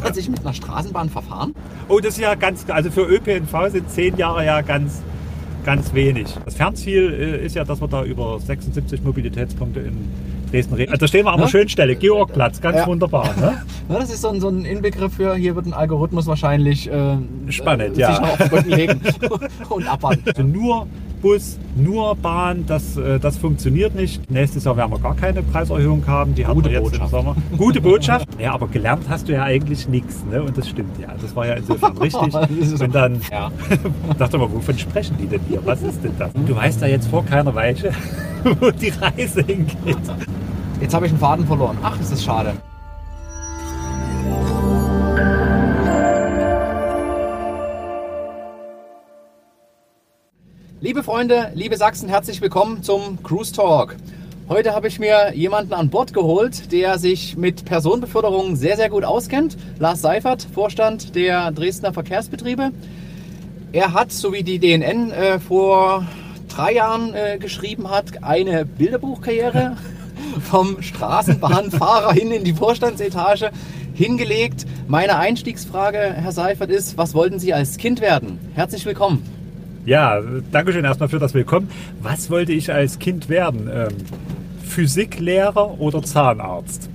Kann 0.00 0.08
man 0.08 0.14
sich 0.14 0.28
mit 0.28 0.40
einer 0.40 0.54
Straßenbahn 0.54 1.08
verfahren? 1.10 1.54
Oh, 1.88 1.98
das 2.00 2.14
ist 2.14 2.20
ja 2.20 2.34
ganz, 2.34 2.64
also 2.68 2.90
für 2.90 3.02
ÖPNV 3.02 3.70
sind 3.70 3.90
zehn 3.90 4.16
Jahre 4.16 4.44
ja 4.44 4.60
ganz, 4.60 5.02
ganz 5.64 5.92
wenig. 5.94 6.26
Das 6.44 6.54
Fernziel 6.54 7.12
äh, 7.12 7.44
ist 7.46 7.54
ja, 7.56 7.64
dass 7.64 7.80
wir 7.80 7.88
da 7.88 8.04
über 8.04 8.38
76 8.40 9.02
Mobilitätspunkte 9.02 9.80
in 9.80 9.96
Dresden 10.50 10.74
reden. 10.74 10.92
Also 10.92 11.00
da 11.00 11.08
stehen 11.08 11.24
wir 11.26 11.32
an 11.32 11.38
der 11.38 11.46
Ja? 11.46 11.50
schönen 11.50 11.68
Stelle, 11.68 11.96
Georgplatz, 11.96 12.60
ganz 12.60 12.76
Ja. 12.78 12.86
wunderbar. 12.86 13.34
Ne? 13.38 13.62
Das 13.88 14.08
ist 14.10 14.22
so 14.22 14.28
ein, 14.30 14.40
so 14.40 14.48
ein 14.48 14.64
Inbegriff 14.64 15.12
für, 15.14 15.34
hier 15.34 15.54
wird 15.56 15.66
ein 15.66 15.74
Algorithmus 15.74 16.26
wahrscheinlich 16.26 16.90
äh, 16.90 17.16
Spannend, 17.50 17.98
äh, 17.98 18.00
ja. 18.00 18.12
sich 18.12 18.20
noch 18.20 18.30
auf 18.30 18.38
den 18.38 18.48
Rücken 18.48 18.70
legen 18.70 19.00
und 19.68 19.86
abwarten. 19.86 20.22
Also 20.26 20.42
nur 20.42 20.86
Bus, 21.24 21.58
nur 21.74 22.14
Bahn, 22.16 22.66
das, 22.66 22.98
äh, 22.98 23.18
das 23.18 23.38
funktioniert 23.38 23.94
nicht. 23.94 24.30
Nächstes 24.30 24.64
Jahr 24.64 24.76
werden 24.76 24.92
wir 24.92 24.98
gar 24.98 25.16
keine 25.16 25.42
Preiserhöhung 25.42 26.06
haben. 26.06 26.34
Die 26.34 26.46
haben 26.46 26.56
Gute 26.56 26.68
wir 26.68 26.80
jetzt 26.80 26.90
Botschaft. 26.90 27.02
im 27.02 27.08
Sommer. 27.18 27.36
Gute 27.56 27.80
Botschaft. 27.80 28.28
Ja, 28.38 28.52
aber 28.52 28.68
gelernt 28.68 29.04
hast 29.08 29.26
du 29.26 29.32
ja 29.32 29.42
eigentlich 29.42 29.88
nichts. 29.88 30.22
Ne? 30.30 30.42
Und 30.42 30.56
das 30.58 30.68
stimmt 30.68 30.98
ja. 31.00 31.08
Das 31.20 31.34
war 31.34 31.46
ja 31.46 31.54
insofern 31.54 31.96
richtig. 31.96 32.34
Und 32.82 32.94
dann 32.94 33.22
Ja. 33.32 33.50
dachte 34.18 34.36
man, 34.36 34.52
wovon 34.52 34.78
sprechen 34.78 35.16
die 35.18 35.26
denn 35.26 35.40
hier? 35.48 35.60
Was 35.64 35.80
ist 35.80 36.04
denn 36.04 36.12
das? 36.18 36.30
Du 36.46 36.54
weißt 36.54 36.82
ja 36.82 36.88
jetzt 36.88 37.08
vor 37.08 37.24
keiner 37.24 37.54
Weiche, 37.54 37.90
wo 38.60 38.70
die 38.70 38.90
Reise 38.90 39.42
hingeht. 39.42 39.96
Jetzt 40.82 40.92
habe 40.94 41.06
ich 41.06 41.12
einen 41.12 41.20
Faden 41.20 41.46
verloren. 41.46 41.78
Ach, 41.82 41.98
ist 41.98 42.12
das 42.12 42.22
schade. 42.22 42.52
Liebe 50.84 51.02
Freunde, 51.02 51.50
liebe 51.54 51.78
Sachsen, 51.78 52.10
herzlich 52.10 52.42
willkommen 52.42 52.82
zum 52.82 53.22
Cruise 53.22 53.54
Talk. 53.54 53.96
Heute 54.50 54.74
habe 54.74 54.86
ich 54.86 54.98
mir 54.98 55.32
jemanden 55.34 55.72
an 55.72 55.88
Bord 55.88 56.12
geholt, 56.12 56.72
der 56.72 56.98
sich 56.98 57.38
mit 57.38 57.64
Personenbeförderung 57.64 58.54
sehr, 58.54 58.76
sehr 58.76 58.90
gut 58.90 59.02
auskennt. 59.02 59.56
Lars 59.78 60.02
Seifert, 60.02 60.46
Vorstand 60.52 61.14
der 61.14 61.52
Dresdner 61.52 61.94
Verkehrsbetriebe. 61.94 62.70
Er 63.72 63.94
hat, 63.94 64.12
so 64.12 64.34
wie 64.34 64.42
die 64.42 64.58
DNN 64.58 65.10
äh, 65.10 65.40
vor 65.40 66.06
drei 66.48 66.74
Jahren 66.74 67.14
äh, 67.14 67.38
geschrieben 67.38 67.88
hat, 67.88 68.22
eine 68.22 68.66
Bilderbuchkarriere 68.66 69.78
vom 70.50 70.82
Straßenbahnfahrer 70.82 72.12
hin 72.12 72.30
in 72.30 72.44
die 72.44 72.52
Vorstandsetage 72.52 73.52
hingelegt. 73.94 74.66
Meine 74.86 75.16
Einstiegsfrage, 75.16 75.96
Herr 75.96 76.32
Seifert, 76.32 76.68
ist, 76.68 76.98
was 76.98 77.14
wollten 77.14 77.38
Sie 77.38 77.54
als 77.54 77.78
Kind 77.78 78.02
werden? 78.02 78.38
Herzlich 78.52 78.84
willkommen. 78.84 79.33
Ja, 79.84 80.20
danke 80.50 80.72
schön 80.72 80.84
erstmal 80.84 81.08
für 81.08 81.18
das 81.18 81.34
Willkommen. 81.34 81.68
Was 82.02 82.30
wollte 82.30 82.52
ich 82.52 82.72
als 82.72 82.98
Kind 82.98 83.28
werden? 83.28 83.68
Ähm, 83.72 83.88
Physiklehrer 84.66 85.78
oder 85.78 86.02
Zahnarzt? 86.02 86.88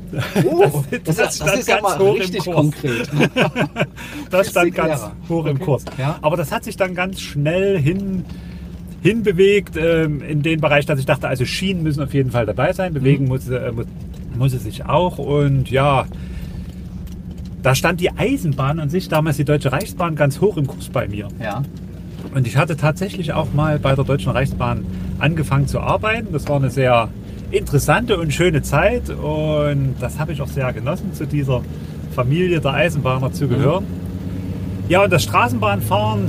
Oh, 0.43 0.83
das, 1.05 1.15
das 1.15 1.19
ist, 1.29 1.35
stand 1.35 1.49
das 1.51 1.59
ist 1.59 1.67
ja 1.69 1.75
ganz 1.79 1.83
mal 1.83 1.99
hoch 1.99 2.15
im 2.15 2.21
richtig 2.21 2.43
Kurs. 2.43 2.55
konkret. 2.55 3.09
Das 4.31 4.49
stand 4.49 4.75
ganz 4.75 5.01
hoch 5.27 5.45
im 5.45 5.55
Okay. 5.57 5.65
Kurs. 5.65 5.85
Ja. 5.97 6.17
Aber 6.21 6.35
das 6.37 6.51
hat 6.51 6.63
sich 6.63 6.77
dann 6.77 6.95
ganz 6.95 7.21
schnell 7.21 7.79
hin, 7.79 8.25
hinbewegt 9.01 9.75
ähm, 9.77 10.21
in 10.21 10.41
den 10.41 10.59
Bereich, 10.59 10.85
dass 10.85 10.99
ich 10.99 11.05
dachte, 11.05 11.27
also 11.27 11.45
Schienen 11.45 11.83
müssen 11.83 12.01
auf 12.03 12.13
jeden 12.13 12.31
Fall 12.31 12.45
dabei 12.47 12.73
sein. 12.73 12.93
Bewegen 12.93 13.23
Mhm. 13.25 13.29
muss, 13.29 13.47
äh, 13.49 13.71
muss, 13.71 13.85
muss 14.35 14.53
es 14.53 14.63
sich 14.63 14.85
auch. 14.85 15.17
Und 15.19 15.69
ja, 15.69 16.05
da 17.61 17.75
stand 17.75 18.01
die 18.01 18.11
Eisenbahn 18.11 18.79
an 18.79 18.89
sich, 18.89 19.09
damals 19.09 19.37
die 19.37 19.45
Deutsche 19.45 19.71
Reichsbahn, 19.71 20.15
ganz 20.15 20.41
hoch 20.41 20.57
im 20.57 20.65
Kurs 20.67 20.89
bei 20.89 21.07
mir. 21.07 21.27
Ja. 21.39 21.61
Und 22.33 22.45
ich 22.47 22.57
hatte 22.57 22.77
tatsächlich 22.77 23.33
auch 23.33 23.53
mal 23.53 23.79
bei 23.79 23.95
der 23.95 24.03
Deutschen 24.05 24.31
Reichsbahn 24.31 24.85
angefangen 25.19 25.67
zu 25.67 25.79
arbeiten. 25.79 26.27
Das 26.31 26.47
war 26.47 26.57
eine 26.57 26.69
sehr 26.69 27.09
interessante 27.51 28.17
und 28.19 28.31
schöne 28.33 28.61
Zeit 28.61 29.09
und 29.09 29.95
das 29.99 30.19
habe 30.19 30.31
ich 30.33 30.41
auch 30.41 30.47
sehr 30.47 30.71
genossen, 30.71 31.13
zu 31.13 31.25
dieser 31.25 31.61
Familie 32.15 32.61
der 32.61 32.73
Eisenbahner 32.73 33.31
zu 33.31 33.47
gehören. 33.47 33.85
Ja, 34.87 35.03
und 35.03 35.11
das 35.11 35.23
Straßenbahnfahren 35.23 36.25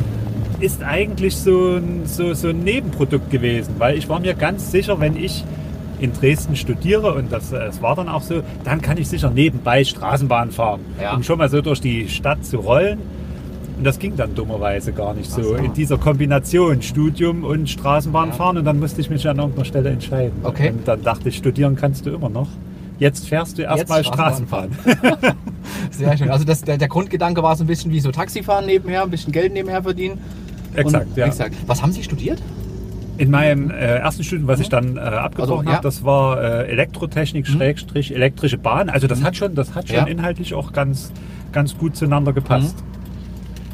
ist 0.61 0.83
eigentlich 0.83 1.37
so 1.37 1.77
ein, 1.77 2.03
so, 2.07 2.33
so 2.33 2.49
ein 2.49 2.61
Nebenprodukt 2.61 3.31
gewesen, 3.31 3.75
weil 3.79 3.97
ich 3.99 4.09
war 4.09 4.21
mir 4.21 4.35
ganz 4.35 4.71
sicher, 4.71 4.99
wenn 5.01 5.17
ich 5.17 5.45
in 5.99 6.13
Dresden 6.15 6.57
studiere 6.57 7.13
und 7.15 7.31
das, 7.31 7.53
es 7.53 7.83
war 7.83 7.95
dann 7.97 8.09
auch 8.09 8.23
so, 8.23 8.43
dann 8.65 8.81
kann 8.81 8.97
ich 8.97 9.09
sicher 9.09 9.31
nebenbei 9.31 9.85
Straßenbahn 9.85 10.51
fahren, 10.51 10.81
Ja. 11.03 11.15
um 11.15 11.23
schon 11.23 11.37
mal 11.39 11.51
so 11.51 11.61
durch 11.61 11.81
die 11.83 12.09
Stadt 12.09 12.45
zu 12.47 12.59
rollen. 12.59 12.99
Und 13.81 13.85
das 13.87 13.99
ging 13.99 14.15
dann 14.15 14.35
dummerweise 14.35 14.93
gar 14.93 15.15
nicht 15.15 15.31
so, 15.31 15.43
so. 15.43 15.55
in 15.55 15.73
dieser 15.73 15.97
Kombination 15.97 16.83
Studium 16.83 17.45
und 17.45 17.67
Straßenbahn 17.71 18.29
Ja. 18.29 18.35
fahren 18.35 18.59
und 18.59 18.67
dann 18.67 18.79
musste 18.79 19.01
ich 19.01 19.09
mich 19.09 19.27
an 19.27 19.39
irgendeiner 19.39 19.65
Stelle 19.65 19.89
entscheiden. 19.89 20.33
Okay. 20.43 20.69
Und 20.69 20.87
dann 20.87 21.03
dachte 21.03 21.31
ich, 21.31 21.37
studieren 21.39 21.77
kannst 21.77 22.05
du 22.05 22.11
immer 22.11 22.29
noch. 22.29 22.49
Jetzt 22.99 23.27
fährst 23.27 23.57
du 23.57 23.63
erstmal 23.63 24.05
Straßenbahn. 24.05 24.69
Straßenbahn. 24.75 25.35
Sehr 25.91 26.19
schön. 26.19 26.29
Also 26.31 26.45
das, 26.45 26.61
der, 26.61 26.77
der 26.77 26.89
Grundgedanke 26.89 27.43
war 27.43 27.57
so 27.57 27.65
ein 27.65 27.69
bisschen 27.69 27.91
wie 27.91 28.01
so 28.01 28.13
Taxifahren 28.13 28.67
nebenher, 28.67 29.03
ein 29.03 29.11
bisschen 29.11 29.33
Geld 29.33 29.55
nebenher 29.55 29.83
verdienen. 29.83 30.19
Exakt, 30.75 31.07
Und, 31.09 31.17
ja. 31.17 31.25
Exakt. 31.25 31.55
Was 31.67 31.81
haben 31.83 31.93
Sie 31.93 32.03
studiert? 32.03 32.43
In 33.17 33.31
meinem 33.31 33.71
äh, 33.71 33.77
ersten 33.97 34.25
Studium, 34.25 34.47
was 34.47 34.61
ich 34.61 34.69
dann 34.69 34.99
äh, 34.99 35.01
abgebrochen 35.01 35.61
Also, 35.61 35.71
ja. 35.71 35.77
habe, 35.77 35.83
das 35.83 36.05
war 36.05 36.39
äh, 36.43 36.67
Elektrotechnik, 36.71 37.47
Schrägstrich, 37.47 38.15
elektrische 38.15 38.59
Bahn. 38.59 38.91
Also 38.91 39.07
das 39.07 39.21
Mhm. 39.21 39.25
hat 39.25 39.37
schon, 39.37 39.55
das 39.55 39.75
hat 39.75 39.89
schon 39.89 39.97
Ja. 39.97 40.05
inhaltlich 40.07 40.53
auch 40.53 40.75
ganz, 40.75 41.11
ganz 41.53 41.79
gut 41.79 41.97
zueinander 41.97 42.35
gepasst. 42.35 42.77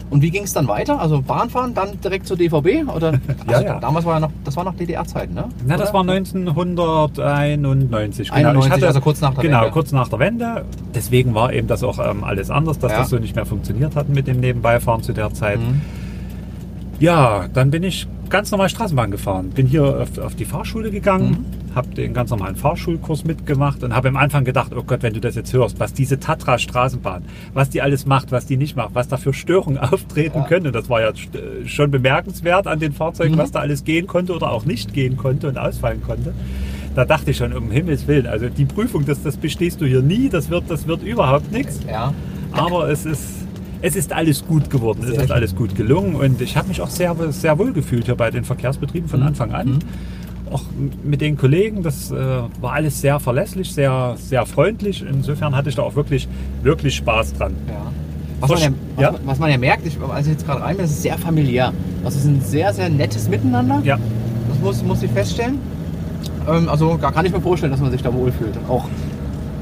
Und 0.08 0.22
wie 0.22 0.30
ging 0.30 0.44
es 0.44 0.52
dann 0.52 0.68
weiter? 0.68 1.00
Also 1.00 1.20
Bahnfahren, 1.20 1.74
dann 1.74 2.00
direkt 2.00 2.26
zur 2.26 2.36
DVB? 2.36 2.88
Oder? 2.94 3.14
Ja, 3.48 3.54
Also 3.56 3.64
ja. 3.66 3.80
Damals 3.80 4.04
war 4.06 4.14
ja 4.14 4.20
noch, 4.20 4.30
das 4.44 4.56
war 4.56 4.64
noch 4.64 4.74
DDR-Zeiten, 4.74 5.34
ne? 5.34 5.44
Na, 5.66 5.76
das 5.76 5.92
war 5.92 6.00
1991. 6.02 8.32
91, 8.32 8.84
also 8.86 9.00
kurz 9.00 9.20
nach 9.20 9.34
der 9.34 9.42
genau, 9.44 9.60
Wende. 9.62 9.72
kurz 9.72 9.92
nach 9.92 10.08
der 10.08 10.18
Wende. 10.18 10.64
Deswegen 10.94 11.34
war 11.34 11.52
eben 11.52 11.66
das 11.68 11.82
auch 11.82 11.98
ähm, 11.98 12.24
alles 12.24 12.50
anders, 12.50 12.78
dass 12.78 12.92
Ja. 12.92 12.98
das 12.98 13.10
so 13.10 13.18
nicht 13.18 13.34
mehr 13.36 13.46
funktioniert 13.46 13.96
hat 13.96 14.08
mit 14.08 14.26
dem 14.26 14.40
Nebenbeifahren 14.40 15.02
zu 15.02 15.12
der 15.12 15.32
Zeit. 15.34 15.58
Mhm. 15.60 15.80
Ja, 16.98 17.46
dann 17.52 17.70
bin 17.70 17.82
ich 17.82 18.06
ganz 18.30 18.50
normal 18.50 18.68
Straßenbahn 18.68 19.10
gefahren. 19.10 19.50
Bin 19.50 19.66
hier 19.66 19.84
auf, 20.00 20.18
auf 20.18 20.34
die 20.34 20.44
Fahrschule 20.46 20.90
gegangen, 20.90 21.44
habe 21.74 21.88
den 21.94 22.14
ganz 22.14 22.30
normalen 22.30 22.56
Fahrschulkurs 22.56 23.24
mitgemacht 23.24 23.84
und 23.84 23.94
habe 23.94 24.08
am 24.08 24.16
Anfang 24.16 24.44
gedacht, 24.44 24.72
oh 24.74 24.82
Gott, 24.82 25.02
wenn 25.02 25.12
du 25.12 25.20
das 25.20 25.34
jetzt 25.34 25.52
hörst, 25.52 25.78
was 25.78 25.92
diese 25.92 26.18
Tatra 26.18 26.58
Straßenbahn, 26.58 27.22
was 27.52 27.68
die 27.70 27.82
alles 27.82 28.06
macht, 28.06 28.32
was 28.32 28.46
die 28.46 28.56
nicht 28.56 28.76
macht, 28.76 28.94
was 28.94 29.08
da 29.08 29.18
für 29.18 29.34
Störungen 29.34 29.78
auftreten 29.92 30.38
Ja. 30.38 30.44
können. 30.44 30.66
Und 30.68 30.74
das 30.74 30.88
war 30.88 31.02
ja 31.02 31.10
st- 31.10 31.66
schon 31.68 31.90
bemerkenswert 31.90 32.66
an 32.66 32.80
den 32.80 32.92
Fahrzeugen, 32.92 33.34
Mhm. 33.34 33.38
was 33.38 33.52
da 33.52 33.60
alles 33.60 33.84
gehen 33.84 34.06
konnte 34.06 34.34
oder 34.34 34.50
auch 34.50 34.64
nicht 34.64 34.94
gehen 34.94 35.16
konnte 35.16 35.48
und 35.48 35.58
ausfallen 35.58 36.02
konnte. 36.02 36.32
Da 36.94 37.04
dachte 37.04 37.30
ich 37.32 37.36
schon, 37.36 37.52
um 37.52 37.70
Himmels 37.70 38.08
Willen, 38.08 38.26
also 38.26 38.48
die 38.48 38.64
Prüfung, 38.64 39.04
das, 39.04 39.22
das 39.22 39.36
bestehst 39.36 39.82
du 39.82 39.84
hier 39.84 40.00
nie, 40.00 40.30
das 40.30 40.48
wird, 40.48 40.64
das 40.70 40.86
wird 40.86 41.02
überhaupt 41.02 41.52
nichts. 41.52 41.80
Ja. 41.86 42.14
Aber 42.52 42.88
es 42.90 43.04
ist, 43.04 43.45
es 43.82 43.96
ist 43.96 44.12
alles 44.12 44.44
gut 44.46 44.70
geworden, 44.70 45.00
es 45.02 45.06
Sehr 45.10 45.16
ist 45.16 45.22
schön. 45.28 45.32
alles 45.32 45.54
gut 45.54 45.74
gelungen 45.74 46.14
und 46.16 46.40
ich 46.40 46.56
habe 46.56 46.68
mich 46.68 46.80
auch 46.80 46.88
sehr, 46.90 47.14
sehr 47.30 47.58
wohl 47.58 47.72
gefühlt 47.72 48.06
hier 48.06 48.14
bei 48.14 48.30
den 48.30 48.44
Verkehrsbetrieben 48.44 49.08
von 49.08 49.20
Mhm. 49.20 49.26
Anfang 49.26 49.52
an. 49.52 49.78
Auch 50.50 50.62
mit 51.02 51.20
den 51.20 51.36
Kollegen, 51.36 51.82
das 51.82 52.10
äh, 52.12 52.14
war 52.60 52.72
alles 52.74 53.00
sehr 53.00 53.18
verlässlich, 53.18 53.72
sehr, 53.74 54.14
sehr 54.16 54.46
freundlich. 54.46 55.04
Insofern 55.08 55.56
hatte 55.56 55.68
ich 55.70 55.74
da 55.74 55.82
auch 55.82 55.96
wirklich, 55.96 56.28
wirklich 56.62 56.94
Spaß 56.96 57.34
dran. 57.34 57.54
Ja. 57.68 57.82
Was 58.40 58.50
man 58.50 58.60
ja, 58.60 58.68
was, 58.96 59.02
ja. 59.02 59.14
was 59.24 59.38
man 59.40 59.50
ja 59.50 59.58
merkt, 59.58 59.86
ich, 59.86 59.96
als 60.08 60.26
ich 60.26 60.34
jetzt 60.34 60.46
gerade 60.46 60.60
rein 60.62 60.76
bin, 60.76 60.84
es 60.84 60.92
ist 60.92 61.02
sehr 61.02 61.18
familiär. 61.18 61.72
Also 62.04 62.18
es 62.18 62.24
ist 62.26 62.30
ein 62.30 62.40
sehr, 62.42 62.72
sehr 62.72 62.88
nettes 62.90 63.28
Miteinander. 63.28 63.80
Ja, 63.82 63.98
Das 64.48 64.58
muss, 64.60 64.82
muss 64.84 65.02
ich 65.02 65.10
feststellen. 65.10 65.58
Ähm, 66.48 66.68
also 66.68 66.96
da 67.00 67.10
kann 67.10 67.26
ich 67.26 67.32
mir 67.32 67.40
vorstellen, 67.40 67.72
dass 67.72 67.80
man 67.80 67.90
sich 67.90 68.02
da 68.02 68.12
wohlfühlt. 68.14 68.56
Auch 68.68 68.84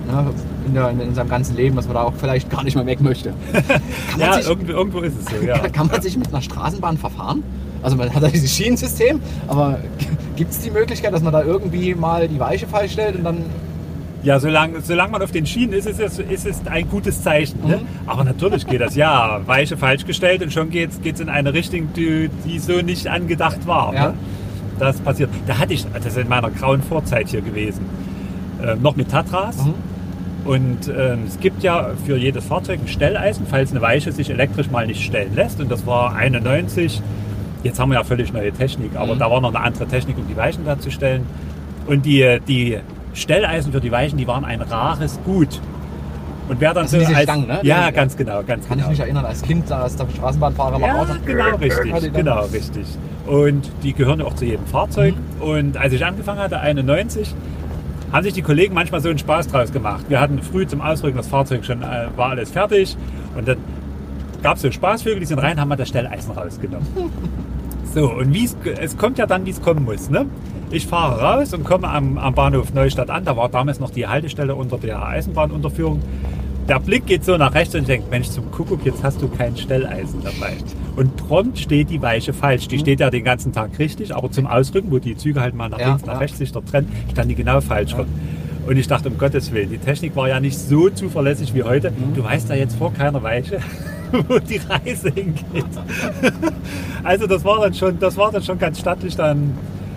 ne, 0.07 0.27
in, 0.67 0.75
der, 0.75 0.91
in 0.91 1.15
seinem 1.15 1.29
ganzen 1.29 1.57
Leben, 1.57 1.77
dass 1.77 1.87
man 1.87 1.95
da 1.95 2.03
auch 2.03 2.15
vielleicht 2.17 2.51
gar 2.51 2.65
nicht 2.65 2.75
mehr 2.75 2.87
weg 2.87 3.01
möchte. 3.01 3.35
Ja 4.19 4.35
sich, 4.35 4.47
irgendwo, 4.47 4.73
irgendwo 4.73 5.01
ist 5.01 5.15
es 5.19 5.27
so, 5.27 5.45
ja. 5.45 5.59
kann 5.73 5.89
man 5.89 6.01
sich 6.01 6.17
mit 6.17 6.29
einer 6.29 6.43
Straßenbahn 6.43 6.99
verfahren? 6.99 7.43
Also 7.83 7.97
man 7.97 8.15
hat 8.15 8.23
ja 8.23 8.29
dieses 8.29 8.55
Schienensystem, 8.55 9.21
aber 9.49 9.79
gibt 10.37 10.53
es 10.53 10.61
die 10.61 10.71
Möglichkeit, 10.71 11.13
dass 11.13 11.23
man 11.23 11.33
da 11.33 11.43
irgendwie 11.43 11.95
mal 11.95 12.29
die 12.29 12.39
Weiche 12.39 12.67
falsch 12.67 12.93
stellt 12.93 13.17
und 13.17 13.25
dann 13.25 13.39
Ja, 14.23 14.39
solange, 14.39 14.81
solange 14.81 15.13
man 15.13 15.23
auf 15.23 15.33
den 15.33 15.47
Schienen 15.47 15.73
ist, 15.75 15.87
ist 15.87 16.01
es, 16.01 16.19
ist 16.19 16.47
es 16.47 16.67
ein 16.67 16.89
gutes 16.89 17.23
Zeichen. 17.23 17.61
Ne? 17.67 17.79
Mhm. 17.79 17.87
Aber 18.07 18.25
natürlich 18.25 18.67
geht 18.67 18.81
das, 18.81 18.95
ja, 18.95 19.41
Weiche 19.47 19.77
falsch 19.77 20.07
gestellt 20.07 20.43
und 20.43 20.53
schon 20.53 20.71
geht 20.71 20.91
es 21.05 21.21
in 21.21 21.29
eine 21.29 21.53
Richtung, 21.53 21.93
die, 21.95 22.31
die 22.47 22.59
so 22.59 22.81
nicht 22.81 23.07
angedacht 23.07 23.67
war. 23.67 23.93
Ja. 23.93 24.09
Ne? 24.09 24.15
Das 24.79 24.99
passiert. 25.01 25.31
Da 25.47 25.59
hatte 25.59 25.75
ich, 25.75 25.87
das 25.93 26.07
ist 26.07 26.19
in 26.19 26.29
meiner 26.29 26.51
grauen 26.51 26.83
Vorzeit 26.83 27.29
hier 27.29 27.43
gewesen, 27.43 27.85
äh, 28.63 28.77
noch 28.77 28.97
mit 28.97 29.11
Tatras. 29.11 29.57
Mhm. 29.65 29.75
Und 30.45 30.89
ähm, 30.89 31.21
es 31.27 31.41
gibt 31.41 31.63
ja 31.63 31.91
für 32.05 32.17
jedes 32.17 32.45
Fahrzeug 32.45 32.81
ein 32.85 32.89
Stelleisen, 32.89 33.47
falls 33.49 33.71
eine 33.71 33.81
Weiche 33.81 34.13
sich 34.13 34.29
elektrisch 34.31 34.71
mal 34.71 34.87
nicht 34.87 35.03
stellen 35.03 35.35
lässt. 35.35 35.61
Und 35.61 35.71
das 35.71 35.87
war 35.87 36.15
91. 36.15 37.01
Jetzt 37.63 37.81
haben 37.81 37.91
wir 37.91 37.97
ja 37.99 38.05
völlig 38.05 38.33
neue 38.33 38.53
Technik, 38.53 38.91
aber 38.95 39.15
Mhm. 39.15 39.19
da 39.21 39.31
war 39.31 39.41
noch 39.41 39.55
eine 39.55 39.65
andere 39.65 39.87
Technik, 39.87 40.19
um 40.19 40.29
die 40.29 40.37
Weichen 40.37 40.67
da 40.67 40.79
zu 40.79 40.91
stellen. 40.91 41.25
Und 41.87 42.05
die, 42.05 42.39
die 42.47 42.79
Stelleisen 43.15 43.73
für 43.73 43.81
die 43.81 43.91
Weichen, 43.91 44.19
die 44.19 44.27
waren 44.27 44.45
ein 44.45 44.61
rares 44.61 45.19
Gut. 45.25 45.61
Und 46.47 46.61
wer 46.61 46.75
dann 46.75 46.85
Das 46.85 46.91
so 46.91 46.99
als, 46.99 47.23
Stangen, 47.23 47.47
ne? 47.47 47.61
Ja, 47.63 47.87
Die- 47.89 47.95
ganz 47.95 48.15
genau, 48.19 48.43
ganz 48.47 48.69
kann 48.69 48.77
genau. 48.77 48.91
ich 48.91 48.99
mich 48.99 49.01
erinnern, 49.01 49.25
als 49.25 49.41
Kind, 49.41 49.73
als 49.73 49.97
der 49.97 50.07
Straßenbahnfahrer 50.15 50.79
mal 50.79 50.87
Ja, 50.89 50.95
raus 50.97 51.09
genau, 51.25 51.57
richtig, 51.61 52.13
genau, 52.13 52.41
richtig. 52.53 52.87
Und 53.27 53.71
die 53.83 53.95
gehören 53.95 54.19
ja 54.21 54.27
auch 54.27 54.35
zu 54.35 54.45
jedem 54.45 54.67
Fahrzeug. 54.67 55.15
Mhm. 55.39 55.43
Und 55.43 55.77
als 55.79 55.95
ich 55.95 56.05
angefangen 56.05 56.41
hatte, 56.41 56.61
91, 56.61 57.35
haben 58.13 58.23
sich 58.23 58.35
die 58.35 58.43
Kollegen 58.43 58.75
manchmal 58.75 59.01
so 59.01 59.09
einen 59.09 59.19
Spaß 59.19 59.49
draus 59.49 59.73
gemacht. 59.73 60.05
Wir 60.09 60.21
hatten 60.21 60.41
früh 60.43 60.67
zum 60.67 60.81
Ausrücken 60.81 61.17
das 61.17 61.29
Fahrzeug 61.29 61.65
schon, 61.65 61.83
äh, 61.83 62.09
war 62.17 62.31
alles 62.31 62.51
fertig. 62.51 62.97
Und 63.37 63.49
dann 63.49 63.59
gab 64.43 64.57
es 64.57 64.63
so 64.63 64.71
Spaßvögel, 64.71 65.21
die 65.21 65.27
sind 65.27 65.39
rein, 65.39 65.61
haben 65.61 65.69
wir 65.69 65.77
das 65.77 65.89
Stelleisen 65.89 66.33
rausgenommen. 66.33 66.87
So, 67.95 68.11
und 68.11 68.35
wie 68.35 68.45
es, 68.45 68.57
es 68.81 68.97
kommt 68.99 69.19
ja 69.19 69.27
dann, 69.27 69.47
wie 69.47 69.51
es 69.51 69.63
kommen 69.63 69.85
muss. 69.85 70.11
Ne? 70.11 70.27
Ich 70.73 70.89
fahre 70.89 71.21
raus 71.21 71.55
und 71.55 71.63
komme 71.63 71.89
am, 71.89 72.19
am 72.19 72.35
Bahnhof 72.35 72.75
Neustadt 72.75 73.09
an. 73.09 73.25
Da 73.25 73.37
war 73.37 73.49
damals 73.49 73.79
noch 73.79 73.91
die 73.91 74.09
Haltestelle 74.09 74.57
unter 74.57 74.79
der 74.79 75.01
Eisenbahnunterführung. 75.07 76.03
Der 76.69 76.81
Blick 76.81 77.07
geht 77.07 77.25
so 77.25 77.37
nach 77.37 77.55
rechts 77.55 77.73
und 77.77 77.83
ich 77.83 77.87
denke, 77.87 78.11
Mensch, 78.11 78.31
zum 78.31 78.51
Kuckuck, 78.51 78.85
jetzt 78.85 79.05
hast 79.05 79.23
du 79.23 79.29
kein 79.29 79.57
Stelleisen 79.57 80.25
dabei. 80.25 80.57
Und 80.97 81.17
prompt 81.17 81.59
steht 81.59 81.91
die 81.91 82.01
Weiche 82.01 82.33
falsch. 82.33 82.69
Die 82.69 82.79
steht 82.79 83.01
ja 83.01 83.11
den 83.11 83.25
ganzen 83.25 83.53
Tag 83.53 83.79
richtig, 83.79 84.15
aber 84.15 84.31
zum 84.31 84.47
Ausrücken, 84.47 84.91
wo 84.91 84.99
die 84.99 85.17
Züge 85.17 85.41
halt 85.41 85.55
mal 85.55 85.69
nach 85.69 85.79
Ja, 85.79 85.89
links, 85.89 86.05
nach 86.05 86.15
ja. 86.15 86.19
rechts 86.21 86.39
sich 86.39 86.53
dort 86.53 86.69
trennen, 86.69 86.91
stand 87.11 87.31
die 87.31 87.35
genau 87.35 87.61
falsch 87.61 87.97
rum. 87.97 88.07
Und 88.67 88.77
ich 88.79 88.87
dachte, 88.87 89.09
um 89.11 89.19
Gottes 89.19 89.53
Willen, 89.53 89.71
die 89.71 89.79
Technik 89.79 90.17
war 90.17 90.29
ja 90.29 90.41
nicht 90.41 90.59
so 90.59 90.89
zuverlässig 90.89 91.55
wie 91.55 91.63
heute. 91.63 91.91
Mhm. 91.91 92.15
Du 92.15 92.25
weißt 92.25 92.49
ja 92.49 92.55
jetzt 92.55 92.77
vor 92.77 92.93
keiner 92.95 93.23
Weiche, 93.23 93.59
wo 94.29 94.39
die 94.39 94.61
Reise 94.69 95.11
hingeht. 95.11 95.45
Also 97.03 97.27
das 97.27 97.45
war 97.45 97.61
dann 97.61 97.75
schon, 97.75 97.99
das 97.99 98.17
war 98.17 98.33
dann 98.33 98.43
schon 98.43 98.59
ganz 98.59 98.81
stattlich 98.81 99.15
dann 99.15 99.53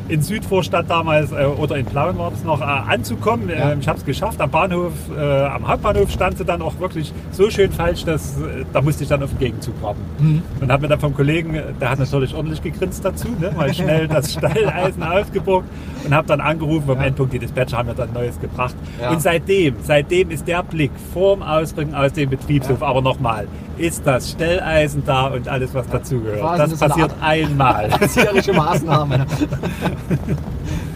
in 0.10 0.22
Südvorstadt 0.22 0.90
damals 0.90 1.32
äh, 1.32 1.46
oder 1.46 1.78
in 1.78 1.86
Plauen 1.86 2.18
war 2.18 2.32
das 2.32 2.44
noch 2.44 2.62
äh, 2.62 2.64
anzukommen. 2.64 3.50
Ja. 3.50 3.72
Ähm, 3.72 3.80
ich 3.80 3.88
habe 3.88 4.00
es 4.00 4.06
geschafft. 4.06 4.40
Am 4.42 4.50
Bahnhof, 4.50 4.94
äh, 5.16 5.22
am 5.22 5.68
Hauptbahnhof 5.68 6.12
stand 6.12 6.38
sie 6.38 6.46
dann 6.46 6.62
auch 6.62 6.80
wirklich 6.80 7.14
so 7.32 7.50
schön 7.50 7.72
falsch, 7.72 8.06
dass 8.06 8.38
äh, 8.38 8.66
da 8.74 8.82
musste 8.82 9.04
ich 9.04 9.10
dann 9.10 9.24
auf 9.24 9.30
den 9.32 9.40
Gegenzug 9.40 9.82
warten. 9.82 10.02
Mhm. 10.20 10.42
Und 10.62 10.72
habe 10.72 10.84
mir 10.84 10.88
dann 10.90 11.00
vom 11.00 11.16
Kollegen, 11.16 11.60
der 11.80 11.90
hat 11.90 12.00
natürlich 12.00 12.34
ordentlich 12.34 12.62
gegrinst 12.62 13.04
dazu, 13.04 13.30
ne, 13.40 13.52
mal 13.56 13.74
schnell 13.74 14.08
das 14.08 14.34
Steileisen 14.38 15.04
ausgebuckt 15.04 15.68
und 16.08 16.16
habe 16.16 16.28
dann 16.28 16.42
angerufen 16.42 16.86
vom 16.88 16.98
Ja. 17.00 17.06
Endpunkt, 17.06 17.34
die 17.34 17.40
Dispatcher 17.40 17.78
haben 17.78 17.88
mir 17.88 17.96
dann 17.96 18.12
Neues 18.14 18.40
gebracht. 18.40 18.76
Ja. 19.02 19.12
Und 19.12 19.22
seitdem, 19.22 19.76
seitdem 19.84 20.32
ist 20.32 20.48
der 20.48 20.64
Blick 20.64 20.92
vorm 21.14 21.42
Ausrücken 21.44 21.94
aus 21.96 22.14
dem 22.14 22.30
Betriebshof, 22.30 22.82
aber 22.82 23.02
nochmal, 23.02 23.48
ist 23.78 24.06
das 24.08 24.32
Stelleisen 24.32 25.04
da 25.06 25.28
und 25.28 25.48
alles, 25.48 25.74
was 25.74 25.88
dazugehört. 25.88 26.60
Das 26.60 26.70
eine 26.82 26.90
passiert 26.90 27.12
Art- 27.12 27.22
einmal. 27.22 27.86
erzieherische 28.02 28.54
Maßnahme. 28.54 29.26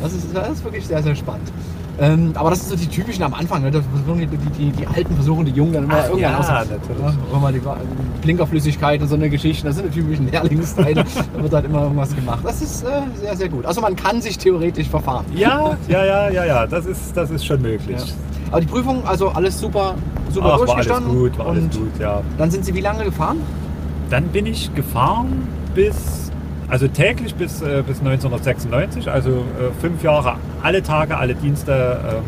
Das 0.01 0.13
ist, 0.13 0.35
das 0.35 0.49
ist 0.49 0.63
wirklich 0.63 0.87
sehr, 0.87 1.03
sehr 1.03 1.15
spannend. 1.15 1.51
Ähm, 1.99 2.31
aber 2.35 2.49
das 2.49 2.61
sind 2.61 2.69
so 2.69 2.75
die 2.75 2.87
typischen 2.87 3.23
am 3.23 3.33
Anfang. 3.33 3.61
Ne? 3.61 3.71
Die, 3.71 3.79
die, 4.27 4.71
die, 4.71 4.87
Alten 4.87 5.13
versuchen 5.15 5.45
die 5.45 5.51
Jungen 5.51 5.73
dann 5.73 5.83
immer 5.83 5.95
Ach 5.97 6.09
irgendwann 6.09 6.31
ja, 6.31 6.39
aus- 6.39 6.47
natürlich. 6.47 7.01
Ja, 7.01 7.37
immer 7.37 7.51
die 7.51 7.61
Blinkerflüssigkeit 8.21 9.01
und 9.01 9.07
so 9.07 9.15
eine 9.15 9.29
Geschichte. 9.29 9.67
Das 9.67 9.75
sind 9.75 9.93
die 9.93 9.99
typischen 9.99 10.27
Lehrlingsteile. 10.31 11.03
da 11.33 11.43
wird 11.43 11.53
halt 11.53 11.65
immer 11.65 11.83
irgendwas 11.83 12.15
gemacht. 12.15 12.39
Das 12.43 12.61
ist 12.61 12.83
äh, 12.83 12.87
sehr, 13.19 13.35
sehr 13.35 13.49
gut. 13.49 13.65
Also 13.65 13.81
man 13.81 13.95
kann 13.95 14.21
sich 14.21 14.37
theoretisch 14.37 14.87
verfahren. 14.87 15.25
Ja, 15.35 15.77
ja, 15.87 16.05
ja, 16.05 16.29
ja, 16.29 16.45
ja, 16.45 16.67
das 16.67 16.85
ist, 16.85 17.15
das 17.15 17.29
ist 17.29 17.45
schon 17.45 17.61
möglich. 17.61 17.97
Ja. 17.99 18.05
Aber 18.51 18.61
die 18.61 18.67
Prüfung, 18.67 19.05
also 19.05 19.29
alles 19.29 19.59
super, 19.59 19.95
super 20.29 20.45
Ach, 20.45 20.51
war 20.51 20.53
alles 20.53 20.65
durchgestanden. 20.87 21.17
gut, 21.17 21.37
war 21.37 21.47
alles 21.47 21.63
gut, 21.77 21.99
ja. 21.99 22.21
dann 22.37 22.51
sind 22.51 22.65
Sie 22.65 22.73
wie 22.73 22.81
lange 22.81 23.03
gefahren? 23.05 23.37
Dann 24.09 24.25
bin 24.27 24.45
ich 24.45 24.73
gefahren 24.75 25.47
bis, 25.73 26.20
also 26.71 26.87
täglich 26.87 27.35
bis, 27.35 27.61
äh, 27.61 27.83
bis 27.85 27.99
1996, 27.99 29.11
also 29.11 29.29
äh, 29.31 29.71
fünf 29.81 30.01
Jahre, 30.03 30.37
alle 30.63 30.81
Tage, 30.81 31.17
alle 31.17 31.35
Dienste, 31.35 31.99
ähm, 32.09 32.23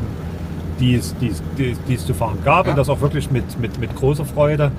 die 0.79 0.95
es, 0.95 2.05
zu 2.05 2.13
fahren 2.13 2.37
gab 2.43 2.65
Ja. 2.65 2.71
und 2.73 2.77
das 2.77 2.89
auch 2.89 2.99
wirklich 2.99 3.31
mit, 3.31 3.57
mit, 3.59 3.79
mit 3.79 3.95
großer 3.95 4.25
Freude. 4.25 4.71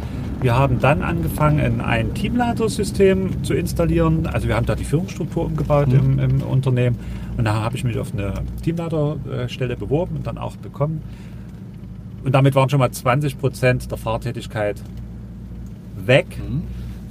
Wir 0.42 0.54
haben 0.54 0.78
dann 0.80 1.00
angefangen, 1.02 1.80
ein 1.80 2.12
Teamleitersystem 2.12 3.42
zu 3.42 3.54
installieren. 3.54 4.26
Also 4.26 4.46
wir 4.48 4.56
haben 4.56 4.66
da 4.66 4.74
die 4.74 4.84
Führungsstruktur 4.84 5.46
umgebaut 5.46 5.88
Mhm. 5.88 5.94
im, 5.94 6.18
im 6.18 6.42
Unternehmen. 6.42 6.98
Und 7.38 7.46
da 7.46 7.54
habe 7.54 7.76
ich 7.76 7.84
mich 7.84 7.98
auf 7.98 8.12
eine 8.12 8.34
Teamleiterstelle 8.62 9.76
beworben 9.76 10.16
und 10.16 10.26
dann 10.26 10.36
auch 10.36 10.56
bekommen. 10.56 11.00
Und 12.22 12.32
damit 12.34 12.54
waren 12.54 12.68
schon 12.68 12.80
mal 12.80 12.90
20 12.90 13.38
Prozent 13.38 13.90
der 13.90 13.96
Fahrtätigkeit 13.96 14.82
weg 16.04 16.26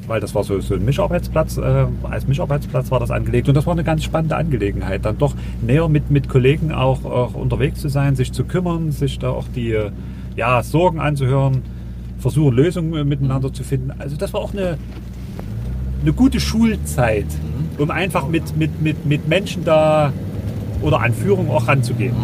weil 0.07 0.19
das 0.19 0.35
war 0.35 0.43
so, 0.43 0.59
so 0.59 0.75
ein 0.75 0.85
Mischarbeitsplatz, 0.85 1.57
äh, 1.57 1.85
als 2.03 2.27
Mischarbeitsplatz 2.27 2.91
war 2.91 2.99
das 2.99 3.11
angelegt 3.11 3.47
und 3.47 3.55
das 3.55 3.65
war 3.65 3.73
eine 3.73 3.83
ganz 3.83 4.03
spannende 4.03 4.35
Angelegenheit, 4.35 5.05
dann 5.05 5.17
doch 5.17 5.35
näher 5.61 5.87
mit, 5.87 6.11
mit 6.11 6.29
Kollegen 6.29 6.71
auch, 6.71 7.05
auch 7.05 7.33
unterwegs 7.33 7.79
zu 7.79 7.89
sein, 7.89 8.15
sich 8.15 8.31
zu 8.31 8.43
kümmern, 8.43 8.91
sich 8.91 9.19
da 9.19 9.29
auch 9.29 9.45
die 9.55 9.71
äh, 9.71 9.91
ja, 10.35 10.63
Sorgen 10.63 10.99
anzuhören, 10.99 11.61
versuchen 12.19 12.55
Lösungen 12.55 12.93
äh, 12.93 13.03
miteinander 13.03 13.53
zu 13.53 13.63
finden. 13.63 13.91
Also 13.99 14.15
das 14.17 14.33
war 14.33 14.41
auch 14.41 14.53
eine, 14.53 14.77
eine 16.01 16.13
gute 16.13 16.39
Schulzeit, 16.39 17.27
um 17.77 17.91
einfach 17.91 18.27
mit, 18.27 18.55
mit, 18.57 18.81
mit, 18.81 19.05
mit 19.05 19.27
Menschen 19.27 19.63
da 19.63 20.11
oder 20.81 20.99
an 20.99 21.13
Führung 21.13 21.49
auch 21.49 21.67
ranzugehen. 21.67 22.15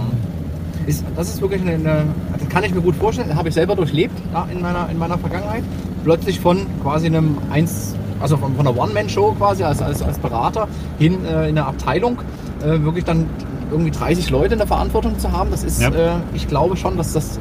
Ist, 0.86 1.06
das 1.16 1.30
ist 1.30 1.42
wirklich 1.42 1.62
eine, 1.62 1.74
eine, 1.74 2.06
das 2.38 2.50
kann 2.50 2.64
ich 2.64 2.74
mir 2.74 2.81
gut 2.81 2.96
vorstellen, 2.96 3.36
habe 3.36 3.50
ich 3.50 3.54
selber 3.54 3.76
durchlebt 3.76 4.18
ja, 4.34 4.48
in, 4.52 4.62
meiner, 4.62 4.90
in 4.90 4.98
meiner 4.98 5.18
Vergangenheit. 5.18 5.64
Plötzlich 6.04 6.40
von 6.40 6.66
quasi 6.81 7.07
einem 7.07 7.38
eins, 7.51 7.96
also 8.22 8.38
von, 8.38 8.56
von 8.56 8.68
einer 8.68 8.78
One-Man-Show 8.78 9.34
quasi 9.38 9.63
als, 9.63 9.81
als, 9.81 10.01
als 10.01 10.18
Berater 10.19 10.68
hin 10.98 11.25
äh, 11.25 11.50
in 11.50 11.57
eine 11.57 11.66
Abteilung, 11.66 12.19
äh, 12.63 12.81
wirklich 12.81 13.06
dann 13.06 13.25
irgendwie 13.72 13.92
30 13.92 14.30
Leute 14.30 14.54
in 14.54 14.57
der 14.60 14.68
Verantwortung 14.68 15.19
zu 15.19 15.31
haben, 15.31 15.51
das 15.51 15.63
ist, 15.63 15.81
Ja. 15.81 15.90
äh, 15.90 16.12
ich 16.34 16.48
glaube 16.48 16.75
schon, 16.78 16.98
dass 16.98 17.13
das 17.13 17.40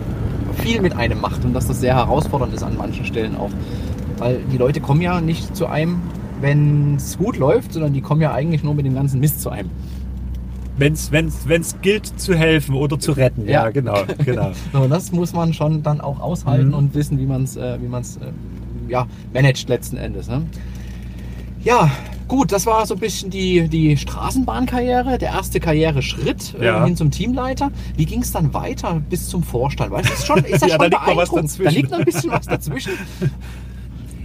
viel 0.63 0.81
mit 0.83 0.97
einem 0.97 1.21
macht 1.21 1.45
und 1.45 1.55
dass 1.55 1.67
das 1.69 1.81
sehr 1.81 1.95
herausfordernd 1.95 2.53
ist 2.53 2.63
an 2.63 2.77
manchen 2.77 3.05
Stellen 3.05 3.37
auch. 3.37 3.51
Weil 4.19 4.41
die 4.53 4.59
Leute 4.59 4.81
kommen 4.81 5.01
ja 5.01 5.21
nicht 5.21 5.55
zu 5.57 5.67
einem, 5.67 6.01
wenn 6.41 6.97
es 6.97 7.17
gut 7.17 7.37
läuft, 7.39 7.73
sondern 7.73 7.93
die 7.93 8.01
kommen 8.01 8.21
ja 8.21 8.33
eigentlich 8.33 8.63
nur 8.65 8.75
mit 8.75 8.85
dem 8.85 8.95
ganzen 8.95 9.21
Mist 9.21 9.41
zu 9.41 9.51
einem. 9.51 9.71
Wenn 10.79 10.93
es 10.95 11.77
gilt 11.83 12.07
zu 12.21 12.35
helfen 12.35 12.75
oder 12.75 12.99
zu 12.99 13.13
retten. 13.13 13.45
Ja, 13.47 13.65
Ja. 13.65 13.71
genau, 13.71 13.99
genau. 14.25 14.53
So, 14.73 14.87
das 14.89 15.13
muss 15.13 15.33
man 15.33 15.53
schon 15.53 15.83
dann 15.83 16.01
auch 16.01 16.21
aushalten 16.21 16.69
Mhm. 16.69 16.75
und 16.75 16.95
wissen, 16.95 17.19
wie 17.19 17.27
man 17.27 17.43
es 17.45 17.57
äh, 17.57 17.79
wie 17.83 17.89
man's, 17.89 18.17
äh, 18.19 18.31
ja, 18.91 19.07
managt 19.35 19.69
letzten 19.69 19.97
Endes. 19.97 20.29
Ne? 20.29 20.43
Ja, 21.65 21.91
gut, 22.29 22.53
das 22.53 22.65
war 22.67 22.87
so 22.87 22.95
ein 22.95 23.01
bisschen 23.01 23.31
die, 23.31 23.69
die 23.69 23.97
Straßenbahnkarriere, 23.97 25.19
der 25.19 25.31
erste 25.31 25.59
Karriereschritt 25.59 26.55
äh, 26.61 26.67
Ja. 26.67 26.85
hin 26.85 26.97
zum 26.97 27.11
Teamleiter. 27.11 27.71
Wie 27.97 28.05
ging 28.07 28.23
es 28.23 28.31
dann 28.31 28.55
weiter 28.55 29.03
bis 29.11 29.29
zum 29.29 29.43
Vorstand? 29.43 29.91
Weil 29.91 30.03
das 30.03 30.13
ist, 30.21 30.27
schon, 30.27 30.39
ist 30.45 30.63
ja, 30.63 30.69
schon 30.69 30.79
da 30.79 30.85
liegt 30.87 31.07
noch 31.09 31.17
was 31.17 31.31
dazwischen. 31.31 31.65
Da 31.65 31.71
liegt 31.71 31.91
noch 31.91 31.99
ein 31.99 32.05
bisschen 32.05 32.31
was 32.31 32.47
dazwischen. 32.47 32.93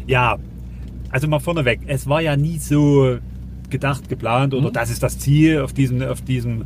Ja, 0.06 0.38
also 1.12 1.28
mal 1.30 1.40
vorneweg, 1.40 1.80
es 1.88 2.08
war 2.08 2.22
ja 2.22 2.36
nie 2.36 2.58
so 2.58 3.18
gedacht, 3.74 4.08
geplant 4.08 4.54
oder 4.54 4.70
Mhm. 4.70 4.74
das 4.74 4.90
ist 4.90 5.04
das 5.04 5.20
Ziel, 5.20 5.60
auf 5.60 5.74
diesem, 5.74 6.02
auf 6.02 6.22
diesem 6.22 6.62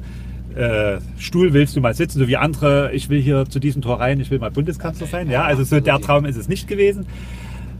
äh, 0.55 0.99
Stuhl 1.17 1.53
willst 1.53 1.75
du 1.75 1.81
mal 1.81 1.93
sitzen, 1.95 2.19
so 2.19 2.27
wie 2.27 2.37
andere, 2.37 2.91
ich 2.93 3.09
will 3.09 3.21
hier 3.21 3.45
zu 3.49 3.59
diesem 3.59 3.81
Tor 3.81 3.99
rein, 3.99 4.19
ich 4.19 4.29
will 4.31 4.39
mal 4.39 4.51
Bundeskanzler 4.51 5.07
sein. 5.07 5.29
Ja, 5.29 5.43
also 5.43 5.63
so 5.63 5.79
der 5.79 5.99
Traum 5.99 6.25
ist 6.25 6.35
es 6.35 6.47
nicht 6.47 6.67
gewesen. 6.67 7.05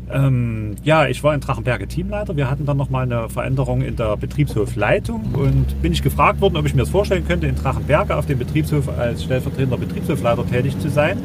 Ähm, 0.10 0.76
ja, 0.84 1.08
ich 1.08 1.22
war 1.24 1.34
in 1.34 1.42
Drachenberge 1.42 1.88
Teamleiter. 1.88 2.38
Wir 2.38 2.50
hatten 2.50 2.66
dann 2.66 2.78
nochmal 2.78 3.04
eine 3.04 3.30
Veränderung 3.30 3.82
in 3.82 3.96
der 3.98 4.16
Betriebshofleitung 4.16 5.34
und 5.34 5.82
bin 5.82 5.92
ich 5.92 6.02
gefragt 6.02 6.40
worden, 6.40 6.56
ob 6.56 6.66
ich 6.66 6.74
mir 6.74 6.82
das 6.82 6.90
vorstellen 6.90 7.28
könnte, 7.28 7.48
in 7.48 7.56
Drachenberge 7.56 8.16
auf 8.16 8.26
dem 8.26 8.40
Betriebshof 8.40 8.88
als 8.98 9.24
stellvertretender 9.24 9.78
Betriebshofleiter 9.78 10.46
tätig 10.48 10.80
zu 10.80 10.90
sein. 10.90 11.18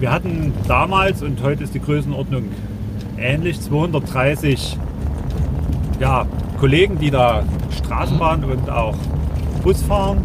Wir 0.00 0.10
hatten 0.10 0.52
damals, 0.66 1.22
und 1.22 1.42
heute 1.42 1.64
ist 1.64 1.74
die 1.74 1.80
Größenordnung 1.80 2.44
ähnlich, 3.18 3.60
230 3.60 4.78
ja, 6.00 6.26
Kollegen, 6.60 6.98
die 6.98 7.10
da 7.10 7.42
Straßenbahn 7.70 8.44
und 8.44 8.70
auch 8.70 8.94
Bus 9.62 9.82
fahren. 9.82 10.18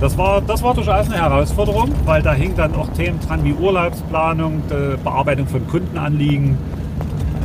Das 0.00 0.18
war, 0.18 0.40
das 0.40 0.62
war 0.62 0.74
durchaus 0.74 1.06
eine 1.06 1.16
Herausforderung, 1.16 1.90
weil 2.04 2.22
da 2.22 2.32
hing 2.32 2.56
dann 2.56 2.74
auch 2.74 2.88
Themen 2.88 3.20
dran 3.20 3.44
wie 3.44 3.52
Urlaubsplanung, 3.52 4.62
Bearbeitung 5.04 5.46
von 5.46 5.66
Kundenanliegen, 5.68 6.58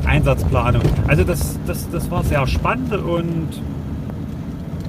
Einsatzplanung. 0.06 0.82
Also 1.08 1.24
das, 1.24 1.60
das, 1.68 1.90
das 1.92 2.10
war 2.10 2.24
sehr 2.24 2.48
spannend 2.48 2.94
und 2.94 3.62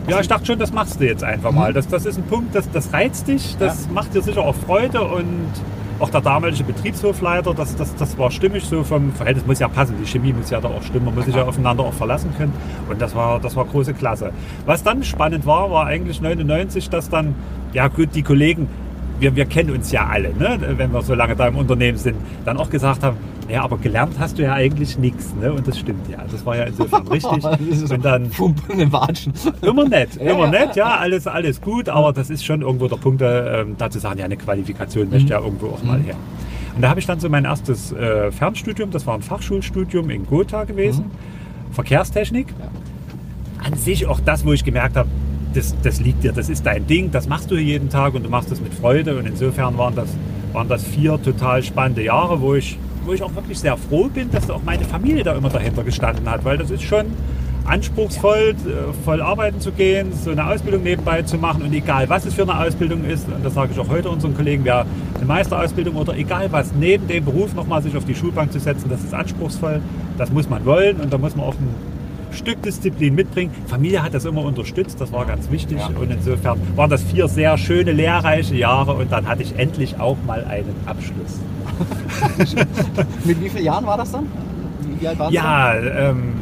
ja, 0.08 0.20
ich 0.20 0.28
dachte 0.28 0.46
schon, 0.46 0.58
das 0.58 0.72
machst 0.72 1.00
du 1.00 1.04
jetzt 1.04 1.24
einfach 1.24 1.52
mal. 1.52 1.72
Das, 1.72 1.88
das 1.88 2.06
ist 2.06 2.18
ein 2.18 2.24
Punkt, 2.24 2.54
das, 2.54 2.70
das 2.70 2.92
reizt 2.92 3.28
dich, 3.28 3.56
das 3.58 3.88
macht 3.90 4.14
dir 4.14 4.22
sicher 4.22 4.42
auch 4.42 4.54
Freude 4.54 5.02
und 5.02 5.50
auch 6.00 6.10
der 6.10 6.20
damalige 6.20 6.62
Betriebshofleiter, 6.62 7.54
das, 7.54 7.74
das, 7.76 7.94
das 7.96 8.16
war 8.18 8.30
stimmig 8.30 8.64
so 8.64 8.84
vom 8.84 9.12
Verhältnis, 9.12 9.46
muss 9.46 9.58
ja 9.58 9.68
passen, 9.68 9.96
die 10.00 10.06
Chemie 10.06 10.32
muss 10.32 10.50
ja 10.50 10.60
da 10.60 10.68
auch 10.68 10.82
stimmen, 10.82 11.06
man 11.06 11.14
muss 11.16 11.24
sich 11.24 11.34
ja 11.34 11.44
aufeinander 11.44 11.82
auch 11.82 11.92
verlassen 11.92 12.32
können 12.36 12.52
und 12.88 13.00
das 13.00 13.14
war, 13.14 13.40
das 13.40 13.56
war 13.56 13.64
große 13.64 13.94
Klasse. 13.94 14.32
Was 14.64 14.82
dann 14.84 15.02
spannend 15.02 15.44
war, 15.44 15.70
war 15.70 15.86
eigentlich 15.86 16.20
99, 16.20 16.88
dass 16.90 17.10
dann, 17.10 17.34
ja 17.72 17.88
gut, 17.88 18.10
die 18.14 18.22
Kollegen, 18.22 18.68
wir, 19.18 19.34
wir 19.34 19.46
kennen 19.46 19.70
uns 19.70 19.90
ja 19.90 20.06
alle, 20.06 20.32
ne? 20.34 20.58
wenn 20.76 20.92
wir 20.92 21.02
so 21.02 21.14
lange 21.14 21.34
da 21.34 21.48
im 21.48 21.56
Unternehmen 21.56 21.98
sind, 21.98 22.16
dann 22.44 22.58
auch 22.58 22.70
gesagt 22.70 23.02
haben, 23.02 23.16
ja, 23.48 23.62
aber 23.62 23.78
gelernt 23.78 24.14
hast 24.18 24.38
du 24.38 24.42
ja 24.42 24.52
eigentlich 24.52 24.98
nichts. 24.98 25.34
Ne? 25.40 25.52
Und 25.52 25.66
das 25.66 25.78
stimmt 25.78 26.08
ja. 26.08 26.18
Das 26.30 26.44
war 26.44 26.56
ja 26.56 26.64
insofern 26.64 27.06
richtig. 27.08 27.44
Und 27.90 28.04
dann 28.04 28.28
Pump 28.30 28.62
in 28.68 28.78
den 28.78 28.92
Watschen. 28.92 29.32
immer 29.62 29.88
nett, 29.88 30.16
Ja, 30.16 30.32
immer 30.32 30.44
ja, 30.44 30.50
nett, 30.50 30.76
ja, 30.76 30.96
alles, 30.96 31.26
alles 31.26 31.60
gut, 31.60 31.88
aber 31.88 32.12
das 32.12 32.30
ist 32.30 32.44
schon 32.44 32.62
irgendwo 32.62 32.88
der 32.88 32.96
Punkt, 32.96 33.22
äh, 33.22 33.60
ähm, 33.60 33.76
da 33.78 33.90
zu 33.90 33.98
sagen, 33.98 34.18
ja, 34.18 34.26
eine 34.26 34.36
Qualifikation 34.36 35.08
möchte 35.10 35.30
ja 35.30 35.40
irgendwo 35.40 35.68
auch 35.68 35.82
mal 35.82 36.00
her. 36.00 36.16
Und 36.74 36.82
da 36.82 36.90
habe 36.90 37.00
ich 37.00 37.06
dann 37.06 37.18
so 37.20 37.28
mein 37.28 37.44
erstes 37.44 37.92
äh, 37.92 38.30
Fernstudium, 38.30 38.90
das 38.90 39.06
war 39.06 39.14
ein 39.14 39.22
Fachschulstudium 39.22 40.10
in 40.10 40.26
Gotha 40.26 40.64
gewesen, 40.64 41.06
Verkehrstechnik. 41.72 42.48
An 43.64 43.74
sich 43.74 44.06
auch 44.06 44.20
das, 44.20 44.44
wo 44.44 44.52
ich 44.52 44.64
gemerkt 44.64 44.96
habe, 44.96 45.08
das, 45.54 45.74
das 45.82 46.00
liegt 46.00 46.22
dir, 46.22 46.32
das 46.32 46.48
ist 46.48 46.64
dein 46.64 46.86
Ding, 46.86 47.10
das 47.10 47.28
machst 47.28 47.50
du 47.50 47.56
jeden 47.56 47.88
Tag 47.88 48.14
und 48.14 48.24
du 48.24 48.28
machst 48.28 48.50
das 48.50 48.60
mit 48.60 48.72
Freude 48.74 49.18
und 49.18 49.26
insofern 49.26 49.76
waren 49.78 49.94
das, 49.94 50.08
waren 50.52 50.68
das 50.68 50.84
vier 50.84 51.20
total 51.20 51.62
spannende 51.62 52.04
Jahre, 52.04 52.40
wo 52.40 52.54
ich 52.54 52.78
wo 53.08 53.14
ich 53.14 53.22
auch 53.22 53.34
wirklich 53.34 53.58
sehr 53.58 53.76
froh 53.76 54.08
bin, 54.12 54.30
dass 54.30 54.50
auch 54.50 54.62
meine 54.62 54.84
Familie 54.84 55.24
da 55.24 55.32
immer 55.32 55.48
dahinter 55.48 55.82
gestanden 55.82 56.30
hat, 56.30 56.44
weil 56.44 56.58
das 56.58 56.70
ist 56.70 56.82
schon 56.82 57.06
anspruchsvoll, 57.64 58.54
äh, 58.66 58.92
voll 59.04 59.22
arbeiten 59.22 59.60
zu 59.60 59.72
gehen, 59.72 60.12
so 60.12 60.30
eine 60.30 60.46
Ausbildung 60.46 60.82
nebenbei 60.82 61.22
zu 61.22 61.38
machen 61.38 61.62
und 61.62 61.72
egal 61.72 62.08
was 62.10 62.26
es 62.26 62.34
für 62.34 62.42
eine 62.42 62.58
Ausbildung 62.58 63.04
ist, 63.04 63.26
und 63.26 63.42
das 63.42 63.54
sage 63.54 63.72
ich 63.72 63.78
auch 63.80 63.88
heute 63.88 64.10
unseren 64.10 64.34
Kollegen, 64.34 64.64
wer 64.64 64.84
eine 65.16 65.24
Meisterausbildung 65.24 65.96
oder 65.96 66.16
egal 66.16 66.52
was, 66.52 66.72
neben 66.74 67.08
dem 67.08 67.24
Beruf 67.24 67.54
nochmal 67.54 67.82
sich 67.82 67.96
auf 67.96 68.04
die 68.04 68.14
Schulbank 68.14 68.52
zu 68.52 68.60
setzen, 68.60 68.90
das 68.90 69.02
ist 69.02 69.14
anspruchsvoll, 69.14 69.80
das 70.18 70.30
muss 70.30 70.48
man 70.50 70.64
wollen 70.66 71.00
und 71.00 71.10
da 71.10 71.16
muss 71.16 71.34
man 71.34 71.46
auch 71.46 71.54
ein 71.54 71.97
Stück 72.32 72.62
Disziplin 72.62 73.14
mitbringen. 73.14 73.50
Familie 73.66 74.02
hat 74.02 74.14
das 74.14 74.24
immer 74.24 74.42
unterstützt, 74.42 75.00
das 75.00 75.12
war 75.12 75.24
ganz 75.26 75.50
wichtig 75.50 75.78
Ja. 75.78 75.86
und 76.00 76.10
insofern 76.10 76.58
waren 76.76 76.90
das 76.90 77.02
vier 77.02 77.28
sehr 77.28 77.56
schöne, 77.58 77.92
lehrreiche 77.92 78.54
Jahre 78.56 78.94
und 78.94 79.10
dann 79.12 79.26
hatte 79.28 79.42
ich 79.42 79.58
endlich 79.58 79.98
auch 80.00 80.16
mal 80.26 80.44
einen 80.44 80.74
Abschluss. 80.86 81.40
Mit 83.24 83.40
wie 83.42 83.48
vielen 83.48 83.64
Jahren 83.64 83.86
war 83.86 83.96
das 83.96 84.10
dann? 84.12 84.26
Wie, 84.98 85.06
alt 85.06 85.18
waren 85.18 85.32
Ja, 85.32 85.74
ähm, 85.74 86.32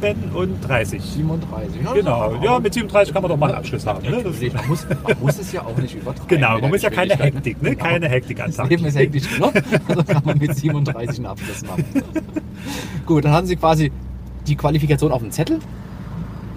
37. 0.00 1.02
Sie 1.02 1.22
dann? 1.22 1.40
37. 1.40 1.82
Ja, 1.84 1.92
Genau, 1.94 2.32
das 2.34 2.44
ja, 2.44 2.58
mit 2.60 2.74
37 2.74 3.12
kann 3.14 3.22
man 3.22 3.30
doch 3.30 3.36
mal 3.38 3.46
einen 3.48 3.58
Abschluss 3.58 3.86
haben. 3.86 4.02
Ne? 4.08 4.22
Das, 4.22 4.40
man, 4.52 4.68
muss, 4.68 4.86
man 5.02 5.16
muss 5.20 5.38
es 5.38 5.52
ja 5.52 5.62
auch 5.62 5.76
nicht 5.76 5.94
übertreiben. 5.94 6.28
genau, 6.28 6.58
man 6.60 6.70
muss 6.70 6.82
ja 6.82 6.90
keine 6.90 7.08
Geschwindigkeit, 7.16 7.34
Hektik, 7.34 7.62
ne? 7.62 7.70
Genau. 7.70 7.84
keine 7.84 8.08
Hektik 8.08 8.36
Das 8.36 8.46
anzeigen. 8.46 8.68
Leben 8.70 8.84
ist 8.86 8.96
hektisch 8.96 9.34
genug, 9.34 9.52
also 9.88 10.04
kann 10.04 10.22
man 10.24 10.38
mit 10.38 10.54
37 10.54 11.16
einen 11.18 11.26
Abschluss 11.26 11.62
machen. 11.66 11.84
Gut, 13.06 13.24
dann 13.24 13.32
hatten 13.32 13.46
Sie 13.46 13.56
quasi 13.56 13.90
die 14.48 14.56
Qualifikation 14.56 15.12
auf 15.12 15.22
dem 15.22 15.30
Zettel. 15.30 15.58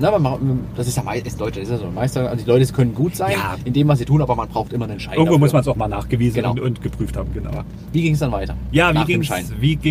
Na, 0.01 0.17
man 0.17 0.60
das 0.77 0.88
ist 0.88 0.96
ja 0.96 1.03
meist, 1.03 1.25
das 1.25 1.34
ist 1.34 1.69
ja 1.72 1.77
so 1.77 1.91
Meister. 1.91 2.29
Also 2.29 2.43
die 2.46 2.50
Leute 2.50 2.72
können 2.72 2.96
gut 2.96 3.17
sein 3.17 3.34
Ja. 3.34 3.55
in 3.65 3.74
dem, 3.74 3.88
was 3.89 4.00
sie 4.00 4.05
tun, 4.05 4.22
aber 4.22 4.34
man 4.34 4.48
braucht 4.48 4.72
immer 4.72 4.86
einen 4.86 4.98
Schein. 5.00 5.13
Irgendwo 5.15 5.34
dafür. 5.34 5.39
muss 5.39 5.51
man 5.53 5.62
es 5.62 5.67
auch 5.67 5.75
mal 5.75 5.89
nachgewiesen 5.89 6.36
Genau. 6.36 6.51
und, 6.51 6.62
und 6.62 6.81
geprüft 6.81 7.17
haben, 7.17 7.34
genau. 7.34 7.51
Wie 7.91 8.01
ging 8.01 8.13
es 8.13 8.19
dann 8.19 8.31
weiter? 8.31 8.55
Ja, 8.72 8.93
Nach 8.93 9.01
wie 9.05 9.12
dem 9.13 9.22
ging 9.22 9.24
Schein. 9.27 9.46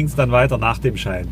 es 0.07 0.15
dann 0.17 0.31
weiter 0.31 0.57
nach 0.57 0.79
dem 0.79 0.97
Schein? 0.97 1.29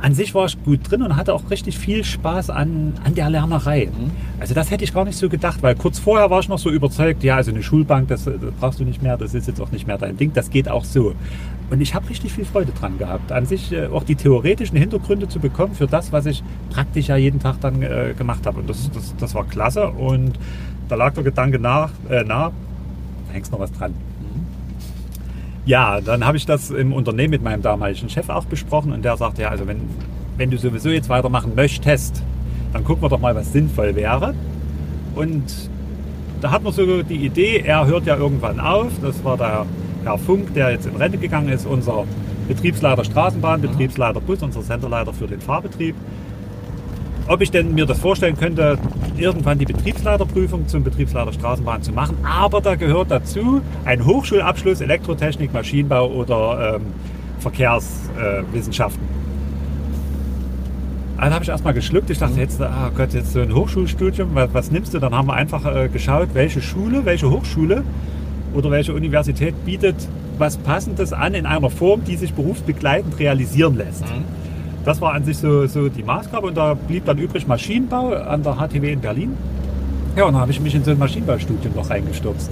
An 0.00 0.14
sich 0.14 0.34
war 0.34 0.46
ich 0.46 0.62
gut 0.64 0.80
drin 0.90 1.02
und 1.02 1.16
hatte 1.16 1.34
auch 1.34 1.50
richtig 1.50 1.78
viel 1.78 2.04
Spaß 2.04 2.50
an, 2.50 2.94
an 3.04 3.14
der 3.14 3.28
Lernerei. 3.28 3.86
Mhm. 3.86 4.10
Also 4.38 4.54
das 4.54 4.70
hätte 4.70 4.84
ich 4.84 4.94
gar 4.94 5.04
nicht 5.04 5.18
so 5.18 5.28
gedacht, 5.28 5.62
weil 5.62 5.74
kurz 5.74 5.98
vorher 5.98 6.30
war 6.30 6.40
ich 6.40 6.48
noch 6.48 6.58
so 6.58 6.70
überzeugt, 6.70 7.22
ja, 7.22 7.36
also 7.36 7.50
eine 7.50 7.62
Schulbank, 7.62 8.08
das, 8.08 8.24
das 8.24 8.34
brauchst 8.58 8.80
du 8.80 8.84
nicht 8.84 9.02
mehr, 9.02 9.16
das 9.16 9.34
ist 9.34 9.46
jetzt 9.46 9.60
auch 9.60 9.70
nicht 9.70 9.86
mehr 9.86 9.98
dein 9.98 10.16
Ding, 10.16 10.32
das 10.32 10.48
geht 10.50 10.68
auch 10.68 10.84
so. 10.84 11.14
Und 11.70 11.80
ich 11.80 11.94
habe 11.94 12.08
richtig 12.08 12.32
viel 12.32 12.44
Freude 12.44 12.72
dran 12.72 12.98
gehabt, 12.98 13.30
an 13.30 13.46
sich 13.46 13.72
äh, 13.72 13.86
auch 13.86 14.02
die 14.02 14.16
theoretischen 14.16 14.76
Hintergründe 14.76 15.28
zu 15.28 15.38
bekommen 15.38 15.74
für 15.74 15.86
das, 15.86 16.12
was 16.12 16.26
ich 16.26 16.42
praktisch 16.70 17.08
ja 17.08 17.16
jeden 17.16 17.38
Tag 17.38 17.60
dann 17.60 17.82
äh, 17.82 18.14
gemacht 18.16 18.46
habe. 18.46 18.60
Und 18.60 18.70
das, 18.70 18.90
das, 18.90 19.14
das 19.16 19.34
war 19.34 19.44
klasse 19.44 19.88
und 19.88 20.38
da 20.88 20.96
lag 20.96 21.14
der 21.14 21.22
Gedanke 21.22 21.58
nach, 21.58 21.92
äh, 22.08 22.24
nah, 22.24 22.50
da 23.28 23.34
hängst 23.34 23.52
noch 23.52 23.60
was 23.60 23.70
dran. 23.72 23.94
Ja, 25.70 26.00
dann 26.00 26.26
habe 26.26 26.36
ich 26.36 26.46
das 26.46 26.72
im 26.72 26.92
Unternehmen 26.92 27.30
mit 27.30 27.44
meinem 27.44 27.62
damaligen 27.62 28.08
Chef 28.08 28.28
auch 28.28 28.44
besprochen 28.44 28.90
und 28.92 29.04
der 29.04 29.16
sagte, 29.16 29.42
ja, 29.42 29.50
also 29.50 29.68
wenn, 29.68 29.82
wenn 30.36 30.50
du 30.50 30.58
sowieso 30.58 30.88
jetzt 30.88 31.08
weitermachen 31.08 31.52
möchtest, 31.54 32.24
dann 32.72 32.82
gucken 32.82 33.04
wir 33.04 33.08
doch 33.08 33.20
mal, 33.20 33.36
was 33.36 33.52
sinnvoll 33.52 33.94
wäre. 33.94 34.34
Und 35.14 35.44
da 36.40 36.50
hat 36.50 36.64
man 36.64 36.72
so 36.72 37.04
die 37.04 37.24
Idee, 37.24 37.62
er 37.64 37.86
hört 37.86 38.04
ja 38.04 38.16
irgendwann 38.16 38.58
auf, 38.58 38.90
das 39.00 39.22
war 39.22 39.36
der 39.36 39.64
Herr 40.02 40.18
Funk, 40.18 40.54
der 40.54 40.72
jetzt 40.72 40.86
in 40.86 40.96
Rente 40.96 41.18
gegangen 41.18 41.50
ist, 41.50 41.68
unser 41.68 42.04
Betriebsleiter 42.48 43.04
Straßenbahn, 43.04 43.60
Betriebsleiter 43.60 44.20
Bus, 44.20 44.42
unser 44.42 44.62
Senderleiter 44.62 45.12
für 45.12 45.28
den 45.28 45.40
Fahrbetrieb. 45.40 45.94
Ob 47.30 47.42
ich 47.42 47.52
denn 47.52 47.74
mir 47.74 47.86
das 47.86 48.00
vorstellen 48.00 48.36
könnte, 48.36 48.76
irgendwann 49.16 49.56
die 49.56 49.64
Betriebsleiterprüfung 49.64 50.66
zum 50.66 50.82
Betriebsleiter 50.82 51.32
Straßenbahn 51.32 51.80
zu 51.80 51.92
machen. 51.92 52.16
Aber 52.24 52.60
da 52.60 52.74
gehört 52.74 53.12
dazu 53.12 53.60
ein 53.84 54.04
Hochschulabschluss 54.04 54.80
Elektrotechnik, 54.80 55.52
Maschinenbau 55.52 56.08
oder 56.08 56.74
ähm, 56.74 56.86
Verkehrswissenschaften. 57.38 59.04
Also 61.18 61.32
habe 61.32 61.44
ich 61.44 61.50
erstmal 61.50 61.72
geschluckt. 61.72 62.10
Ich 62.10 62.18
dachte 62.18 62.40
jetzt, 62.40 62.60
ah 62.60 62.90
Gott, 62.96 63.14
jetzt 63.14 63.32
so 63.32 63.40
ein 63.40 63.54
Hochschulstudium, 63.54 64.30
was, 64.34 64.52
was 64.52 64.70
nimmst 64.72 64.92
du? 64.92 64.98
Dann 64.98 65.14
haben 65.14 65.28
wir 65.28 65.34
einfach 65.34 65.64
äh, 65.72 65.88
geschaut, 65.88 66.30
welche 66.32 66.60
Schule, 66.60 67.04
welche 67.04 67.30
Hochschule 67.30 67.84
oder 68.54 68.72
welche 68.72 68.92
Universität 68.92 69.54
bietet 69.64 69.94
was 70.40 70.56
Passendes 70.56 71.12
an 71.12 71.34
in 71.34 71.46
einer 71.46 71.70
Form, 71.70 72.02
die 72.02 72.16
sich 72.16 72.32
berufsbegleitend 72.32 73.18
realisieren 73.20 73.76
lässt. 73.76 74.02
Mhm. 74.06 74.24
Das 74.84 75.00
war 75.00 75.12
an 75.12 75.24
sich 75.24 75.38
so, 75.38 75.66
so 75.66 75.88
die 75.88 76.02
Maßgabe 76.02 76.46
und 76.46 76.56
da 76.56 76.74
blieb 76.74 77.04
dann 77.04 77.18
übrig 77.18 77.46
Maschinenbau 77.46 78.14
an 78.14 78.42
der 78.42 78.54
HTW 78.54 78.92
in 78.92 79.00
Berlin. 79.00 79.36
Ja, 80.16 80.24
und 80.24 80.32
dann 80.32 80.40
habe 80.40 80.50
ich 80.50 80.60
mich 80.60 80.74
in 80.74 80.82
so 80.82 80.90
ein 80.90 80.98
Maschinenbaustudium 80.98 81.74
noch 81.74 81.90
reingestürzt. 81.90 82.50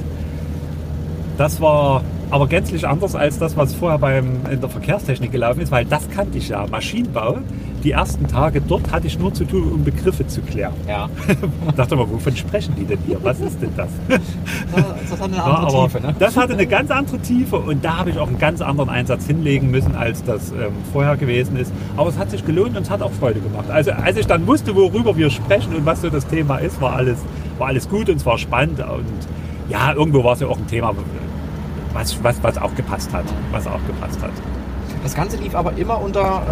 Das 1.38 1.60
war 1.60 2.02
aber 2.30 2.46
gänzlich 2.46 2.86
anders 2.86 3.14
als 3.14 3.38
das, 3.38 3.56
was 3.56 3.74
vorher 3.74 3.98
beim, 3.98 4.40
in 4.50 4.60
der 4.60 4.68
Verkehrstechnik 4.68 5.32
gelaufen 5.32 5.60
ist, 5.60 5.72
weil 5.72 5.84
das 5.84 6.08
kannte 6.10 6.36
ich 6.38 6.50
ja. 6.50 6.66
Maschinenbau, 6.66 7.38
die 7.84 7.92
ersten 7.92 8.26
Tage 8.26 8.60
dort 8.60 8.90
hatte 8.92 9.06
ich 9.06 9.18
nur 9.18 9.32
zu 9.32 9.44
tun, 9.44 9.72
um 9.72 9.84
Begriffe 9.84 10.26
zu 10.26 10.40
klären. 10.42 10.74
Ja, 10.88 11.08
Ich 11.68 11.74
dachte 11.74 11.96
mal, 11.96 12.08
wovon 12.08 12.36
sprechen 12.36 12.74
die 12.76 12.84
denn 12.84 12.98
hier? 13.06 13.18
Was 13.22 13.40
ist 13.40 13.60
denn 13.60 13.70
das? 13.76 13.88
das 14.08 15.20
hat 15.20 15.22
eine 15.22 15.36
Ja, 15.36 15.44
andere 15.44 15.66
aber 15.66 15.88
Tiefe. 15.88 16.06
Ne? 16.06 16.14
Das 16.18 16.36
hatte 16.36 16.52
eine 16.54 16.66
ganz 16.66 16.90
andere 16.90 17.18
Tiefe 17.18 17.56
und 17.56 17.84
da 17.84 17.98
habe 17.98 18.10
ich 18.10 18.18
auch 18.18 18.28
einen 18.28 18.38
ganz 18.38 18.60
anderen 18.60 18.88
Einsatz 18.90 19.26
hinlegen 19.26 19.70
müssen, 19.70 19.94
als 19.94 20.24
das 20.24 20.50
ähm, 20.50 20.72
vorher 20.92 21.16
gewesen 21.16 21.56
ist. 21.56 21.72
Aber 21.96 22.08
es 22.08 22.18
hat 22.18 22.30
sich 22.30 22.44
gelohnt 22.44 22.76
und 22.76 22.82
es 22.82 22.90
hat 22.90 23.02
auch 23.02 23.12
Freude 23.12 23.40
gemacht. 23.40 23.70
Also 23.70 23.92
als 23.92 24.16
ich 24.16 24.26
dann 24.26 24.46
wusste, 24.46 24.74
worüber 24.74 25.16
wir 25.16 25.30
sprechen 25.30 25.74
und 25.74 25.86
was 25.86 26.02
so 26.02 26.10
das 26.10 26.26
Thema 26.26 26.58
ist, 26.58 26.80
war 26.80 26.94
alles, 26.94 27.18
war 27.58 27.68
alles 27.68 27.88
gut 27.88 28.08
und 28.08 28.16
es 28.16 28.26
war 28.26 28.38
spannend. 28.38 28.80
Und 28.80 29.04
ja, 29.68 29.92
irgendwo 29.92 30.24
war 30.24 30.32
es 30.34 30.40
ja 30.40 30.46
auch 30.48 30.58
ein 30.58 30.66
Thema, 30.66 30.94
was, 31.92 32.22
was, 32.22 32.42
was 32.42 32.58
auch 32.58 32.74
gepasst 32.74 33.12
hat. 33.12 33.24
Was 33.52 33.66
auch 33.66 33.80
gepasst 33.86 34.22
hat. 34.22 34.30
Das 35.02 35.14
Ganze 35.14 35.36
lief 35.38 35.54
aber 35.54 35.72
immer 35.76 36.00
unter 36.00 36.42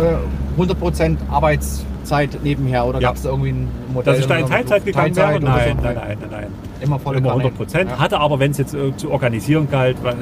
äh, 0.59 0.61
100% 0.61 1.17
Arbeitszeit 1.31 2.39
nebenher 2.43 2.87
oder 2.87 3.01
Ja. 3.01 3.09
gab 3.09 3.17
es 3.17 3.23
da 3.23 3.31
irgendwie 3.31 3.51
ein 3.51 3.69
Modell? 3.93 4.13
Dass 4.15 4.21
ich 4.21 4.27
da 4.27 4.37
in 4.37 4.47
Teilzeit 4.47 4.85
gegangen 4.85 5.17
wäre? 5.17 5.27
Teilzeit 5.27 5.43
oder 5.43 5.51
Nein, 5.53 5.77
so? 5.79 5.83
nein, 5.85 5.95
nein, 5.97 6.19
nein, 6.21 6.29
nein. 6.31 6.47
Immer 6.81 6.99
volle 6.99 7.19
Immer 7.19 7.29
Kanne. 7.31 7.43
100 7.45 7.57
Prozent. 7.59 7.91
Ja. 7.91 7.99
Hatte 7.99 8.19
aber, 8.21 8.39
wenn 8.39 8.51
es 8.53 8.59
jetzt 8.59 8.75
äh, 8.75 8.97
zu 8.97 9.11
organisieren 9.11 9.69
galt, 9.71 9.97
äh, 10.05 10.13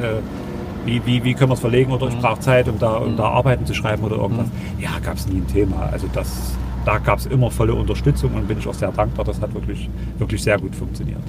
wie, 0.87 1.00
wie, 1.07 1.25
wie 1.25 1.35
können 1.35 1.50
wir 1.50 1.54
es 1.54 1.61
verlegen 1.61 1.93
oder 1.93 2.09
ich 2.09 2.16
Mhm. 2.16 2.21
brauche 2.21 2.40
Zeit, 2.40 2.69
um 2.69 2.78
da, 2.78 2.97
um 2.97 3.12
Mhm. 3.12 3.16
da 3.16 3.25
Arbeiten 3.25 3.66
zu 3.66 3.75
schreiben 3.75 4.02
oder 4.04 4.16
irgendwas. 4.16 4.47
Ja, 4.78 4.90
gab 5.02 5.16
es 5.16 5.26
nie 5.28 5.38
ein 5.40 5.47
Thema. 5.47 5.88
Also 5.93 6.07
das, 6.12 6.52
da 6.85 6.99
gab 6.99 7.19
es 7.19 7.26
immer 7.26 7.50
volle 7.50 7.75
Unterstützung 7.75 8.33
und 8.35 8.47
bin 8.49 8.59
ich 8.59 8.66
auch 8.69 8.75
sehr 8.75 8.93
dankbar. 8.93 9.25
Das 9.25 9.40
hat 9.40 9.52
wirklich, 9.54 9.88
wirklich 10.19 10.43
sehr 10.43 10.59
gut 10.59 10.75
funktioniert. 10.76 11.21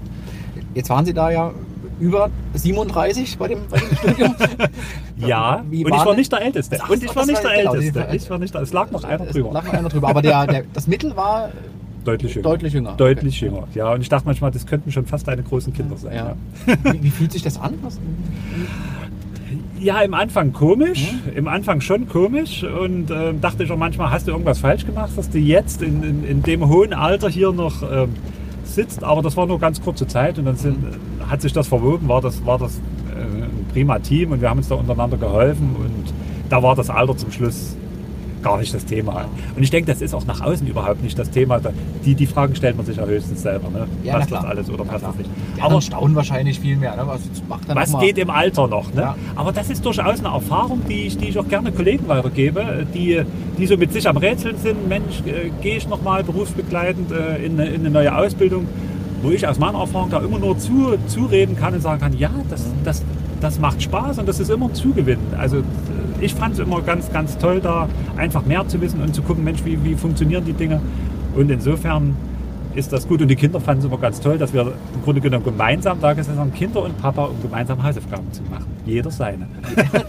Jetzt 0.74 0.90
waren 0.90 1.06
Sie 1.06 1.14
da 1.14 1.30
ja 1.32 1.52
über 2.00 2.30
37 2.54 3.38
bei 3.38 3.48
dem, 3.50 3.60
bei 3.70 3.78
dem 3.80 3.98
Studium. 3.98 4.36
Ja, 5.18 5.62
und 5.62 5.72
ich 5.74 5.86
war 5.90 6.14
nicht 6.16 6.30
der 6.32 6.42
Älteste. 6.42 6.78
Ach, 6.82 6.90
Und 6.90 7.02
ich 7.02 7.16
war 7.16 7.26
nicht 7.26 7.42
der 7.42 7.52
genau, 7.58 7.74
Älteste. 7.76 8.08
Ich 8.14 8.30
war 8.30 8.38
nicht 8.38 8.54
der, 8.54 8.62
es 8.62 8.74
lag 8.74 8.92
noch 8.92 9.04
einer 9.06 9.24
Es 9.26 9.32
drüber. 9.32 9.54
lag 9.54 9.64
noch 9.66 9.74
einer 9.74 9.88
drüber. 9.90 10.10
Aber 10.10 10.22
der, 10.22 10.46
der, 10.46 10.64
das 10.74 10.88
Mittel 10.88 11.16
war 11.16 11.50
Deutlich 12.04 12.36
jünger. 12.36 12.50
deutlich 12.50 12.74
jünger. 12.74 12.94
Deutlich 12.98 13.40
jünger. 13.42 13.68
Ja, 13.74 13.94
und 13.94 14.02
ich 14.02 14.10
dachte 14.10 14.26
manchmal, 14.28 14.52
das 14.52 14.66
könnten 14.66 14.92
schon 14.92 15.06
fast 15.06 15.28
deine 15.28 15.42
großen 15.42 15.72
Kinder 15.74 15.96
sein. 15.98 16.16
Ja. 16.16 16.36
Ja. 16.68 16.94
Wie, 16.94 17.02
wie 17.04 17.10
fühlt 17.10 17.32
sich 17.32 17.42
das 17.44 17.58
an? 17.60 17.76
Was, 17.82 17.98
Ja, 19.80 20.02
im 20.02 20.14
Anfang 20.14 20.52
komisch, 20.54 21.14
Mhm. 21.14 21.38
im 21.38 21.48
Anfang 21.48 21.80
schon 21.82 22.08
komisch 22.10 22.64
und 22.64 23.10
ähm, 23.12 23.40
dachte 23.42 23.64
ich 23.64 23.72
auch 23.72 23.78
manchmal, 23.78 24.10
hast 24.12 24.28
du 24.28 24.32
irgendwas 24.32 24.60
falsch 24.60 24.86
gemacht, 24.86 25.12
dass 25.16 25.30
du 25.30 25.38
jetzt 25.38 25.82
in, 25.82 26.04
in, 26.04 26.24
in 26.26 26.44
dem 26.44 26.68
hohen 26.68 26.94
Alter 26.94 27.30
hier 27.30 27.52
noch 27.52 27.82
ähm, 27.90 28.10
sitzt, 28.64 29.04
aber 29.04 29.22
das 29.22 29.38
war 29.38 29.46
nur 29.48 29.60
ganz 29.60 29.82
kurze 29.82 30.08
Zeit 30.08 30.38
und 30.40 30.46
dann 30.46 30.58
sind, 30.58 30.82
Mhm. 30.84 31.15
Hat 31.30 31.42
sich 31.42 31.54
das 31.54 31.68
verwoben, 31.68 32.08
war 32.08 32.22
das, 32.22 32.46
war 32.46 32.58
das 32.58 32.80
äh, 33.16 33.22
ein 33.22 33.66
prima 33.72 34.00
Team 34.00 34.32
und 34.32 34.42
wir 34.42 34.50
haben 34.50 34.58
uns 34.58 34.68
da 34.68 34.76
untereinander 34.76 35.18
geholfen 35.18 35.76
und 35.78 36.14
da 36.50 36.62
war 36.62 36.76
das 36.76 36.90
Alter 36.90 37.18
zum 37.18 37.32
Schluss 37.32 37.76
gar 38.46 38.60
nicht 38.60 38.74
das 38.76 38.86
Thema. 38.86 39.26
Und 39.56 39.64
ich 39.64 39.72
denke, 39.72 39.92
das 39.92 40.04
ist 40.04 40.14
auch 40.14 40.26
nach 40.26 40.40
außen 40.40 40.68
überhaupt 40.68 41.02
nicht 41.02 41.18
das 41.18 41.32
Thema. 41.32 41.60
Die, 42.06 42.14
die 42.14 42.28
Fragen 42.28 42.56
stellt 42.56 42.78
man 42.78 42.86
sich 42.86 42.98
ja 42.98 43.06
höchstens 43.06 43.42
selber. 43.42 43.70
Ne? 43.70 43.88
Ja, 44.04 44.20
passt 44.20 44.32
das 44.32 44.46
alles 44.46 44.70
oder 44.70 44.86
passt 44.86 45.04
das 45.04 45.16
nicht? 45.16 45.30
Die 45.58 45.62
Aber 45.62 45.82
staunen 45.82 46.16
wahrscheinlich 46.16 46.60
viel 46.60 46.78
mehr. 46.78 46.96
Ne? 46.96 47.08
Was, 47.08 47.22
was 47.68 48.00
geht 48.00 48.20
im 48.20 48.30
Alter 48.30 48.68
noch. 48.68 48.94
Ne? 48.94 49.02
Ja. 49.02 49.16
Aber 49.36 49.52
das 49.52 49.72
ist 49.72 49.84
durchaus 49.84 50.20
eine 50.20 50.28
Erfahrung, 50.28 50.84
die 50.88 51.08
ich, 51.08 51.18
die 51.18 51.30
ich 51.30 51.40
auch 51.40 51.48
gerne 51.48 51.72
Kollegen 51.72 52.08
weitergebe, 52.08 52.86
die, 52.94 53.20
die 53.58 53.66
so 53.66 53.78
mit 53.78 53.92
sich 53.92 54.08
am 54.08 54.18
Rätseln 54.18 54.58
sind. 54.60 54.88
Mensch, 54.88 55.22
äh, 55.26 55.50
gehe 55.64 55.78
ich 55.78 55.88
nochmal 55.88 56.24
berufsbegleitend 56.24 57.12
äh, 57.12 57.44
in, 57.44 57.60
eine, 57.60 57.70
in 57.70 57.82
eine 57.82 57.90
neue 57.90 58.16
Ausbildung, 58.16 58.68
wo 59.26 59.32
ich 59.32 59.48
aus 59.48 59.58
meiner 59.58 59.80
Erfahrung 59.80 60.12
da 60.12 60.20
immer 60.20 60.38
nur 60.38 60.58
zu, 60.58 60.98
zureden 61.08 61.58
kann 61.58 61.74
und 61.74 61.82
sagen 61.82 62.00
kann, 62.00 62.14
ja, 62.18 62.30
das, 62.50 62.66
das, 62.84 63.04
das 63.42 63.60
macht 63.60 63.82
Spaß 63.82 64.20
und 64.20 64.28
das 64.28 64.40
ist 64.40 64.50
immer 64.50 64.68
ein 64.68 64.76
Zugewinn. 64.76 65.20
Also 65.38 65.64
ich 66.22 66.34
fand 66.36 66.54
es 66.54 66.60
immer 66.60 66.82
ganz, 66.82 67.12
ganz 67.12 67.38
toll, 67.38 67.60
da 67.60 67.90
einfach 68.18 68.46
mehr 68.46 68.68
zu 68.68 68.80
wissen 68.82 69.02
und 69.02 69.16
zu 69.16 69.24
gucken, 69.24 69.44
Mensch, 69.44 69.66
wie, 69.66 69.84
wie 69.84 69.96
funktionieren 69.96 70.46
die 70.46 70.54
Dinge. 70.54 70.80
Und 71.36 71.50
insofern 71.50 72.16
ist 72.76 72.94
das 72.94 73.08
gut. 73.08 73.22
Und 73.22 73.30
die 73.30 73.36
Kinder 73.36 73.60
fanden 73.60 73.80
es 73.80 73.86
immer 73.86 73.98
ganz 73.98 74.20
toll, 74.20 74.38
dass 74.38 74.54
wir 74.54 74.62
im 74.62 75.02
Grunde 75.04 75.22
genommen 75.22 75.44
gemeinsam 75.44 76.00
da 76.00 76.14
gesessen 76.14 76.38
haben, 76.38 76.54
Kinder 76.54 76.84
und 76.84 76.98
Papa, 76.98 77.26
um 77.26 77.42
gemeinsam 77.42 77.82
Hausaufgaben 77.82 78.32
zu 78.32 78.44
machen. 78.44 78.66
Jeder 78.86 79.10
seine. 79.10 79.48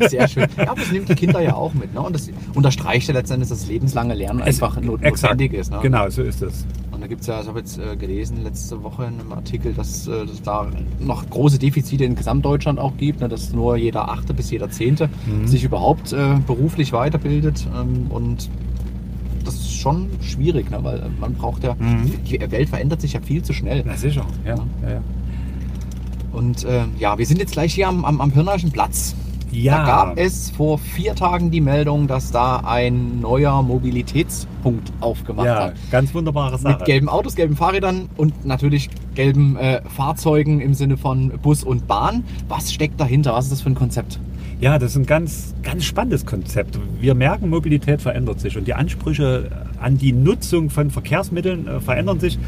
Sehr 0.08 0.28
schön. 0.28 0.46
Ja, 0.56 0.70
aber 0.70 0.80
das 0.80 0.92
nimmt 0.92 1.08
die 1.08 1.14
Kinder 1.14 1.40
ja 1.40 1.54
auch 1.54 1.72
mit. 1.72 1.94
Ne? 1.94 2.00
Und 2.00 2.14
das 2.14 2.28
unterstreicht 2.54 3.08
ja 3.08 3.14
letztendlich, 3.14 3.48
dass 3.48 3.60
das 3.60 3.68
lebenslange 3.68 4.14
Lernen 4.14 4.42
einfach 4.42 4.80
notwendig 4.80 5.04
Exakt. 5.04 5.40
ist. 5.40 5.70
Ne? 5.70 5.78
Genau, 5.80 6.08
so 6.10 6.22
ist 6.22 6.42
es. 6.42 6.66
Und 6.96 7.02
da 7.02 7.08
gibt 7.08 7.20
es 7.20 7.26
ja, 7.26 7.42
ich 7.42 7.46
habe 7.46 7.58
jetzt 7.58 7.78
äh, 7.78 7.94
gelesen 7.94 8.42
letzte 8.42 8.82
Woche 8.82 9.04
in 9.04 9.20
einem 9.20 9.30
Artikel, 9.34 9.74
dass 9.74 10.08
äh, 10.08 10.12
es 10.22 10.40
da 10.40 10.66
noch 10.98 11.28
große 11.28 11.58
Defizite 11.58 12.04
in 12.06 12.14
Gesamtdeutschland 12.14 12.78
auch 12.78 12.96
gibt, 12.96 13.20
ne, 13.20 13.28
dass 13.28 13.52
nur 13.52 13.76
jeder 13.76 14.08
Achte 14.08 14.32
bis 14.32 14.50
jeder 14.50 14.70
Zehnte 14.70 15.10
Mhm. 15.26 15.46
sich 15.46 15.62
überhaupt 15.62 16.14
äh, 16.14 16.36
beruflich 16.46 16.94
weiterbildet. 16.94 17.66
Ähm, 17.78 18.06
und 18.08 18.48
das 19.44 19.56
ist 19.56 19.74
schon 19.76 20.08
schwierig, 20.22 20.70
ne, 20.70 20.78
weil 20.82 21.00
äh, 21.00 21.08
man 21.20 21.34
braucht 21.34 21.64
ja, 21.64 21.74
Mhm. 21.74 22.10
die 22.24 22.40
Welt 22.50 22.70
verändert 22.70 23.02
sich 23.02 23.12
ja 23.12 23.20
viel 23.20 23.42
zu 23.42 23.52
schnell. 23.52 23.82
Na 23.86 23.94
sicher, 23.98 24.24
ja. 24.46 24.54
ja, 24.82 24.90
ja. 24.90 25.00
Und 26.32 26.64
äh, 26.64 26.84
ja, 26.98 27.18
wir 27.18 27.26
sind 27.26 27.40
jetzt 27.40 27.52
gleich 27.52 27.74
hier 27.74 27.88
am, 27.88 28.06
am, 28.06 28.22
am 28.22 28.30
Pirnaischen 28.32 28.70
Platz. 28.72 29.14
Ja. 29.50 29.78
Da 29.78 29.84
gab 29.86 30.18
es 30.18 30.50
vor 30.50 30.78
vier 30.78 31.14
Tagen 31.14 31.50
die 31.50 31.60
Meldung, 31.60 32.06
dass 32.08 32.30
da 32.30 32.58
ein 32.58 33.20
neuer 33.20 33.62
Mobilitätspunkt 33.62 34.92
aufgemacht 35.00 35.46
ja, 35.46 35.64
hat. 35.66 35.74
ganz 35.90 36.12
wunderbare 36.14 36.58
Sache. 36.58 36.78
Mit 36.78 36.84
gelben 36.84 37.08
Autos, 37.08 37.36
gelben 37.36 37.56
Fahrrädern 37.56 38.08
und 38.16 38.44
natürlich 38.44 38.90
gelben 39.14 39.56
äh, 39.56 39.82
Fahrzeugen 39.88 40.60
im 40.60 40.74
Sinne 40.74 40.96
von 40.96 41.30
Bus 41.42 41.64
und 41.64 41.86
Bahn. 41.86 42.24
Was 42.48 42.72
steckt 42.72 43.00
dahinter? 43.00 43.32
Was 43.32 43.46
ist 43.46 43.52
das 43.52 43.62
für 43.62 43.70
ein 43.70 43.74
Konzept? 43.74 44.18
Ja, 44.60 44.78
das 44.78 44.92
ist 44.92 44.96
ein 44.96 45.06
ganz, 45.06 45.54
ganz 45.62 45.84
spannendes 45.84 46.24
Konzept. 46.24 46.78
Wir 46.98 47.14
merken, 47.14 47.50
Mobilität 47.50 48.00
verändert 48.00 48.40
sich 48.40 48.56
und 48.56 48.66
die 48.66 48.72
Ansprüche 48.74 49.50
an 49.78 49.98
die 49.98 50.12
Nutzung 50.12 50.70
von 50.70 50.90
Verkehrsmitteln 50.90 51.68
äh, 51.68 51.80
verändern 51.80 52.20
sich. 52.20 52.38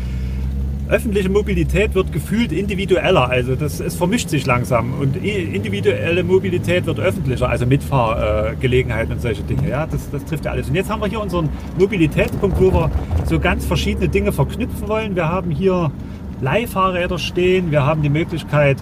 Öffentliche 0.89 1.29
Mobilität 1.29 1.95
wird 1.95 2.13
gefühlt 2.13 2.51
individueller, 2.51 3.29
also 3.29 3.55
das, 3.55 3.79
es 3.79 3.95
vermischt 3.95 4.31
sich 4.31 4.47
langsam 4.47 4.95
und 5.01 5.17
individuelle 5.23 6.25
Mobilität 6.25 6.87
wird 6.87 6.99
öffentlicher, 6.99 7.47
also 7.49 7.67
Mitfahrgelegenheiten 7.67 9.13
und 9.13 9.21
solche 9.21 9.43
Dinge. 9.43 9.69
Ja, 9.69 9.87
das, 9.87 10.11
das 10.11 10.25
trifft 10.25 10.47
ja 10.47 10.53
alles. 10.53 10.69
Und 10.69 10.75
jetzt 10.77 10.89
haben 10.91 11.03
wir 11.03 11.09
hier 11.09 11.21
unseren 11.21 11.51
Mobilitätspunkt, 11.79 12.59
wo 12.59 12.73
wir 12.73 12.91
so 13.27 13.39
ganz 13.39 13.67
verschiedene 13.67 14.09
Dinge 14.09 14.33
verknüpfen 14.33 14.89
wollen. 14.89 15.15
Wir 15.15 15.29
haben 15.29 15.51
hier 15.51 15.91
Leihfahrräder 16.41 17.19
stehen, 17.19 17.71
wir 17.71 17.85
haben 17.85 18.01
die 18.03 18.09
Möglichkeit, 18.11 18.79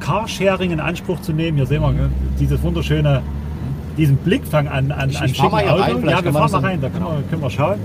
Carsharing 0.00 0.70
in 0.70 0.80
Anspruch 0.80 1.20
zu 1.20 1.32
nehmen. 1.32 1.56
Hier 1.58 1.66
sehen 1.66 1.82
wir 1.82 1.90
ne, 1.92 2.10
dieses 2.40 2.62
wunderschöne, 2.62 3.22
diesen 3.98 4.16
Blickfang 4.16 4.66
an, 4.68 4.90
an, 4.92 5.10
Ich- 5.10 5.20
an 5.20 5.28
ich 5.30 5.38
mal 5.38 5.60
schicken 5.60 5.68
rein, 5.80 5.96
vielleicht 6.00 6.18
Ja, 6.20 6.24
wir 6.24 6.32
fahren 6.32 6.52
mal 6.52 6.58
rein, 6.60 6.80
da 6.80 6.88
können 6.88 7.04
wir, 7.04 7.22
können 7.28 7.42
wir 7.42 7.50
schauen. 7.50 7.78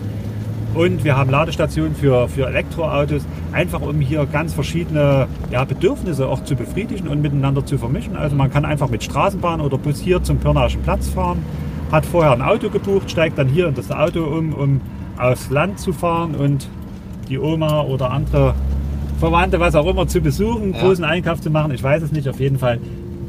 Und 0.76 1.04
wir 1.04 1.18
haben 1.18 1.32
Ladestationen 1.32 1.96
für, 1.96 2.28
für 2.30 2.48
Elektroautos, 2.48 3.24
einfach 3.52 3.82
um 3.82 4.00
hier 4.02 4.26
ganz 4.28 4.54
verschiedene 4.54 5.28
ja, 5.52 5.64
Bedürfnisse 5.66 6.28
auch 6.28 6.44
zu 6.44 6.56
befriedigen 6.56 7.08
und 7.08 7.22
miteinander 7.22 7.66
zu 7.66 7.78
vermischen. 7.78 8.16
Also 8.16 8.36
man 8.36 8.52
kann 8.52 8.66
einfach 8.66 8.90
mit 8.90 9.04
Straßenbahn 9.04 9.62
oder 9.62 9.78
Bus 9.78 10.00
hier 10.00 10.22
zum 10.24 10.38
Pirnaischen 10.38 10.82
Platz 10.84 11.10
fahren, 11.10 11.40
hat 11.92 12.06
vorher 12.06 12.32
ein 12.34 12.42
Auto 12.44 12.70
gebucht, 12.70 13.10
steigt 13.10 13.38
dann 13.40 13.48
hier 13.48 13.68
in 13.68 13.74
das 13.76 13.92
Auto 13.92 14.24
um, 14.24 14.54
um 14.54 14.82
aufs 15.18 15.50
Land 15.50 15.80
zu 15.80 15.92
fahren 15.92 16.36
und 16.36 16.70
die 17.30 17.40
Oma 17.40 17.82
oder 17.82 18.12
andere 18.12 18.54
Verwandte, 19.20 19.60
was 19.60 19.76
auch 19.76 19.88
immer, 19.88 20.08
zu 20.08 20.22
besuchen, 20.22 20.74
Ja. 20.74 20.82
großen 20.82 21.04
Einkauf 21.04 21.42
zu 21.42 21.50
machen. 21.50 21.72
Ich 21.74 21.84
weiß 21.84 22.04
es 22.04 22.12
nicht, 22.12 22.30
auf 22.30 22.40
jeden 22.40 22.58
Fall 22.60 22.80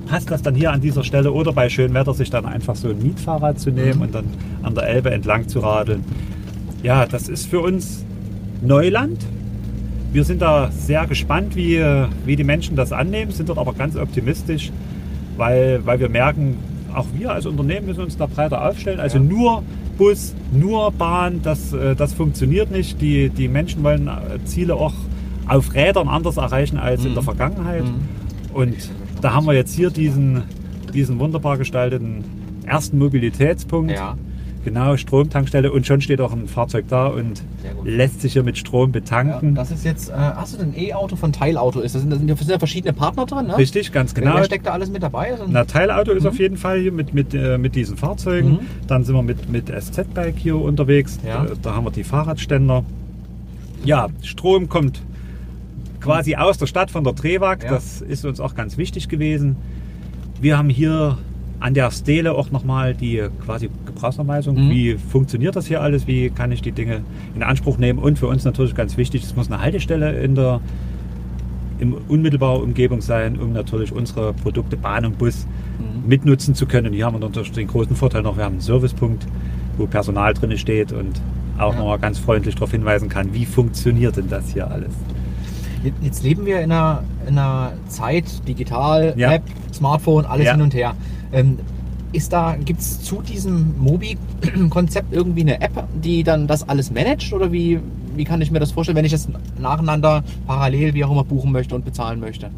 passt 0.07 0.31
das 0.31 0.43
dann 0.43 0.55
hier 0.55 0.73
an 0.73 0.81
dieser 0.81 1.05
Stelle 1.05 1.33
oder 1.33 1.53
bei 1.53 1.69
schönem 1.69 1.95
Wetter 1.95 2.13
sich 2.15 2.31
dann 2.31 2.45
einfach 2.45 2.77
so 2.77 2.89
ein 2.91 2.99
Mietfahrrad 3.03 3.59
zu 3.59 3.71
nehmen 3.71 3.97
Mhm. 3.97 4.03
und 4.03 4.15
dann 4.15 4.25
an 4.63 4.75
der 4.75 4.89
Elbe 4.89 5.11
entlang 5.11 5.49
zu 5.49 5.61
radeln. 5.61 6.05
Ja, 6.83 7.07
das 7.07 7.29
ist 7.29 7.47
für 7.47 7.61
uns 7.61 8.05
Neuland. 8.63 9.19
Wir 10.13 10.25
sind 10.25 10.43
da 10.43 10.71
sehr 10.73 11.07
gespannt, 11.07 11.55
wie, 11.55 11.81
wie 12.25 12.37
die 12.37 12.45
Menschen 12.45 12.75
das 12.77 12.93
annehmen, 12.93 13.31
sind 13.33 13.49
dort 13.49 13.59
aber 13.59 13.73
ganz 13.75 13.97
optimistisch, 13.97 14.73
weil, 15.37 15.81
weil 15.87 16.01
wir 16.01 16.09
merken, 16.09 16.57
auch 16.95 17.07
wir 17.17 17.31
als 17.33 17.47
Unternehmen 17.47 17.87
müssen 17.87 18.01
uns 18.03 18.17
da 18.17 18.27
breiter 18.27 18.67
aufstellen. 18.69 18.99
Also 18.99 19.19
Ja. 19.19 19.25
nur 19.25 19.63
Bus, 19.97 20.35
nur 20.53 20.91
Bahn, 20.93 21.41
das, 21.43 21.73
äh, 21.73 21.95
das 21.95 22.13
funktioniert 22.15 22.71
nicht. 22.73 23.01
Die, 23.01 23.29
die 23.29 23.47
Menschen 23.49 23.85
wollen 23.85 24.09
äh, 24.09 24.43
Ziele 24.45 24.75
auch 24.75 24.95
auf 25.47 25.75
Rädern 25.75 26.09
anders 26.09 26.37
erreichen 26.39 26.79
als 26.79 27.05
in 27.05 27.11
Mhm. 27.11 27.15
der 27.15 27.23
Vergangenheit. 27.23 27.85
Mhm. 27.85 28.55
Und 28.55 28.75
da 29.21 29.35
haben 29.35 29.47
wir 29.47 29.53
jetzt 29.53 29.75
hier 29.75 29.91
diesen, 29.91 30.43
diesen 30.93 31.19
wunderbar 31.21 31.59
gestalteten 31.59 32.25
ersten 32.67 32.99
Mobilitätspunkt. 32.99 33.93
Ja. 33.93 34.17
Genau, 34.63 34.95
Stromtankstelle 34.97 35.73
und 35.73 35.87
schon 35.87 36.03
steht 36.03 36.21
auch 36.21 36.33
ein 36.33 36.47
Fahrzeug 36.47 36.85
da 36.89 37.07
und 37.07 37.43
lässt 37.83 38.21
sich 38.21 38.35
hier 38.35 38.43
mit 38.43 38.59
Strom 38.59 38.93
betanken. 38.93 39.55
das 39.55 39.71
ist 39.71 39.85
jetzt, 39.87 40.11
äh, 40.11 40.13
hast 40.13 40.59
du 40.59 40.63
ein 40.63 40.75
E-Auto 40.77 41.17
von 41.17 41.33
Teilauto? 41.33 41.81
Ist 41.81 41.95
das, 41.95 42.03
sind, 42.03 42.11
das 42.11 42.19
sind 42.19 42.29
ja- 42.29 42.35
ja 42.47 42.59
verschiedene 42.59 42.93
Partner 42.93 43.25
drin, 43.25 43.47
ne? 43.47 43.57
Richtig, 43.57 43.91
ganz 43.91 44.15
genau. 44.15 44.35
Wer 44.35 44.45
steckt 44.45 44.67
da 44.67 44.73
alles 44.73 44.91
mit 44.91 45.03
dabei? 45.03 45.33
Also, 45.33 45.45
Na, 45.49 45.65
Teilauto 45.65 46.13
ist 46.13 46.25
Mhm. 46.25 46.29
auf 46.29 46.39
jeden 46.39 46.57
Fall 46.59 46.79
hier 46.81 46.93
mit, 46.93 47.15
mit, 47.15 47.33
äh, 47.33 47.57
mit 47.57 47.75
diesen 47.75 47.97
Fahrzeugen. 47.97 48.51
Mhm. 48.51 48.59
Dann 48.87 49.05
sind 49.05 49.15
wir 49.15 49.23
mit, 49.23 49.49
mit 49.51 49.71
SZ-Bike 49.71 50.37
hier 50.37 50.57
unterwegs. 50.57 51.19
Ja. 51.27 51.45
Da, 51.47 51.55
da 51.63 51.75
haben 51.75 51.85
wir 51.87 51.91
die 51.91 52.05
Fahrradständer. 52.05 52.85
Ja, 53.85 54.09
Strom 54.23 54.69
kommt 54.69 55.01
quasi 56.01 56.37
aus 56.37 56.59
der 56.59 56.67
Stadt 56.67 56.91
von 56.91 57.03
der 57.05 57.15
Trewag. 57.15 57.65
Ja. 57.65 57.71
Das 57.71 58.03
ist 58.03 58.27
uns 58.27 58.41
auch 58.41 58.55
ganz 58.55 58.77
wichtig 58.77 59.09
gewesen. 59.09 59.57
Wir 60.41 60.59
haben 60.59 60.69
hier 60.69 61.17
an 61.61 61.75
der 61.75 61.91
Stele 61.91 62.33
auch 62.35 62.51
nochmal 62.51 62.95
die 62.95 63.23
quasi 63.45 63.69
Gebrauchsanweisung. 63.87 64.57
Mhm. 64.57 64.71
Wie 64.71 64.95
funktioniert 64.97 65.55
das 65.57 65.67
hier 65.67 65.83
alles? 65.83 66.07
Wie 66.07 66.31
kann 66.31 66.51
ich 66.53 66.63
die 66.63 66.73
Dinge 66.73 67.03
in 67.35 67.43
Anspruch 67.43 67.77
nehmen? 67.79 67.99
Und 67.99 68.19
für 68.19 68.27
uns 68.29 68.45
natürlich 68.45 68.75
ganz 68.75 68.97
wichtig, 68.97 69.23
es 69.25 69.37
muss 69.37 69.51
eine 69.51 69.61
Haltestelle 69.61 70.21
in 70.23 70.35
der 70.35 70.61
in 71.79 71.95
unmittelbarer 71.95 72.63
Umgebung 72.63 73.01
sein, 73.01 73.39
um 73.41 73.53
natürlich 73.55 73.91
unsere 73.93 74.35
Produkte 74.35 74.77
Bahn 74.77 75.07
und 75.07 75.17
Bus 75.19 75.47
Mhm. 75.79 76.09
mitnutzen 76.09 76.55
zu 76.55 76.67
können. 76.67 76.93
Hier 76.93 77.07
haben 77.07 77.15
wir 77.15 77.21
natürlich 77.27 77.53
den 77.53 77.69
großen 77.69 77.97
Vorteil 77.97 78.21
noch, 78.23 78.37
wir 78.37 78.45
haben 78.45 78.53
einen 78.55 78.61
Servicepunkt, 78.61 79.27
wo 79.79 79.87
Personal 79.87 80.35
drin 80.35 80.57
steht 80.59 80.93
und 80.93 81.21
auch 81.59 81.73
Ja. 81.73 81.79
nochmal 81.79 81.99
ganz 81.99 82.19
freundlich 82.19 82.55
darauf 82.55 82.71
hinweisen 82.73 83.09
kann, 83.09 83.33
wie 83.33 83.47
funktioniert 83.47 84.17
denn 84.19 84.29
das 84.29 84.51
hier 84.53 84.71
alles. 84.71 84.93
Jetzt- 85.83 85.97
Jetzt 86.03 86.23
leben 86.23 86.45
wir 86.45 86.61
in 86.61 86.71
einer, 86.71 87.03
in 87.27 87.39
einer 87.39 87.73
Zeit, 87.89 88.47
digital, 88.47 89.15
Ja. 89.17 89.33
App, 89.33 89.43
Smartphone, 89.73 90.27
alles 90.27 90.45
Ja. 90.47 90.53
hin 90.53 90.61
und 90.61 90.75
her. 90.75 90.95
Ähm, 91.33 91.59
ist 92.13 92.33
da, 92.33 92.57
gibt 92.57 92.81
es 92.81 93.03
zu 93.03 93.23
diesem 93.23 93.79
Mobi-Konzept 93.79 95.13
irgendwie 95.13 95.43
eine 95.43 95.61
App, 95.61 95.85
die 96.03 96.25
dann 96.25 96.47
das 96.47 96.69
alles 96.69 96.91
managt? 96.91 97.33
Oder 97.33 97.53
wie, 97.53 97.79
wie 98.17 98.25
kann 98.25 98.41
ich 98.41 98.51
mir 98.51 98.59
das 98.59 98.73
vorstellen, 98.73 98.97
wenn 98.97 99.05
ich 99.05 99.13
das 99.13 99.29
nacheinander, 99.59 100.25
parallel, 100.47 100.95
wie 100.95 101.05
auch 101.05 101.13
immer, 101.13 101.25
buchen 101.25 101.53
möchte 101.53 101.75
und 101.75 101.85
bezahlen 101.85 102.19
möchte? 102.19 102.51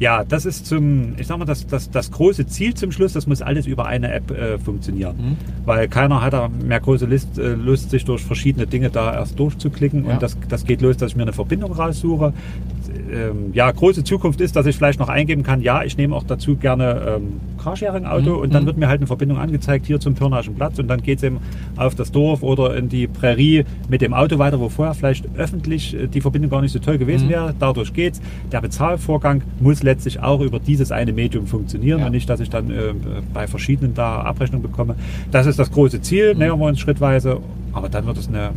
Ja, 0.00 0.24
das 0.24 0.46
ist 0.46 0.64
zum, 0.64 1.14
ich 1.18 1.26
sag 1.26 1.38
mal, 1.38 1.44
das, 1.44 1.66
das, 1.66 1.90
das 1.90 2.10
große 2.10 2.46
Ziel 2.46 2.72
zum 2.72 2.90
Schluss, 2.90 3.12
das 3.12 3.26
muss 3.26 3.42
alles 3.42 3.66
über 3.66 3.84
eine 3.84 4.10
App 4.10 4.30
äh, 4.30 4.58
funktionieren. 4.58 5.16
Mhm. 5.16 5.36
Weil 5.66 5.88
keiner 5.88 6.22
hat 6.22 6.32
da 6.32 6.48
mehr 6.48 6.80
große 6.80 7.04
Lust, 7.04 7.38
äh, 7.38 7.52
Lust, 7.52 7.90
sich 7.90 8.06
durch 8.06 8.22
verschiedene 8.22 8.66
Dinge 8.66 8.88
da 8.88 9.12
erst 9.12 9.38
durchzuklicken. 9.38 10.06
Ja. 10.06 10.14
Und 10.14 10.22
das, 10.22 10.38
das 10.48 10.64
geht 10.64 10.80
los, 10.80 10.96
dass 10.96 11.10
ich 11.10 11.16
mir 11.16 11.24
eine 11.24 11.34
Verbindung 11.34 11.72
raussuche. 11.72 12.32
Ähm, 13.12 13.50
ja, 13.52 13.70
große 13.70 14.04
Zukunft 14.04 14.40
ist, 14.40 14.54
dass 14.56 14.66
ich 14.66 14.76
vielleicht 14.76 15.00
noch 15.00 15.08
eingeben 15.08 15.42
kann, 15.42 15.60
ja, 15.62 15.82
ich 15.82 15.96
nehme 15.96 16.14
auch 16.14 16.22
dazu 16.24 16.56
gerne 16.56 17.16
ähm, 17.16 17.40
Carsharing-Auto 17.62 18.34
Mhm. 18.34 18.38
und 18.40 18.54
dann 18.54 18.62
Mhm. 18.62 18.66
wird 18.66 18.76
mir 18.78 18.88
halt 18.88 19.00
eine 19.00 19.06
Verbindung 19.06 19.38
angezeigt 19.38 19.86
hier 19.86 19.98
zum 20.00 20.14
Pirnaischen 20.14 20.54
Platz 20.54 20.78
und 20.78 20.88
dann 20.88 21.02
geht 21.02 21.18
es 21.18 21.24
eben 21.24 21.38
auf 21.76 21.94
das 21.94 22.12
Dorf 22.12 22.42
oder 22.42 22.76
in 22.76 22.88
die 22.88 23.06
Prärie 23.06 23.64
mit 23.88 24.00
dem 24.00 24.14
Auto 24.14 24.38
weiter, 24.38 24.60
wo 24.60 24.68
vorher 24.68 24.94
vielleicht 24.94 25.26
öffentlich 25.36 25.94
äh, 25.94 26.06
die 26.06 26.20
Verbindung 26.20 26.50
gar 26.50 26.62
nicht 26.62 26.72
so 26.72 26.78
toll 26.78 26.98
gewesen 26.98 27.26
Mhm. 27.26 27.30
wäre. 27.30 27.54
Dadurch 27.58 27.92
geht's. 27.92 28.20
Der 28.52 28.60
Bezahlvorgang 28.60 29.42
muss 29.60 29.82
letztlich 29.82 30.20
auch 30.22 30.40
über 30.40 30.58
dieses 30.60 30.92
eine 30.92 31.12
Medium 31.12 31.46
funktionieren 31.46 32.00
Ja. 32.00 32.06
und 32.06 32.12
nicht, 32.12 32.28
dass 32.30 32.40
ich 32.40 32.50
dann 32.50 32.70
äh, 32.70 32.94
bei 33.34 33.46
verschiedenen 33.46 33.94
da 33.94 34.20
Abrechnung 34.22 34.62
bekomme. 34.62 34.94
Das 35.30 35.46
ist 35.46 35.58
das 35.58 35.70
große 35.70 36.00
Ziel, 36.00 36.34
Mhm. 36.34 36.38
nähern 36.40 36.58
wir 36.60 36.66
uns 36.66 36.78
schrittweise, 36.80 37.38
aber 37.72 37.88
dann 37.88 38.06
wird 38.06 38.18
es 38.18 38.28
eine 38.28 38.50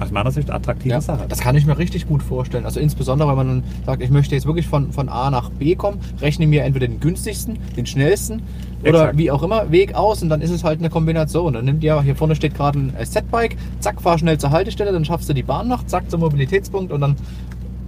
aus 0.00 0.10
meiner 0.10 0.30
Sicht 0.30 0.50
attraktive 0.50 0.90
Ja, 0.94 1.00
Sache. 1.00 1.26
das 1.28 1.40
kann 1.40 1.56
ich 1.56 1.66
mir 1.66 1.78
richtig 1.78 2.06
gut 2.08 2.22
vorstellen. 2.22 2.64
Also 2.64 2.80
insbesondere, 2.80 3.28
wenn 3.28 3.36
man 3.36 3.46
dann 3.48 3.64
sagt, 3.86 4.02
ich 4.02 4.10
möchte 4.10 4.34
jetzt 4.34 4.46
wirklich 4.46 4.66
von, 4.66 4.92
von 4.92 5.08
A 5.08 5.30
nach 5.30 5.50
B 5.50 5.74
kommen, 5.76 5.98
rechne 6.20 6.46
mir 6.46 6.64
entweder 6.64 6.86
den 6.88 7.00
günstigsten, 7.00 7.58
den 7.76 7.86
schnellsten 7.86 8.42
oder 8.82 9.00
Exakt. 9.00 9.18
wie 9.18 9.30
auch 9.30 9.42
immer 9.42 9.70
Weg 9.70 9.94
aus 9.94 10.22
und 10.22 10.28
dann 10.28 10.40
ist 10.40 10.50
es 10.50 10.64
halt 10.64 10.80
eine 10.80 10.90
Kombination. 10.90 11.52
Dann 11.54 11.64
nimmt 11.64 11.82
ja, 11.84 12.02
hier 12.02 12.16
vorne 12.16 12.34
steht 12.34 12.54
gerade 12.54 12.78
ein 12.78 12.92
SZ-Bike, 13.04 13.56
zack, 13.80 14.00
fahr 14.02 14.18
schnell 14.18 14.36
zur 14.38 14.50
Haltestelle, 14.50 14.92
dann 14.92 15.04
schaffst 15.04 15.28
du 15.28 15.32
die 15.32 15.42
Bahn 15.42 15.68
noch, 15.68 15.84
zack, 15.86 16.10
zum 16.10 16.20
Mobilitätspunkt 16.20 16.92
und 16.92 17.00
dann 17.00 17.16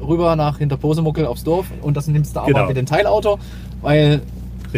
rüber 0.01 0.37
nach 0.37 0.59
Hinterposemuckel 0.59 1.27
aufs 1.27 1.43
Dorf 1.45 1.67
und 1.83 1.97
das 1.97 2.07
nimmst 2.07 2.37
du 2.37 2.41
aber 2.41 2.49
Genau. 2.53 2.67
mit 2.69 2.77
dem 2.77 2.87
Teilauto, 2.87 3.39
weil 3.83 4.21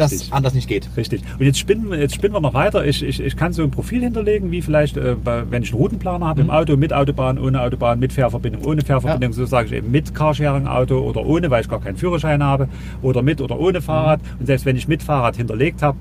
Richtig. 0.02 0.20
das 0.28 0.32
anders 0.32 0.54
nicht 0.54 0.68
geht. 0.68 0.88
Richtig. 0.96 1.22
Und 1.38 1.44
jetzt 1.46 1.58
spinnen, 1.58 1.90
wir- 1.90 1.98
jetzt 1.98 2.14
spinnen 2.14 2.34
wir 2.34 2.40
noch 2.40 2.54
weiter. 2.54 2.84
Ich, 2.86 3.02
ich, 3.02 3.20
ich 3.20 3.36
kann 3.36 3.52
so 3.52 3.62
ein 3.62 3.70
Profil 3.70 4.00
hinterlegen, 4.02 4.50
wie 4.50 4.62
vielleicht, 4.62 4.96
äh, 4.96 5.16
wenn 5.24 5.62
ich 5.62 5.70
einen 5.72 5.80
Routenplaner 5.80 6.26
habe 6.26 6.42
Mhm. 6.42 6.48
im 6.48 6.54
Auto, 6.54 6.76
mit 6.76 6.92
Autobahn, 6.92 7.38
ohne 7.38 7.60
Autobahn, 7.62 7.98
mit 7.98 8.12
Fährverbindung, 8.12 8.64
ohne 8.64 8.82
Fährverbindung. 8.82 9.32
So 9.32 9.46
sage 9.46 9.68
ich 9.68 9.72
eben 9.74 9.90
mit 9.90 10.14
Carsharing-Auto 10.14 10.98
oder 10.98 11.24
ohne, 11.24 11.50
weil 11.50 11.62
ich 11.62 11.68
gar 11.68 11.80
keinen 11.80 11.96
Führerschein 11.96 12.42
habe. 12.42 12.68
Oder 13.02 13.22
mit 13.22 13.40
oder 13.40 13.58
ohne 13.58 13.80
Fahrrad. 13.80 14.20
Und 14.38 14.46
selbst 14.46 14.66
wenn 14.66 14.76
ich 14.76 14.88
mit 14.88 15.02
Fahrrad 15.02 15.36
hinterlegt 15.36 15.82
habe, 15.82 15.98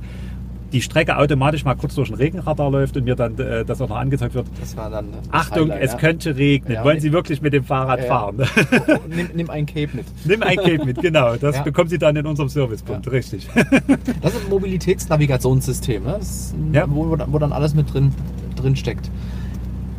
die 0.71 0.81
Strecke 0.81 1.17
automatisch 1.17 1.63
mal 1.63 1.75
kurz 1.75 1.95
durch 1.95 2.09
ein 2.09 2.15
Regenradar 2.15 2.69
läuft 2.69 2.97
und 2.97 3.05
mir 3.05 3.15
dann 3.15 3.37
äh, 3.39 3.63
das 3.63 3.81
auch 3.81 3.89
noch 3.89 3.97
angezeigt 3.97 4.33
wird. 4.33 4.47
Dann 4.75 5.07
Achtung, 5.31 5.69
Highlight, 5.69 5.83
es 5.83 5.91
ja. 5.93 5.97
könnte 5.97 6.35
regnen. 6.35 6.73
Ja. 6.73 6.83
Wollen 6.83 6.99
Sie 6.99 7.11
wirklich 7.11 7.41
mit 7.41 7.53
dem 7.53 7.63
Fahrrad 7.63 7.99
Ja, 8.01 8.05
fahren? 8.05 8.37
nimm, 9.09 9.29
nimm 9.33 9.49
ein 9.49 9.65
Cape 9.65 9.89
mit. 9.93 10.05
Nimm 10.25 10.43
ein 10.43 10.57
Cape 10.57 10.85
mit, 10.85 11.01
genau. 11.01 11.35
Das 11.35 11.63
bekommen 11.63 11.89
Sie 11.89 11.97
dann 11.97 12.15
in 12.15 12.25
unserem 12.25 12.49
Servicepunkt. 12.49 13.09
Richtig. 13.11 13.47
Das 14.21 14.33
ist 14.33 14.45
ein 14.45 14.49
Mobilitätsnavigationssystem, 14.49 16.03
ne? 16.03 16.19
wo, 16.87 17.17
wo 17.27 17.39
dann 17.39 17.53
alles 17.53 17.73
mit 17.73 17.93
drin, 17.93 18.13
drin 18.55 18.75
steckt. 18.75 19.09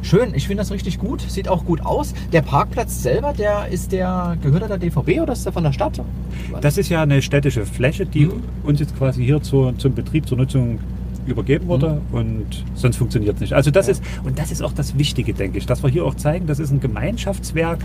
Schön, 0.09 0.33
ich 0.35 0.47
finde 0.47 0.63
das 0.63 0.71
richtig 0.71 0.99
gut. 0.99 1.21
Sieht 1.21 1.49
auch 1.49 1.67
gut 1.67 1.85
aus. 1.85 2.15
Der 2.33 2.41
Parkplatz 2.41 3.03
selber, 3.03 3.35
der 3.35 3.69
ist 3.69 3.93
der, 3.93 4.39
gehört 4.43 4.63
er 4.63 4.69
der 4.69 4.79
DVB 4.79 5.21
oder 5.21 5.35
ist 5.35 5.45
der 5.45 5.53
von 5.53 5.63
der 5.63 5.73
Stadt? 5.75 6.01
Das 6.63 6.79
ist 6.79 6.89
ja 6.89 7.03
eine 7.03 7.21
städtische 7.21 7.67
Fläche, 7.67 8.07
die 8.07 8.25
Mhm. 8.25 8.43
uns 8.65 8.81
jetzt 8.81 8.97
quasi 8.97 9.23
hier 9.23 9.43
zu, 9.43 9.73
zum 9.73 9.93
Betrieb, 9.95 10.27
zur 10.27 10.39
Nutzung 10.39 10.79
übergeben 11.29 11.67
wurde 11.69 12.01
und 12.13 12.65
sonst 12.75 12.97
funktioniert 12.97 13.37
es 13.37 13.41
nicht. 13.41 13.53
Also 13.53 13.71
das 13.71 13.87
Ja. 13.87 13.93
ist, 13.93 14.03
und 14.25 14.39
das 14.39 14.51
ist 14.51 14.63
auch 14.63 14.73
das 14.73 14.97
Wichtige, 14.99 15.33
denke 15.35 15.59
ich, 15.59 15.67
dass 15.67 15.83
wir 15.83 15.91
hier 15.91 16.05
auch 16.05 16.15
zeigen, 16.15 16.47
das 16.47 16.59
ist 16.59 16.71
ein 16.71 16.81
Gemeinschaftswerk, 16.81 17.81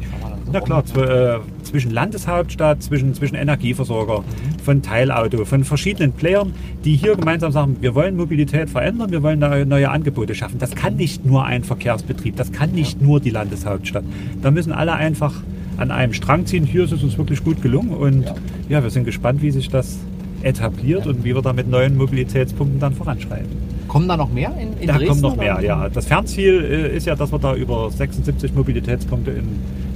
so 0.46 0.52
na 0.52 0.60
klar, 0.62 0.86
zw 0.86 1.02
äh, 1.02 1.40
zwischen 1.64 1.92
Landeshauptstadt, 1.92 2.82
zwischen, 2.84 3.14
zwischen 3.14 3.36
Energieversorger, 3.36 4.20
Mhm. 4.20 4.60
von 4.64 4.82
Teilauto, 4.82 5.46
von 5.46 5.64
verschiedenen 5.64 6.12
Playern, 6.14 6.54
die 6.86 6.96
hier 6.96 7.16
gemeinsam 7.16 7.52
sagen, 7.52 7.78
wir 7.82 7.96
wollen 7.96 8.16
Mobilität 8.16 8.70
verändern, 8.70 9.12
wir 9.12 9.24
wollen 9.24 9.40
neue, 9.40 9.66
neue 9.66 9.90
Angebote 9.90 10.36
schaffen. 10.36 10.58
Das 10.60 10.72
kann 10.76 10.96
nicht 10.96 11.26
nur 11.26 11.46
ein 11.46 11.64
Verkehrsbetrieb, 11.64 12.36
das 12.36 12.52
kann 12.52 12.72
nicht 12.72 13.02
nur 13.02 13.20
die 13.20 13.30
Landeshauptstadt. 13.32 14.04
Da 14.42 14.52
müssen 14.52 14.72
alle 14.72 14.94
einfach 14.94 15.34
an 15.78 15.90
einem 15.92 16.14
Strang 16.14 16.46
ziehen. 16.46 16.66
Hier 16.66 16.84
ist 16.84 16.92
es 16.92 17.04
uns 17.04 17.18
wirklich 17.18 17.44
gut 17.44 17.62
gelungen 17.62 17.92
und 17.92 18.24
Ja. 18.24 18.36
ja, 18.70 18.84
wir 18.84 18.90
sind 18.92 19.06
gespannt, 19.06 19.42
wie 19.42 19.50
sich 19.52 19.70
das 19.70 19.98
etabliert 20.44 21.08
und 21.08 21.24
wie 21.24 21.34
wir 21.36 21.42
da 21.42 21.54
mit 21.54 21.70
neuen 21.70 21.98
Mobilitätspunkten 21.98 22.80
dann 22.80 22.94
voranschreiten. 22.94 23.48
Kommen 23.88 24.08
da 24.08 24.18
noch 24.18 24.32
mehr 24.32 24.52
in, 24.60 24.80
in 24.82 24.88
Da 24.88 24.94
Dresden? 24.98 25.08
kommt 25.10 25.22
noch 25.22 25.34
oder? 25.34 25.44
mehr, 25.56 25.60
ja. 25.62 25.90
Das 25.90 26.06
Fernziel 26.08 26.64
äh, 26.64 26.96
ist 26.98 27.06
ja, 27.08 27.16
dass 27.16 27.32
wir 27.32 27.40
da 27.40 27.56
über 27.56 27.90
76 27.92 28.54
Mobilitätspunkte 28.54 29.32
in 29.32 29.46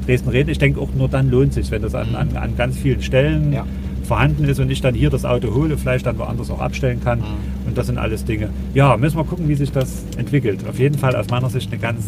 Dresden 0.05 0.29
reden. 0.29 0.49
Ich 0.49 0.59
denke 0.59 0.79
auch 0.79 0.89
nur 0.95 1.07
dann 1.09 1.29
lohnt 1.29 1.53
sich, 1.53 1.69
wenn 1.71 1.81
das 1.81 1.95
an, 1.95 2.15
an, 2.15 2.35
an 2.37 2.55
ganz 2.57 2.77
vielen 2.77 3.01
Stellen 3.01 3.53
Ja. 3.53 3.65
vorhanden 4.03 4.45
ist 4.45 4.59
und 4.59 4.69
ich 4.71 4.81
dann 4.81 4.93
hier 4.95 5.09
das 5.09 5.25
Auto 5.25 5.53
hole, 5.53 5.77
vielleicht 5.77 6.05
dann 6.05 6.17
woanders 6.17 6.49
auch 6.51 6.59
abstellen 6.61 7.01
kann. 7.03 7.19
Mhm. 7.19 7.23
Und 7.67 7.77
das 7.77 7.87
sind 7.87 7.97
alles 7.97 8.23
Dinge. 8.23 8.49
Ja, 8.73 8.95
müssen 8.97 9.17
wir 9.17 9.23
gucken, 9.25 9.47
wie 9.49 9.55
sich 9.55 9.71
das 9.71 10.05
entwickelt. 10.17 10.59
Auf 10.69 10.79
jeden 10.79 10.97
Fall 10.97 11.15
aus 11.15 11.27
meiner 11.29 11.49
Sicht 11.49 11.71
eine 11.71 11.81
ganz, 11.81 12.05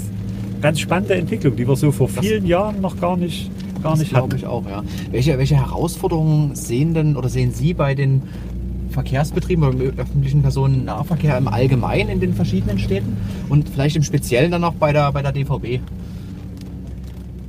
ganz 0.61 0.79
spannende 0.79 1.15
Entwicklung, 1.15 1.55
die 1.55 1.67
wir 1.67 1.75
so 1.75 1.91
vor 1.91 2.07
Das- 2.13 2.23
vielen 2.25 2.45
Jahren 2.45 2.79
noch 2.81 2.99
gar 3.01 3.17
nicht, 3.17 3.49
gar 3.81 3.97
nicht 3.97 4.09
glaube 4.09 4.27
hatten. 4.27 4.37
ich 4.37 4.45
auch, 4.45 4.65
ja. 4.67 4.83
Welche, 5.11 5.37
welche 5.37 5.55
Herausforderungen 5.55 6.55
sehen 6.55 6.93
denn 6.93 7.15
oder 7.15 7.29
sehen 7.29 7.51
Sie 7.51 7.73
bei 7.73 7.95
den 7.95 8.23
Verkehrsbetrieben 8.89 9.63
oder 9.63 9.79
im 9.79 9.99
öffentlichen 9.99 10.41
Personennahverkehr 10.41 11.37
im 11.37 11.47
Allgemeinen 11.47 12.09
in 12.09 12.19
den 12.19 12.33
verschiedenen 12.33 12.79
Städten 12.79 13.17
und 13.49 13.69
vielleicht 13.69 13.95
im 13.95 14.03
Speziellen 14.03 14.51
dann 14.51 14.63
auch 14.63 14.73
bei 14.73 14.91
der, 14.91 15.11
bei 15.11 15.21
der 15.21 15.31
DVB? 15.31 15.81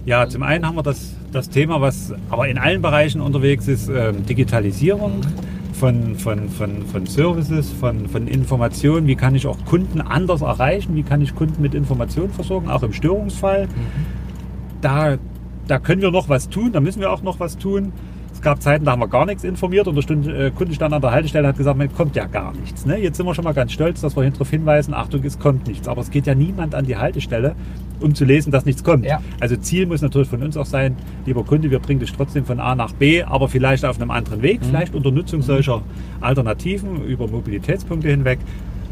Ja, 0.06 0.28
zum 0.28 0.42
einen 0.42 0.66
haben 0.66 0.76
wir 0.76 0.82
das, 0.82 1.14
das 1.32 1.50
Thema, 1.50 1.80
was 1.80 2.12
aber 2.30 2.48
in 2.48 2.58
allen 2.58 2.82
Bereichen 2.82 3.20
unterwegs 3.20 3.68
ist, 3.68 3.88
ähm, 3.88 4.24
Digitalisierung 4.26 5.22
von, 5.72 6.16
von, 6.16 6.48
von, 6.48 6.82
von 6.86 7.06
Services, 7.06 7.70
von, 7.70 8.08
von 8.08 8.26
Informationen. 8.26 9.06
Wie 9.06 9.14
kann 9.14 9.34
ich 9.34 9.46
auch 9.46 9.56
Kunden 9.64 10.00
anders 10.00 10.42
erreichen? 10.42 10.94
Wie 10.94 11.02
kann 11.02 11.22
ich 11.22 11.34
Kunden 11.34 11.62
mit 11.62 11.74
Informationen 11.74 12.30
versorgen, 12.30 12.68
auch 12.68 12.82
im 12.82 12.92
Störungsfall? 12.92 13.68
Da, 14.80 15.16
da 15.70 15.78
können 15.78 16.02
wir 16.02 16.10
noch 16.10 16.28
was 16.28 16.48
tun, 16.48 16.72
da 16.72 16.80
müssen 16.80 17.00
wir 17.00 17.12
auch 17.12 17.22
noch 17.22 17.38
was 17.38 17.56
tun. 17.56 17.92
Es 18.32 18.42
gab 18.42 18.60
Zeiten, 18.62 18.86
da 18.86 18.92
haben 18.92 19.00
wir 19.00 19.08
gar 19.08 19.26
nichts 19.26 19.44
informiert 19.44 19.86
und 19.86 19.94
der 19.94 20.02
Stund, 20.02 20.26
äh, 20.26 20.50
Kunde 20.50 20.74
stand 20.74 20.94
an 20.94 21.02
der 21.02 21.12
Haltestelle 21.12 21.44
und 21.44 21.50
hat 21.50 21.58
gesagt, 21.58 21.78
man 21.78 21.92
kommt 21.94 22.16
ja 22.16 22.26
gar 22.26 22.52
nichts. 22.54 22.86
Ne? 22.86 22.98
Jetzt 22.98 23.18
sind 23.18 23.26
wir 23.26 23.34
schon 23.34 23.44
mal 23.44 23.52
ganz 23.52 23.72
stolz, 23.72 24.00
dass 24.00 24.16
wir 24.16 24.28
darauf 24.28 24.50
hinweisen, 24.50 24.94
Achtung, 24.94 25.22
es 25.24 25.38
kommt 25.38 25.68
nichts. 25.68 25.86
Aber 25.86 26.00
es 26.00 26.10
geht 26.10 26.26
ja 26.26 26.34
niemand 26.34 26.74
an 26.74 26.86
die 26.86 26.96
Haltestelle, 26.96 27.54
um 28.00 28.14
zu 28.14 28.24
lesen, 28.24 28.50
dass 28.50 28.64
nichts 28.64 28.82
kommt. 28.82 29.04
Ja. 29.04 29.20
Also 29.40 29.56
Ziel 29.56 29.86
muss 29.86 30.00
natürlich 30.00 30.28
von 30.28 30.42
uns 30.42 30.56
auch 30.56 30.64
sein, 30.64 30.96
lieber 31.26 31.44
Kunde, 31.44 31.70
wir 31.70 31.78
bringen 31.78 32.00
dich 32.00 32.12
trotzdem 32.12 32.44
von 32.46 32.58
A 32.60 32.74
nach 32.74 32.92
B, 32.92 33.22
aber 33.22 33.48
vielleicht 33.48 33.84
auf 33.84 34.00
einem 34.00 34.10
anderen 34.10 34.42
Weg, 34.42 34.60
vielleicht 34.62 34.94
unter 34.94 35.10
Nutzung 35.10 35.42
solcher 35.42 35.82
Alternativen 36.20 37.04
über 37.04 37.28
Mobilitätspunkte 37.28 38.08
hinweg. 38.08 38.38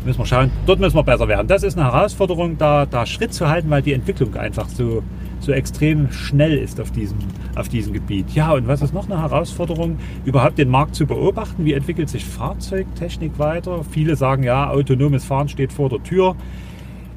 Müssen 0.04 0.20
wir 0.20 0.26
schauen, 0.26 0.50
dort 0.66 0.78
müssen 0.78 0.96
wir 0.96 1.02
besser 1.02 1.26
werden. 1.26 1.48
Das 1.48 1.62
ist 1.62 1.76
eine 1.76 1.90
Herausforderung, 1.90 2.56
da, 2.58 2.86
da 2.86 3.04
Schritt 3.06 3.32
zu 3.32 3.48
halten, 3.48 3.68
weil 3.70 3.82
die 3.82 3.94
Entwicklung 3.94 4.36
einfach 4.36 4.68
so, 4.68 5.02
so 5.40 5.52
extrem 5.52 6.10
schnell 6.10 6.58
ist 6.58 6.80
auf 6.80 6.90
diesem, 6.90 7.18
auf 7.54 7.68
diesem 7.68 7.92
Gebiet. 7.92 8.30
Ja, 8.30 8.52
und 8.52 8.66
was 8.66 8.82
ist 8.82 8.92
noch 8.92 9.08
eine 9.08 9.20
Herausforderung? 9.20 9.98
Überhaupt 10.24 10.58
den 10.58 10.68
Markt 10.68 10.94
zu 10.94 11.06
beobachten. 11.06 11.64
Wie 11.64 11.72
entwickelt 11.72 12.08
sich 12.08 12.24
Fahrzeugtechnik 12.24 13.38
weiter? 13.38 13.84
Viele 13.90 14.16
sagen 14.16 14.42
ja, 14.42 14.70
autonomes 14.70 15.24
Fahren 15.24 15.48
steht 15.48 15.72
vor 15.72 15.88
der 15.88 16.02
Tür. 16.02 16.36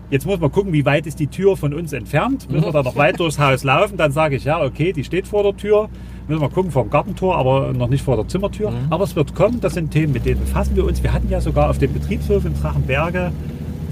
Jetzt 0.09 0.25
muss 0.25 0.39
man 0.41 0.51
gucken, 0.51 0.73
wie 0.73 0.85
weit 0.85 1.07
ist 1.07 1.19
die 1.19 1.27
Tür 1.27 1.55
von 1.55 1.73
uns 1.73 1.93
entfernt. 1.93 2.49
Müssen 2.49 2.65
wir 2.65 2.73
da 2.73 2.83
noch 2.83 2.97
weit 2.97 3.19
durchs 3.19 3.39
Haus 3.39 3.63
laufen? 3.63 3.95
Dann 3.95 4.11
sage 4.11 4.35
ich, 4.35 4.43
ja, 4.43 4.61
okay, 4.61 4.91
die 4.91 5.05
steht 5.05 5.25
vor 5.25 5.43
der 5.43 5.55
Tür. 5.55 5.87
Müssen 6.27 6.41
wir 6.41 6.49
gucken 6.49 6.69
vor 6.69 6.83
dem 6.83 6.89
Gartentor, 6.89 7.37
aber 7.37 7.71
noch 7.71 7.87
nicht 7.87 8.03
vor 8.03 8.17
der 8.17 8.27
Zimmertür. 8.27 8.71
Mhm. 8.71 8.87
Aber 8.89 9.05
es 9.05 9.15
wird 9.15 9.33
kommen, 9.33 9.61
das 9.61 9.75
sind 9.75 9.91
Themen, 9.91 10.11
mit 10.11 10.25
denen 10.25 10.41
befassen 10.41 10.75
wir 10.75 10.83
uns. 10.83 11.01
Wir 11.01 11.13
hatten 11.13 11.29
ja 11.29 11.39
sogar 11.39 11.69
auf 11.69 11.77
dem 11.77 11.93
Betriebshof 11.93 12.43
in 12.43 12.53
Drachenberge 12.53 13.31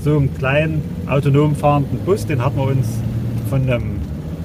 so 0.03 0.17
einen 0.17 0.33
kleinen 0.35 0.81
autonom 1.07 1.55
fahrenden 1.55 1.99
Bus, 1.99 2.25
den 2.25 2.43
hatten 2.43 2.57
wir 2.57 2.67
uns 2.67 3.01
von 3.49 3.61
einem 3.61 3.98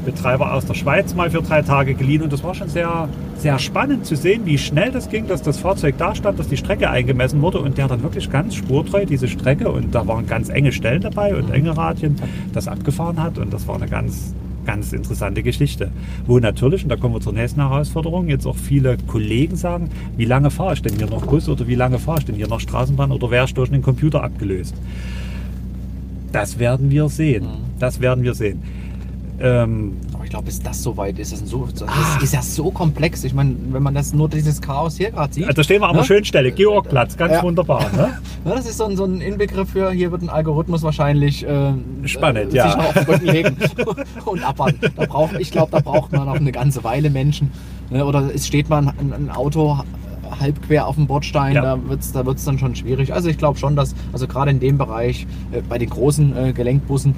Betreiber 0.04 0.52
aus 0.52 0.66
der 0.66 0.74
Schweiz 0.74 1.14
mal 1.14 1.30
für 1.30 1.42
drei 1.42 1.62
Tage 1.62 1.94
geliehen 1.94 2.22
und 2.22 2.32
das 2.32 2.44
war 2.44 2.54
schon 2.54 2.68
sehr, 2.68 3.08
sehr 3.36 3.58
spannend 3.58 4.06
zu 4.06 4.16
sehen, 4.16 4.42
wie 4.44 4.58
schnell 4.58 4.90
das 4.90 5.08
ging, 5.08 5.26
dass 5.26 5.42
das 5.42 5.58
Fahrzeug 5.58 5.96
da 5.98 6.14
stand, 6.14 6.38
dass 6.38 6.48
die 6.48 6.56
Strecke 6.56 6.90
eingemessen 6.90 7.42
wurde 7.42 7.58
und 7.58 7.78
der 7.78 7.88
dann 7.88 8.02
wirklich 8.02 8.30
ganz 8.30 8.54
spurtreu 8.54 9.04
diese 9.06 9.28
Strecke 9.28 9.70
und 9.70 9.94
da 9.94 10.06
waren 10.06 10.26
ganz 10.26 10.48
enge 10.48 10.72
Stellen 10.72 11.02
dabei 11.02 11.34
und 11.34 11.50
enge 11.50 11.76
Radien, 11.76 12.16
das 12.52 12.68
abgefahren 12.68 13.22
hat 13.22 13.38
und 13.38 13.52
das 13.52 13.66
war 13.66 13.76
eine 13.76 13.88
ganz, 13.88 14.34
ganz 14.64 14.92
interessante 14.92 15.42
Geschichte. 15.42 15.90
Wo 16.26 16.38
natürlich, 16.38 16.82
und 16.82 16.88
da 16.88 16.96
kommen 16.96 17.14
wir 17.14 17.20
zur 17.20 17.32
nächsten 17.32 17.60
Herausforderung, 17.60 18.28
jetzt 18.28 18.46
auch 18.46 18.56
viele 18.56 18.96
Kollegen 19.06 19.56
sagen, 19.56 19.90
wie 20.16 20.24
lange 20.24 20.50
fahre 20.50 20.74
ich 20.74 20.82
denn 20.82 20.96
hier 20.96 21.06
noch 21.06 21.26
Bus 21.26 21.48
oder 21.48 21.66
wie 21.66 21.74
lange 21.74 21.98
fahre 21.98 22.20
ich 22.20 22.24
denn 22.26 22.36
hier 22.36 22.48
noch 22.48 22.60
Straßenbahn 22.60 23.12
oder 23.12 23.30
wäre 23.30 23.44
ich 23.44 23.54
durch 23.54 23.70
den 23.70 23.82
Computer 23.82 24.22
abgelöst? 24.22 24.74
Das 26.32 26.58
werden 26.58 26.90
wir 26.90 27.08
sehen. 27.08 27.44
Mhm. 27.44 27.78
Das 27.78 28.00
werden 28.00 28.24
wir 28.24 28.34
sehen. 28.34 28.60
Ähm, 29.40 29.96
Aber 30.14 30.22
ich 30.24 30.30
glaube, 30.30 30.44
bis 30.46 30.60
das 30.60 30.82
so 30.82 30.96
weit 30.96 31.18
ist, 31.18 31.32
das, 31.32 31.40
ist 31.42 31.48
so, 31.50 31.66
das 31.70 31.82
Ah. 31.88 32.18
ist 32.22 32.32
ja 32.34 32.40
so 32.40 32.70
komplex. 32.70 33.24
Ich 33.24 33.34
meine, 33.34 33.56
wenn 33.70 33.82
man 33.82 33.94
das 33.94 34.12
nur 34.14 34.28
dieses 34.28 34.60
Chaos 34.62 34.96
hier 34.96 35.10
gerade 35.10 35.34
sieht, 35.34 35.58
da 35.58 35.62
stehen 35.64 35.80
wir 35.82 35.88
an 35.88 35.96
Ne? 35.96 36.04
schönen 36.04 36.24
Stelle, 36.24 36.52
Georgplatz, 36.52 37.16
ganz 37.16 37.32
Ja. 37.34 37.42
wunderbar. 37.42 37.90
Ne? 37.92 38.18
Ja, 38.44 38.54
das 38.54 38.66
ist 38.66 38.76
so 38.76 38.84
ein, 38.84 38.96
so 38.96 39.04
ein 39.04 39.20
Inbegriff 39.22 39.70
für, 39.70 39.90
hier 39.90 40.12
wird 40.12 40.20
ein 40.22 40.28
Algorithmus 40.28 40.82
wahrscheinlich 40.82 41.44
äh, 41.48 41.72
Spannend, 42.04 42.52
äh, 42.52 42.56
ja. 42.56 42.68
sich 42.68 42.76
noch 42.76 42.84
auf 42.86 42.92
den 42.94 43.04
Rücken 43.04 43.26
legen 43.26 43.56
und 44.26 44.46
abwarten. 44.46 44.80
Da 44.96 45.06
braucht, 45.06 45.38
ich 45.40 45.50
glaube, 45.50 45.72
da 45.72 45.80
braucht 45.80 46.12
man 46.12 46.26
noch 46.26 46.34
eine 46.36 46.52
ganze 46.52 46.84
Weile 46.84 47.08
Menschen. 47.10 47.50
Ne? 47.90 48.04
Oder 48.04 48.30
es 48.34 48.46
steht 48.46 48.68
mal 48.68 48.78
ein, 48.98 49.12
ein 49.12 49.30
Auto 49.30 49.78
halb 50.40 50.62
quer 50.66 50.86
auf 50.86 50.96
dem 50.96 51.06
Bordstein, 51.06 51.54
Ja. 51.54 51.62
da 51.62 51.88
wird 51.88 52.00
es 52.00 52.12
da 52.12 52.24
wird's 52.26 52.44
dann 52.44 52.58
schon 52.58 52.74
schwierig. 52.76 53.12
Also 53.14 53.28
ich 53.30 53.38
glaube 53.38 53.58
schon, 53.58 53.76
dass, 53.76 53.94
also 54.12 54.26
gerade 54.26 54.50
in 54.50 54.60
dem 54.60 54.78
Bereich, 54.78 55.26
äh, 55.52 55.60
bei 55.68 55.78
den 55.78 55.88
großen 55.90 56.36
äh, 56.36 56.52
Gelenkbussen, 56.52 57.14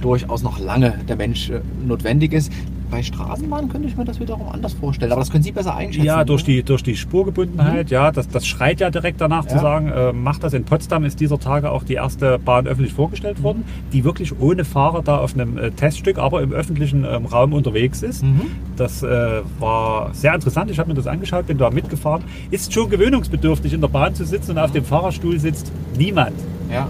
durchaus 0.00 0.42
noch 0.42 0.58
lange 0.58 0.98
der 1.08 1.16
Mensch 1.16 1.50
äh, 1.50 1.60
notwendig 1.86 2.32
ist. 2.32 2.52
Bei 2.90 3.04
Straßenbahnen 3.04 3.70
könnte 3.70 3.86
ich 3.86 3.96
mir 3.96 4.04
das 4.04 4.18
wiederum 4.18 4.48
anders 4.48 4.72
vorstellen. 4.72 5.12
Aber 5.12 5.20
das 5.20 5.30
können 5.30 5.44
Sie 5.44 5.52
besser 5.52 5.76
einschätzen. 5.76 6.04
Ja, 6.04 6.24
durch 6.24 6.42
ne? 6.42 6.54
die, 6.54 6.62
durch 6.64 6.82
die 6.82 6.96
Spurgebundenheit, 6.96 7.88
ja, 7.90 8.10
das, 8.10 8.28
das 8.28 8.44
schreit 8.44 8.80
ja 8.80 8.90
direkt 8.90 9.20
danach 9.20 9.46
zu 9.46 9.54
Ja. 9.54 9.60
sagen, 9.60 9.92
äh, 9.92 10.12
macht 10.12 10.42
das 10.42 10.54
in 10.54 10.64
Potsdam 10.64 11.04
ist 11.04 11.20
dieser 11.20 11.38
Tage 11.38 11.70
auch 11.70 11.84
die 11.84 11.94
erste 11.94 12.40
Bahn 12.40 12.66
öffentlich 12.66 12.92
vorgestellt 12.92 13.44
worden, 13.44 13.62
die 13.92 14.02
wirklich 14.02 14.40
ohne 14.40 14.64
Fahrer 14.64 15.02
da 15.02 15.18
auf 15.18 15.34
einem 15.34 15.56
äh, 15.56 15.70
Teststück, 15.70 16.18
aber 16.18 16.42
im 16.42 16.50
öffentlichen 16.52 17.04
ähm, 17.04 17.26
Raum 17.26 17.52
unterwegs 17.52 18.02
ist. 18.02 18.24
Mhm. 18.24 18.46
Das 18.76 19.04
äh, 19.04 19.42
war 19.60 20.12
sehr 20.12 20.34
interessant. 20.34 20.68
Ich 20.72 20.80
habe 20.80 20.88
mir 20.88 20.96
das 20.96 21.06
angeschaut, 21.06 21.46
bin 21.46 21.58
da 21.58 21.70
mitgefahren. 21.70 22.24
Ist 22.50 22.72
schon 22.72 22.90
gewöhnungsbedürftig, 22.90 23.72
in 23.72 23.82
der 23.82 23.88
Bahn 23.88 24.16
zu 24.16 24.24
sitzen 24.24 24.52
und 24.52 24.58
auf 24.58 24.72
dem 24.72 24.84
Fahrerstuhl 24.84 25.38
sitzt 25.38 25.70
niemand. 25.96 26.34
Ja. 26.72 26.88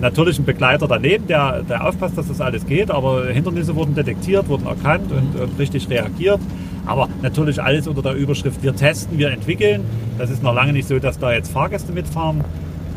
Natürlich 0.00 0.38
ein 0.38 0.46
Begleiter 0.46 0.88
daneben, 0.88 1.26
der, 1.26 1.62
der 1.62 1.86
aufpasst, 1.86 2.16
dass 2.16 2.28
das 2.28 2.40
alles 2.40 2.64
geht, 2.66 2.90
aber 2.90 3.26
Hindernisse 3.26 3.76
wurden 3.76 3.94
detektiert, 3.94 4.48
wurden 4.48 4.66
erkannt 4.66 5.12
und, 5.12 5.38
und 5.38 5.58
richtig 5.58 5.90
reagiert. 5.90 6.40
Aber 6.86 7.08
natürlich 7.20 7.62
alles 7.62 7.86
unter 7.86 8.00
der 8.00 8.14
Überschrift, 8.14 8.62
wir 8.62 8.74
testen, 8.74 9.18
wir 9.18 9.30
entwickeln. 9.30 9.84
Das 10.16 10.30
ist 10.30 10.42
noch 10.42 10.54
lange 10.54 10.72
nicht 10.72 10.88
so, 10.88 10.98
dass 10.98 11.18
da 11.18 11.32
jetzt 11.32 11.52
Fahrgäste 11.52 11.92
mitfahren, 11.92 12.42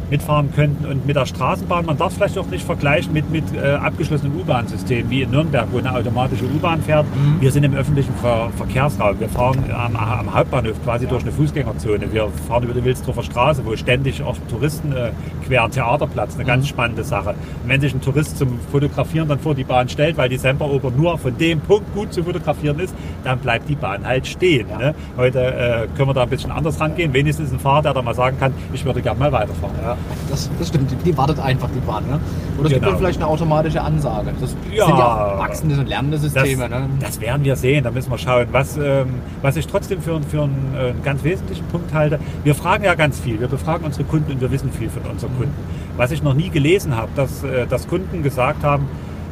mitfahren 0.10 0.52
könnten. 0.54 0.86
Und 0.86 1.06
mit 1.06 1.16
der 1.16 1.26
Straßenbahn, 1.26 1.86
man 1.86 1.98
darf 1.98 2.14
vielleicht 2.14 2.38
auch 2.38 2.48
nicht 2.48 2.66
vergleichen 2.66 3.14
mit, 3.14 3.30
mit 3.30 3.44
äh, 3.56 3.74
abgeschlossenen 3.74 4.36
U-Bahn-Systemen 4.40 5.10
wie 5.10 5.22
in 5.24 5.32
Nürnberg, 5.32 5.68
wo 5.72 5.78
eine 5.78 5.94
automatische 5.94 6.46
U-Bahn 6.46 6.82
fährt. 6.82 7.06
Mhm. 7.16 7.42
Wir 7.42 7.52
sind 7.52 7.64
im 7.64 7.74
öffentlichen 7.74 8.14
Ver 8.16 8.50
Verkehrsraum. 8.58 9.20
Wir 9.20 9.30
fahren 9.30 9.64
am, 9.72 9.96
am 9.96 10.34
Hauptbahnhof 10.34 10.82
quasi 10.84 11.08
durch 11.08 11.24
eine 11.24 11.32
Fußgängerzone. 11.32 12.12
Wir 12.12 12.30
fahren 12.48 12.64
über 12.64 12.74
die 12.74 12.84
Wilsdorfer 12.84 13.24
Straße, 13.24 13.66
wo 13.66 13.76
ständig 13.76 14.22
auch 14.24 14.36
Touristen 14.50 14.92
äh, 14.92 15.12
quer 15.48 15.70
Theaterplatz, 15.70 16.36
eine 16.36 16.46
ganz 16.46 16.66
Mhm. 16.66 16.70
spannende 16.70 17.04
Sache. 17.04 17.30
Und 17.30 17.70
wenn 17.70 17.82
sich 17.82 17.94
ein 17.94 18.02
Tourist 18.02 18.38
zum 18.38 18.60
Fotografieren 18.72 19.28
dann 19.28 19.40
vor 19.40 19.56
die 19.56 19.64
Bahn 19.64 19.90
stellt, 19.90 20.18
weil 20.18 20.30
die 20.30 20.38
Semperoper 20.38 20.92
nur 20.92 21.18
von 21.18 21.38
dem 21.38 21.60
Punkt 21.62 21.94
gut 21.94 22.14
zu 22.14 22.24
fotografieren 22.24 22.80
ist, 22.80 22.94
dann 23.24 23.40
bleibt 23.40 23.70
die 23.70 23.76
Bahn 23.76 24.06
halt 24.06 24.28
stehen. 24.28 24.68
Ja. 24.70 24.78
Ne? 24.78 24.96
Heute 25.18 25.40
äh, 25.40 25.88
können 25.96 26.10
wir 26.10 26.14
da 26.14 26.24
ein 26.24 26.30
bisschen 26.30 26.52
anders 26.52 26.80
rangehen. 26.80 27.14
Wenigstens 27.14 27.52
ein 27.52 27.60
Fahrer, 27.60 27.82
der 27.82 27.94
da 27.94 28.02
mal 28.02 28.14
sagen 28.16 28.38
kann, 28.40 28.54
ich 28.74 28.84
würde 28.86 29.02
gerne 29.02 29.20
mal 29.20 29.32
weiterfahren. 29.32 29.76
Ja, 29.84 29.93
das, 30.30 30.50
das 30.60 30.68
stimmt. 30.68 30.92
Die, 30.92 30.96
die 30.96 31.18
wartet 31.18 31.40
einfach, 31.40 31.70
die 31.74 31.80
Bahn. 31.80 32.04
Ne? 32.10 32.20
Oder 32.58 32.66
es 32.66 32.70
gibt 32.70 32.82
Genau. 32.82 32.92
dann 32.92 32.98
vielleicht 33.00 33.20
eine 33.22 33.28
automatische 33.28 33.82
Ansage. 33.82 34.32
Das 34.40 34.56
Ja. 34.74 34.86
sind 34.86 34.98
ja 34.98 35.36
wachsende 35.40 35.80
und 35.80 35.88
lernende 35.90 36.18
Das, 36.18 36.24
Systeme. 36.32 36.70
ne? 36.70 36.88
das 37.00 37.20
werden 37.22 37.44
wir 37.44 37.56
sehen, 37.56 37.84
da 37.84 37.92
müssen 37.92 38.12
wir 38.12 38.18
schauen. 38.18 38.48
Was, 38.52 38.78
ähm, 38.78 39.08
was 39.42 39.56
ich 39.56 39.68
trotzdem 39.68 40.02
für, 40.02 40.22
für 40.24 40.44
einen, 40.44 40.74
äh, 40.78 40.94
ganz 41.04 41.24
wesentlichen 41.24 41.66
Punkt 41.68 41.94
halte, 41.94 42.20
wir 42.44 42.56
fragen 42.56 42.84
ja 42.84 42.96
ganz 42.96 43.20
viel, 43.20 43.40
wir 43.40 43.48
befragen 43.48 43.86
unsere 43.86 44.04
Kunden 44.06 44.32
und 44.32 44.42
wir 44.42 44.52
wissen 44.52 44.72
viel 44.72 44.90
von 44.90 45.04
unseren 45.12 45.36
Kunden. 45.38 45.54
Was 45.98 46.12
ich 46.12 46.24
noch 46.24 46.34
nie 46.34 46.50
gelesen 46.50 46.96
habe, 46.96 47.10
dass, 47.16 47.44
äh, 47.44 47.68
dass 47.68 47.88
Kunden 47.88 48.24
gesagt 48.24 48.64
haben, 48.64 48.88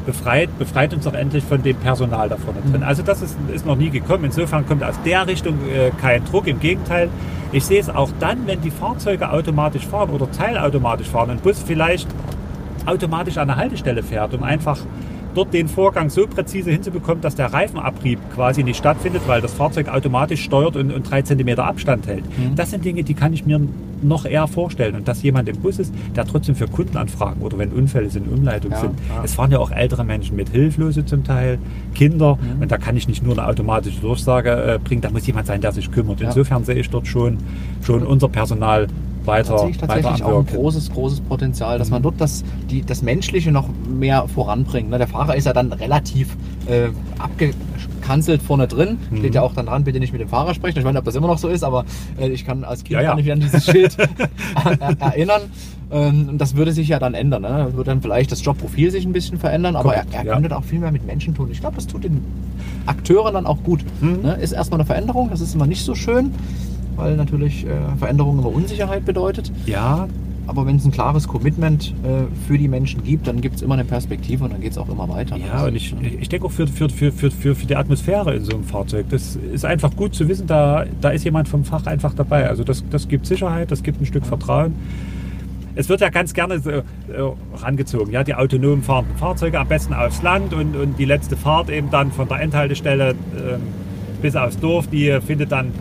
befreit, 0.06 0.50
befreit 0.58 0.94
uns 0.94 1.04
doch 1.06 1.14
endlich 1.14 1.44
von 1.44 1.62
dem 1.62 1.76
Personal 1.78 2.28
da 2.28 2.36
vorne 2.38 2.60
drin. 2.62 2.82
Mhm. 2.82 2.88
Also 2.88 3.04
das 3.04 3.22
ist, 3.22 3.38
ist 3.54 3.66
noch 3.66 3.76
nie 3.76 3.90
gekommen. 3.92 4.26
Insofern 4.26 4.68
kommt 4.68 4.84
aus 4.84 4.96
der 5.06 5.28
Richtung 5.28 5.56
äh, 5.70 5.92
kein 6.02 6.26
Druck. 6.26 6.48
Im 6.48 6.60
Gegenteil, 6.60 7.10
ich 7.52 7.66
sehe 7.66 7.80
es 7.80 7.90
auch 7.90 8.10
dann, 8.20 8.48
wenn 8.48 8.62
die 8.62 8.72
Fahrzeuge 8.72 9.32
automatisch 9.32 9.86
fahren 9.86 10.10
oder 10.12 10.32
teilautomatisch 10.32 11.08
fahren. 11.08 11.32
Ein 11.32 11.40
Bus 11.40 11.62
vielleicht 11.66 12.08
automatisch 12.86 13.38
an 13.38 13.48
der 13.48 13.58
Haltestelle 13.58 14.04
fährt, 14.04 14.34
um 14.34 14.44
einfach 14.44 14.78
dort 15.34 15.54
den 15.54 15.68
Vorgang 15.68 16.10
so 16.10 16.28
präzise 16.28 16.72
hinzubekommen, 16.72 17.22
dass 17.22 17.36
der 17.36 17.54
Reifenabrieb 17.54 18.20
quasi 18.34 18.64
nicht 18.64 18.78
stattfindet, 18.78 19.24
weil 19.28 19.42
das 19.42 19.54
Fahrzeug 19.54 19.90
automatisch 19.90 20.44
steuert 20.44 20.76
und, 20.76 20.92
und 20.92 21.10
drei 21.10 21.22
Zentimeter 21.22 21.66
Abstand 21.66 22.08
hält. 22.08 22.26
Mhm. 22.26 22.56
Das 22.56 22.72
sind 22.72 22.86
Dinge, 22.86 23.04
die 23.04 23.14
kann 23.14 23.34
ich 23.34 23.46
mir 23.46 23.60
noch 24.02 24.26
eher 24.26 24.48
vorstellen. 24.48 24.96
Und 24.96 25.08
dass 25.08 25.22
jemand 25.24 25.48
im 25.50 25.58
Bus 25.58 25.80
ist, 25.80 25.94
der 26.16 26.26
trotzdem 26.26 26.56
für 26.56 26.68
Kundenanfragen 26.68 27.42
oder 27.42 27.58
wenn 27.58 27.70
Unfälle 27.72 28.10
sind, 28.10 28.28
Umleitungen 28.28 28.74
Ja, 28.76 28.82
sind. 28.82 29.00
ja. 29.10 29.24
Es 29.24 29.36
fahren 29.36 29.52
ja 29.52 29.60
auch 29.60 29.72
ältere 29.72 30.04
Menschen 30.04 30.36
mit, 30.36 30.50
Hilflose 30.50 31.06
zum 31.06 31.24
Teil, 31.24 31.60
Kinder. 31.94 32.38
Mhm. 32.38 32.64
Und 32.64 32.72
da 32.72 32.78
kann 32.78 32.98
ich 32.98 33.08
nicht 33.08 33.24
nur 33.24 33.34
eine 33.38 33.48
automatische 33.48 34.02
Durchsage 34.02 34.52
äh, 34.52 34.80
bringen, 34.84 35.02
da 35.02 35.10
muss 35.10 35.28
jemand 35.28 35.48
sein, 35.48 35.62
der 35.62 35.72
sich 35.72 35.92
kümmert. 35.92 36.22
Insofern 36.22 36.64
sehe 36.64 36.76
ich 36.76 36.90
dort 36.90 37.08
schon, 37.08 37.38
schon 37.82 38.06
unser 38.06 38.30
Personal 38.30 38.88
Da 39.26 39.28
weiter, 39.28 39.58
sehe 39.60 39.70
ich 39.70 39.82
weiter 39.82 39.88
tatsächlich 40.02 40.24
auch 40.24 40.40
ein 40.40 40.46
großes, 40.46 40.92
großes 40.92 41.22
Potenzial, 41.22 41.78
dass 41.78 41.90
Mhm. 41.90 41.94
man 41.96 42.02
dort 42.04 42.20
das, 42.20 42.44
die, 42.70 42.82
das 42.84 43.02
Menschliche 43.02 43.52
noch 43.52 43.68
mehr 43.90 44.28
voranbringt. 44.28 44.90
Ne? 44.90 44.98
Der 44.98 45.08
Fahrer 45.08 45.36
ist 45.36 45.46
ja 45.46 45.54
dann 45.54 45.72
relativ 45.74 46.36
äh, 46.68 46.90
abgekanzelt 47.20 48.42
vorne 48.42 48.68
drin. 48.68 48.98
Mhm. 49.10 49.18
Steht 49.18 49.36
ja 49.36 49.42
auch 49.42 49.54
dann 49.54 49.66
dran, 49.68 49.84
bitte 49.84 50.00
nicht 50.00 50.12
mit 50.12 50.22
dem 50.22 50.30
Fahrer 50.30 50.54
sprechen. 50.54 50.80
Ich 50.80 50.86
weiß 50.86 50.92
nicht, 50.94 51.00
ob 51.00 51.06
das 51.06 51.16
immer 51.16 51.28
noch 51.28 51.38
so 51.38 51.48
ist, 51.48 51.64
aber 51.64 51.86
äh, 52.20 52.30
ich 52.30 52.46
kann 52.46 52.64
als 52.64 52.84
Kind 52.84 52.92
Ja, 52.94 53.02
ja. 53.02 53.10
kann 53.10 53.20
ich 53.20 53.26
mich 53.26 53.34
an 53.34 53.40
dieses 53.40 53.66
Schild 53.66 53.96
er- 54.80 55.00
erinnern. 55.02 55.42
Ähm, 55.92 56.30
Und 56.30 56.38
das 56.40 56.56
würde 56.56 56.72
sich 56.72 56.88
ja 56.88 57.00
dann 57.00 57.14
ändern. 57.14 57.42
Ne? 57.42 57.70
Würde 57.74 57.90
dann 57.92 58.02
vielleicht 58.02 58.32
das 58.32 58.44
Jobprofil 58.44 58.92
sich 58.92 59.06
ein 59.06 59.12
bisschen 59.14 59.38
verändern, 59.38 59.76
aber 59.76 59.92
Korrekt, 59.92 60.14
er, 60.14 60.20
er 60.22 60.26
ja. 60.26 60.34
könnte 60.34 60.56
auch 60.58 60.64
viel 60.64 60.80
mehr 60.80 60.92
mit 60.92 61.06
Menschen 61.06 61.34
tun. 61.36 61.50
Ich 61.52 61.60
glaube, 61.60 61.76
das 61.76 61.86
tut 61.88 62.04
den 62.04 62.24
Akteuren 62.86 63.34
dann 63.34 63.46
auch 63.46 63.62
gut. 63.64 63.82
Mhm. 64.00 64.22
Ne? 64.24 64.34
Ist 64.36 64.54
erstmal 64.54 64.80
eine 64.80 64.88
Veränderung, 64.88 65.30
das 65.30 65.42
ist 65.42 65.54
immer 65.54 65.68
nicht 65.68 65.84
so 65.84 65.94
schön, 65.96 66.32
weil 67.02 67.18
natürlich 67.18 67.66
äh, 67.66 67.70
Veränderung 67.98 68.38
immer 68.40 68.54
Unsicherheit 68.54 69.06
bedeutet. 69.06 69.52
Ja, 69.66 70.08
Aber 70.48 70.66
wenn 70.66 70.76
es 70.76 70.86
ein 70.86 70.92
klares 70.92 71.28
Commitment 71.28 71.94
äh, 72.04 72.26
für 72.48 72.58
die 72.58 72.68
Menschen 72.68 73.04
gibt, 73.04 73.28
dann 73.28 73.42
gibt 73.42 73.56
es 73.56 73.62
immer 73.62 73.74
eine 73.76 73.86
Perspektive 73.86 74.44
und 74.44 74.54
dann 74.54 74.62
geht 74.62 74.72
es 74.72 74.78
auch 74.78 74.90
immer 74.90 75.08
weiter. 75.10 75.38
ne? 75.38 75.46
Ja, 75.48 75.66
und 75.66 75.76
ich, 75.76 75.96
ich 76.20 76.30
denke 76.30 76.46
auch 76.48 76.52
für, 76.52 76.68
für, 76.68 76.90
für, 76.90 77.12
für, 77.12 77.32
für, 77.32 77.56
für 77.56 77.66
die 77.66 77.76
Atmosphäre 77.76 78.36
in 78.36 78.44
so 78.44 78.54
einem 78.54 78.64
Fahrzeug. 78.64 79.06
Das 79.10 79.36
ist 79.36 79.66
einfach 79.66 79.96
gut 79.96 80.14
zu 80.14 80.28
wissen, 80.28 80.48
da, 80.48 80.86
da 81.00 81.10
ist 81.10 81.24
jemand 81.26 81.48
vom 81.48 81.64
Fach 81.64 81.86
einfach 81.86 82.14
dabei. 82.14 82.48
Also 82.48 82.64
das, 82.64 82.84
das 82.90 83.08
gibt 83.08 83.26
Sicherheit, 83.26 83.72
das 83.72 83.82
gibt 83.82 84.00
ein 84.02 84.06
Stück 84.06 84.26
Vertrauen. 84.26 84.74
Es 85.74 85.88
wird 85.90 86.02
ja 86.02 86.10
ganz 86.10 86.34
gerne 86.34 86.60
so, 86.60 86.70
äh, 86.70 86.84
rangezogen, 87.56 88.12
ja, 88.12 88.24
die 88.24 88.36
autonom 88.36 88.84
fahrenden 88.84 89.16
Fahrzeuge 89.16 89.58
am 89.58 89.68
besten 89.70 89.94
aufs 89.94 90.22
Land 90.22 90.54
und, 90.54 90.76
und 90.76 91.00
die 91.00 91.06
letzte 91.06 91.38
Fahrt 91.38 91.70
eben 91.70 91.90
dann 91.90 92.12
von 92.12 92.28
der 92.28 92.42
Endhaltestelle 92.42 93.12
ähm, 93.12 93.62
bis 94.22 94.36
aufs 94.36 94.60
Dorf, 94.60 94.88
die 94.88 95.18
findet 95.26 95.52
dann 95.52 95.72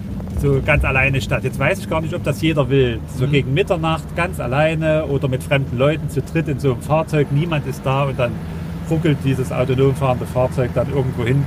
so 0.40 0.60
ganz 0.64 0.84
alleine 0.84 1.20
statt. 1.20 1.44
Jetzt 1.44 1.58
weiß 1.58 1.78
ich 1.80 1.88
gar 1.88 2.00
nicht, 2.00 2.14
ob 2.14 2.24
das 2.24 2.40
jeder 2.42 2.68
will. 2.68 2.98
So 3.16 3.26
Mhm. 3.26 3.30
gegen 3.32 3.54
Mitternacht 3.54 4.04
ganz 4.16 4.40
alleine 4.40 5.04
oder 5.06 5.28
mit 5.28 5.42
fremden 5.42 5.76
Leuten 5.78 6.08
zu 6.08 6.22
dritt 6.22 6.48
in 6.48 6.58
so 6.58 6.72
einem 6.72 6.82
Fahrzeug, 6.82 7.28
niemand 7.30 7.66
ist 7.66 7.82
da 7.84 8.04
und 8.04 8.18
dann 8.18 8.32
ruckelt 8.90 9.18
dieses 9.24 9.52
autonom 9.52 9.94
fahrende 9.94 10.26
Fahrzeug 10.26 10.70
dann 10.74 10.88
irgendwo 10.92 11.24
hin. 11.24 11.44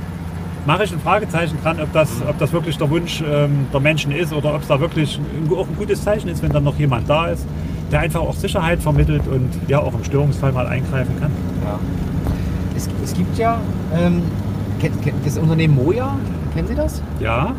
Mache 0.66 0.84
ich 0.84 0.92
ein 0.92 1.00
Fragezeichen 1.00 1.58
dran, 1.62 1.78
ob 1.78 1.92
das, 1.92 2.08
ob 2.26 2.38
das 2.38 2.52
wirklich 2.52 2.78
der 2.78 2.88
Wunsch 2.88 3.22
ähm, 3.30 3.66
der 3.72 3.80
Menschen 3.80 4.12
ist 4.12 4.32
oder 4.32 4.54
ob 4.54 4.62
es 4.62 4.68
da 4.68 4.80
wirklich 4.80 5.20
auch 5.50 5.68
ein 5.68 5.76
gutes 5.76 6.02
Zeichen 6.02 6.28
ist, 6.28 6.42
wenn 6.42 6.52
dann 6.52 6.64
noch 6.64 6.78
jemand 6.78 7.08
da 7.10 7.26
ist, 7.26 7.46
der 7.92 8.00
einfach 8.00 8.20
auch 8.20 8.32
Sicherheit 8.34 8.80
vermittelt 8.80 9.26
und 9.26 9.50
ja 9.68 9.80
auch 9.80 9.92
im 9.92 10.02
Störungsfall 10.04 10.52
mal 10.52 10.66
eingreifen 10.66 11.12
kann. 11.20 11.30
Ja. 11.64 11.78
Es, 12.74 12.88
es 13.04 13.12
gibt 13.12 13.36
ja 13.36 13.58
ähm, 13.94 14.22
das 15.24 15.36
Unternehmen 15.36 15.74
Moja, 15.74 16.16
kennen 16.54 16.66
Sie 16.68 16.74
das? 16.74 17.02
Ja, 17.20 17.52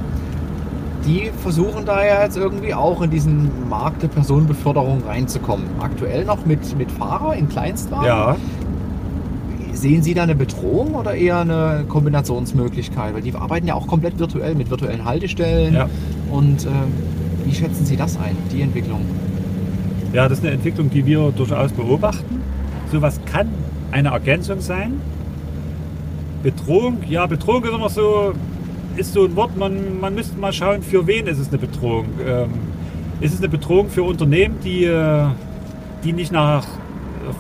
Die 1.05 1.29
versuchen 1.43 1.85
da 1.85 2.03
ja 2.03 2.23
jetzt 2.23 2.35
irgendwie 2.35 2.73
auch 2.73 3.01
in 3.01 3.11
diesen 3.11 3.69
Markt 3.69 4.01
der 4.01 4.07
Personenbeförderung 4.07 5.03
reinzukommen. 5.05 5.65
Aktuell 5.79 6.25
noch 6.25 6.45
mit, 6.45 6.75
mit 6.77 6.91
Fahrer 6.91 7.35
in 7.35 7.47
Kleinstwagen. 7.47 8.05
ja. 8.05 8.35
Sehen 9.73 10.01
Sie 10.01 10.13
da 10.13 10.23
eine 10.23 10.35
Bedrohung 10.35 10.95
oder 10.95 11.13
eher 11.13 11.39
eine 11.39 11.83
Kombinationsmöglichkeit? 11.89 13.13
Weil 13.13 13.21
die 13.21 13.35
arbeiten 13.35 13.67
ja 13.67 13.75
auch 13.75 13.87
komplett 13.87 14.17
virtuell 14.17 14.55
mit 14.55 14.69
virtuellen 14.69 15.03
Haltestellen. 15.03 15.73
Ja. 15.73 15.89
Und 16.31 16.65
äh, 16.65 16.69
wie 17.43 17.53
schätzen 17.53 17.85
Sie 17.85 17.97
das 17.97 18.15
ein, 18.17 18.37
die 18.51 18.61
Entwicklung? 18.61 19.01
Ja, 20.13 20.29
das 20.29 20.39
ist 20.39 20.45
eine 20.45 20.53
Entwicklung, 20.53 20.89
die 20.89 21.05
wir 21.05 21.31
durchaus 21.35 21.73
beobachten. 21.73 22.41
Sowas 22.89 23.19
kann 23.25 23.49
eine 23.91 24.09
Ergänzung 24.09 24.61
sein. 24.61 25.01
Bedrohung, 26.41 26.99
ja, 27.09 27.25
Bedrohung 27.25 27.65
ist 27.65 27.73
immer 27.73 27.89
so, 27.89 28.33
ist 28.97 29.13
so 29.13 29.25
ein 29.25 29.35
Wort, 29.35 29.57
man, 29.57 29.99
man 29.99 30.15
müsste 30.15 30.37
mal 30.37 30.53
schauen, 30.53 30.81
für 30.81 31.05
wen 31.07 31.27
ist 31.27 31.39
es 31.39 31.49
eine 31.49 31.57
Bedrohung. 31.57 32.05
Ähm, 32.25 32.49
ist 33.21 33.33
es 33.33 33.39
eine 33.39 33.49
Bedrohung 33.49 33.89
für 33.89 34.03
Unternehmen, 34.03 34.57
die, 34.63 34.85
äh, 34.85 35.25
die 36.03 36.13
nicht 36.13 36.31
nach 36.31 36.65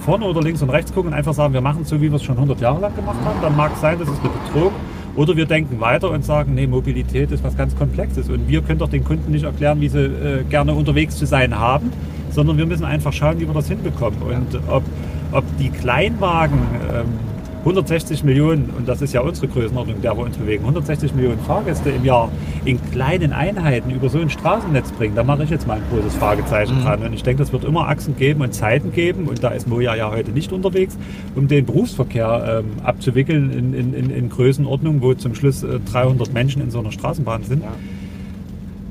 vorne 0.01 0.25
oder 0.25 0.41
links 0.41 0.61
und 0.61 0.69
rechts 0.69 0.93
gucken 0.93 1.11
und 1.11 1.17
einfach 1.17 1.33
sagen, 1.33 1.53
wir 1.53 1.61
machen 1.61 1.83
es 1.83 1.89
so, 1.89 2.01
wie 2.01 2.09
wir 2.09 2.15
es 2.15 2.23
schon 2.23 2.35
100 2.35 2.59
Jahre 2.59 2.81
lang 2.81 2.95
gemacht 2.95 3.17
haben, 3.23 3.39
dann 3.41 3.55
mag 3.55 3.71
es 3.73 3.81
sein, 3.81 3.99
das 3.99 4.09
ist 4.09 4.19
eine 4.21 4.29
Bedrohung. 4.29 4.73
Oder 5.15 5.37
wir 5.37 5.45
denken 5.45 5.79
weiter 5.79 6.11
und 6.11 6.25
sagen, 6.25 6.55
nee, 6.55 6.67
Mobilität 6.67 7.31
ist 7.31 7.43
was 7.43 7.55
ganz 7.55 7.75
Komplexes 7.75 8.29
und 8.29 8.49
wir 8.49 8.61
können 8.61 8.79
doch 8.79 8.89
den 8.89 9.05
Kunden 9.05 9.31
nicht 9.31 9.45
erklären, 9.45 9.79
wie 9.79 9.87
sie 9.87 10.03
äh, 10.03 10.43
gerne 10.43 10.73
unterwegs 10.73 11.15
zu 11.15 11.25
sein 11.25 11.57
haben, 11.57 11.91
sondern 12.31 12.57
wir 12.57 12.65
müssen 12.65 12.83
einfach 12.83 13.13
schauen, 13.13 13.39
wie 13.39 13.47
wir 13.47 13.53
das 13.53 13.69
hinbekommen. 13.69 14.21
Und 14.21 14.59
ob, 14.67 14.83
ob 15.31 15.43
die 15.57 15.69
Kleinwagen 15.69 16.59
ähm, 16.93 17.05
160 17.65 18.23
Millionen, 18.23 18.69
und 18.77 18.87
das 18.87 19.01
ist 19.01 19.11
ja 19.13 19.21
unsere 19.21 19.47
Größenordnung, 19.47 19.99
der 19.99 20.15
wir 20.15 20.23
uns 20.23 20.37
bewegen, 20.37 20.63
160 20.65 21.15
Millionen 21.15 21.39
Fahrgäste 21.39 21.89
im 21.89 22.05
Jahr 22.05 22.31
in 22.63 22.79
kleinen 22.91 23.33
Einheiten 23.33 23.89
über 23.89 24.07
so 24.07 24.19
ein 24.19 24.29
Straßennetz 24.29 24.91
bringen, 24.91 25.15
da 25.15 25.23
mache 25.23 25.45
ich 25.45 25.49
jetzt 25.49 25.65
mal 25.65 25.77
ein 25.77 25.83
großes 25.91 26.13
Fragezeichen 26.15 26.77
Mhm. 26.77 26.83
dran. 26.83 27.01
Und 27.03 27.13
ich 27.13 27.23
denke, 27.23 27.41
das 27.41 27.51
wird 27.51 27.63
immer 27.63 27.87
Achsen 27.87 28.15
geben 28.17 28.41
und 28.41 28.53
Zeiten 28.53 28.91
geben, 28.91 29.25
und 29.27 29.43
da 29.43 29.49
ist 29.49 29.67
Moja 29.67 29.95
ja 29.95 30.11
heute 30.11 30.29
nicht 30.31 30.51
unterwegs, 30.53 30.95
um 31.35 31.47
den 31.47 31.65
Berufsverkehr 31.65 32.61
ähm, 32.63 32.83
abzuwickeln 32.83 33.51
in, 33.51 33.73
in, 33.73 33.93
in, 33.95 34.09
in 34.11 34.29
Größenordnung, 34.29 35.01
wo 35.01 35.15
zum 35.15 35.33
Schluss 35.33 35.63
äh, 35.63 35.79
300 35.91 36.31
Menschen 36.33 36.61
in 36.61 36.69
so 36.69 36.77
einer 36.79 36.91
Straßenbahn 36.91 37.43
sind 37.43 37.63
Ja. 37.63 37.69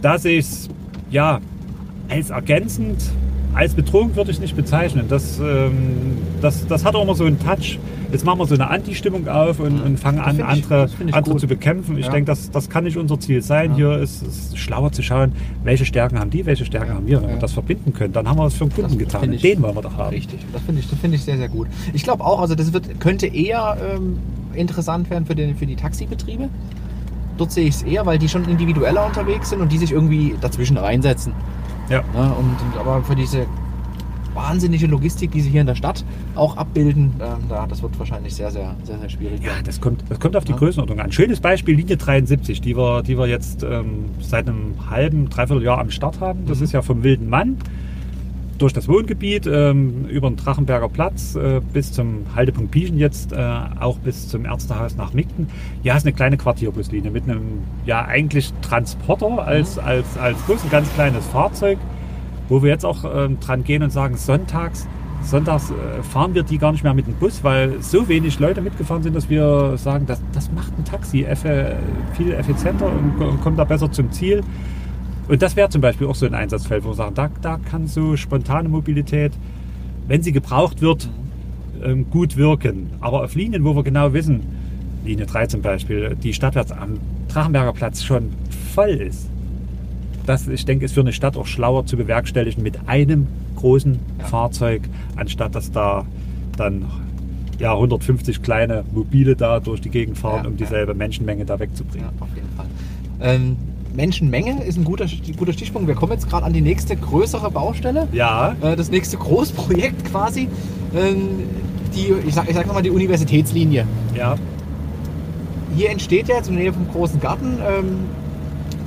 da 0.03 0.19
sehe 0.19 0.39
ich 0.41 0.47
es 0.47 0.69
ja 1.13 1.39
als 2.09 2.31
ergänzend, 2.31 3.05
als 3.55 3.75
Bedrohung 3.75 4.15
würde 4.17 4.31
ich 4.31 4.37
es 4.39 4.41
nicht 4.41 4.57
bezeichnen. 4.57 5.07
Das, 5.09 5.39
ähm, 5.39 6.19
das, 6.41 6.67
das 6.67 6.85
hat 6.85 6.95
auch 6.95 7.03
immer 7.03 7.15
so 7.15 7.25
einen 7.25 7.39
Touch. 7.39 7.79
Jetzt 8.13 8.25
machen 8.25 8.39
wir 8.39 8.47
so 8.47 8.55
eine 8.55 8.69
Anti-Stimmung 8.71 9.27
auf 9.29 9.59
und, 9.61 9.81
und 9.81 9.99
fangen 9.99 10.19
an, 10.21 10.37
find 10.37 10.49
ich- 10.49 10.65
andere, 10.65 10.89
find 10.89 11.15
andere 11.15 11.37
zu 11.37 11.47
bekämpfen. 11.49 11.99
Ich 11.99 12.07
Ja. 12.07 12.13
denke, 12.13 12.27
das, 12.27 12.51
das 12.51 12.69
kann 12.71 12.85
nicht 12.85 12.97
unser 12.97 13.19
Ziel 13.19 13.43
sein. 13.43 13.71
Ja. 13.73 13.77
Hier 13.77 13.99
ist 13.99 14.23
es 14.27 14.57
schlauer 14.57 14.93
zu 14.93 15.03
schauen, 15.03 15.33
welche 15.65 15.85
Stärken 15.85 16.19
haben 16.21 16.31
die, 16.31 16.47
welche 16.47 16.65
Stärken 16.65 16.89
Ja. 16.91 16.95
haben 16.95 17.07
wir. 17.07 17.23
Wenn 17.23 17.31
wir 17.31 17.37
das 17.39 17.53
verbinden 17.53 17.93
können, 17.93 18.13
dann 18.13 18.29
haben 18.29 18.39
wir 18.39 18.45
was 18.45 18.55
für 18.55 18.67
den 18.67 18.73
Kunden 18.75 18.91
Das 18.91 18.99
getan. 18.99 19.21
find 19.23 19.35
ich- 19.35 19.43
Den 19.43 19.63
wollen 19.63 19.75
wir 19.75 19.83
doch 19.83 19.97
haben. 19.97 20.11
Richtig, 20.15 20.41
das 20.53 20.63
finde 20.63 20.81
ich, 20.81 20.89
das 20.91 20.99
finde 20.99 21.17
ich 21.17 21.23
sehr, 21.25 21.37
sehr 21.37 21.49
gut. 21.49 21.67
Ich 21.93 22.03
glaube 22.05 22.25
auch, 22.25 22.41
also 22.41 22.55
das 22.55 22.73
wird, 22.73 23.01
könnte 23.01 23.27
eher 23.27 23.77
ähm, 23.95 24.19
interessant 24.55 25.11
werden 25.11 25.27
für, 25.27 25.35
den, 25.35 25.57
für 25.57 25.67
die 25.67 25.77
Taxibetriebe. 25.77 26.49
Dort 27.37 27.51
sehe 27.51 27.65
ich 27.67 27.75
es 27.77 27.83
eher, 27.83 28.07
weil 28.07 28.19
die 28.19 28.29
schon 28.29 28.45
individueller 28.49 29.07
unterwegs 29.07 29.51
sind 29.51 29.61
und 29.61 29.73
die 29.73 29.79
sich 29.79 29.91
irgendwie 29.91 30.35
dazwischen 30.41 30.77
reinsetzen. 30.77 31.33
Ja. 31.89 32.03
Ne? 32.15 32.33
Und, 32.35 32.51
und 32.61 32.79
aber 32.79 33.03
für 33.03 33.15
diese 33.15 33.47
wahnsinnige 34.35 34.87
Logistik, 34.89 35.31
die 35.31 35.41
sie 35.41 35.51
hier 35.51 35.61
in 35.61 35.67
der 35.69 35.77
Stadt 35.77 36.05
auch 36.35 36.57
abbilden, 36.57 37.13
ähm, 37.21 37.45
da, 37.49 37.67
das 37.69 37.83
wird 37.83 37.97
wahrscheinlich 38.01 38.35
sehr, 38.35 38.51
sehr, 38.51 38.75
sehr, 38.83 38.99
sehr 38.99 39.09
schwierig 39.09 39.41
Ja, 39.43 39.53
das 39.65 39.81
kommt, 39.81 40.03
das 40.09 40.19
kommt 40.19 40.35
auf 40.37 40.45
die 40.45 40.51
Ja. 40.53 40.59
Größenordnung 40.59 40.99
an. 40.99 41.13
Schönes 41.13 41.39
Beispiel, 41.41 41.77
Linie 41.77 41.97
73, 41.97 42.61
die 42.61 42.77
wir, 42.77 43.03
die 43.03 43.17
wir 43.17 43.29
jetzt 43.29 43.63
ähm, 43.63 44.07
seit 44.21 44.49
einem 44.49 44.75
halben, 44.91 45.29
dreiviertel 45.31 45.63
Jahr 45.63 45.79
am 45.79 45.91
Start 45.91 46.19
haben. 46.21 46.47
Das 46.47 46.59
Mhm. 46.59 46.65
ist 46.65 46.73
ja 46.73 46.83
vom 46.83 47.05
Wilden 47.05 47.29
Mann 47.29 47.59
durch 48.59 48.73
das 48.73 48.89
Wohngebiet 48.89 49.47
ähm, 49.47 50.07
über 50.07 50.29
den 50.29 50.37
Drachenberger 50.37 50.89
Platz 50.89 51.35
äh, 51.35 51.61
bis 51.73 51.93
zum 51.93 52.25
Haltepunkt 52.35 52.71
Pieschen 52.71 52.99
jetzt, 52.99 53.33
äh, 53.33 53.37
auch 53.81 53.99
bis 53.99 54.29
zum 54.29 54.45
Ärztehaus 54.45 54.97
nach 54.97 55.13
Migden. 55.13 55.49
Ja, 55.83 55.97
ist 55.97 56.07
eine 56.07 56.13
kleine 56.13 56.37
Quartierbuslinie 56.37 57.11
mit 57.11 57.25
einem, 57.25 57.63
ja 57.87 58.05
eigentlich 58.05 58.53
Transporter 58.63 59.47
als, 59.47 59.79
als, 59.79 60.17
als 60.19 60.41
Bus, 60.43 60.63
ein 60.65 60.71
ganz 60.71 60.93
kleines 60.95 61.27
Fahrzeug, 61.27 61.79
wo 62.49 62.63
wir 62.63 62.71
jetzt 62.71 62.85
auch 62.85 63.05
ähm, 63.05 63.41
dran 63.41 63.65
gehen 63.65 63.83
und 63.83 63.91
sagen, 63.91 64.17
sonntags 64.17 64.87
Sonntags 65.25 65.71
äh, 65.71 66.03
fahren 66.03 66.35
wir 66.35 66.43
die 66.43 66.59
gar 66.59 66.73
nicht 66.73 66.85
mehr 66.85 66.95
mit 66.95 67.07
dem 67.07 67.15
Bus, 67.15 67.43
weil 67.43 67.83
so 67.83 68.09
wenig 68.09 68.39
Leute 68.39 68.61
mitgefahren 68.61 69.03
sind, 69.03 69.17
dass 69.17 69.31
wir 69.31 69.77
sagen, 69.79 70.07
das, 70.07 70.21
das 70.33 70.51
macht 70.53 70.79
ein 70.79 70.85
Taxi 70.85 71.23
effe, 71.23 71.77
viel 72.15 72.33
effizienter 72.33 72.87
und, 72.87 73.23
und 73.23 73.41
kommt 73.41 73.59
da 73.59 73.65
besser 73.65 73.91
zum 73.91 74.13
Ziel. 74.13 74.43
Und 75.29 75.41
das 75.43 75.57
wäre 75.57 75.69
zum 75.71 75.81
Beispiel 75.81 76.07
auch 76.07 76.15
so 76.15 76.27
ein 76.27 76.35
Einsatzfeld, 76.35 76.85
wo 76.85 76.89
wir 76.91 76.95
sagen, 76.95 77.15
da, 77.15 77.31
da 77.41 77.59
kann 77.59 77.87
so 77.87 78.17
spontane 78.17 78.69
Mobilität, 78.69 79.33
wenn 80.07 80.23
sie 80.23 80.33
gebraucht 80.33 80.83
wird, 80.83 81.09
ähm, 81.83 82.11
gut 82.11 82.37
wirken. 82.37 82.91
Aber 83.01 83.25
auf 83.25 83.35
Linien, 83.35 83.65
wo 83.65 83.75
wir 83.75 83.83
genau 83.83 84.13
wissen, 84.13 84.41
Linie 85.05 85.27
3 85.27 85.47
zum 85.47 85.63
Beispiel, 85.63 86.17
die 86.23 86.33
stadtwärts 86.35 86.73
am 86.73 86.99
Drachenberger 87.29 87.73
Platz 87.73 88.03
schon 88.03 88.31
voll 88.75 88.91
ist, 88.91 89.29
das, 90.27 90.49
ich 90.49 90.65
denke, 90.65 90.85
ist 90.87 90.93
für 90.95 91.01
eine 91.01 91.13
Stadt 91.13 91.37
auch 91.37 91.47
schlauer 91.47 91.85
zu 91.85 91.97
bewerkstelligen 91.97 92.63
mit 92.63 92.79
einem 92.89 93.27
großen 93.57 93.99
Ja. 94.19 94.25
Fahrzeug, 94.27 94.83
anstatt 95.17 95.55
dass 95.55 95.71
da 95.71 96.07
dann 96.57 96.87
ja, 97.59 97.73
150 97.73 98.43
kleine 98.43 98.85
Mobile 98.93 99.37
da 99.37 99.61
durch 99.61 99.81
die 99.81 99.91
Gegend 99.91 100.19
fahren, 100.19 100.45
Ja, 100.45 100.51
um 100.51 100.57
dieselbe 100.57 100.95
Menschenmenge 100.95 101.45
da 101.45 101.59
wegzubringen. 101.59 102.09
Ja, 102.19 102.23
auf 102.23 102.35
jeden 102.35 102.49
Fall. 102.57 102.67
Ähm, 103.21 103.57
Menschenmenge 103.95 104.63
ist 104.65 104.77
ein 104.77 104.85
guter, 104.85 105.07
guter 105.37 105.53
Stichpunkt. 105.53 105.87
Wir 105.89 105.95
kommen 105.95 106.13
jetzt 106.13 106.29
gerade 106.29 106.45
an 106.45 106.53
die 106.53 106.61
nächste 106.61 106.97
größere 106.97 107.51
Baustelle. 107.51 108.09
Ja, 108.13 108.55
Äh, 108.61 108.77
das 108.77 108.91
nächste 108.91 109.17
Großprojekt 109.17 110.05
quasi. 110.07 110.49
Ähm, 110.95 111.41
die, 111.95 112.13
ich 112.27 112.35
sag, 112.35 112.49
ich 112.49 112.55
sag 112.55 112.67
nochmal 112.67 112.83
die 112.83 112.91
Universitätslinie. 112.91 113.87
ja, 114.17 114.35
Hier 115.77 115.91
entsteht 115.91 116.29
ja 116.29 116.37
jetzt 116.37 116.49
in 116.49 116.55
der 116.55 116.65
Nähe 116.65 116.73
vom 116.73 116.89
großen 116.91 117.21
Garten 117.21 117.59
ähm, 117.67 117.87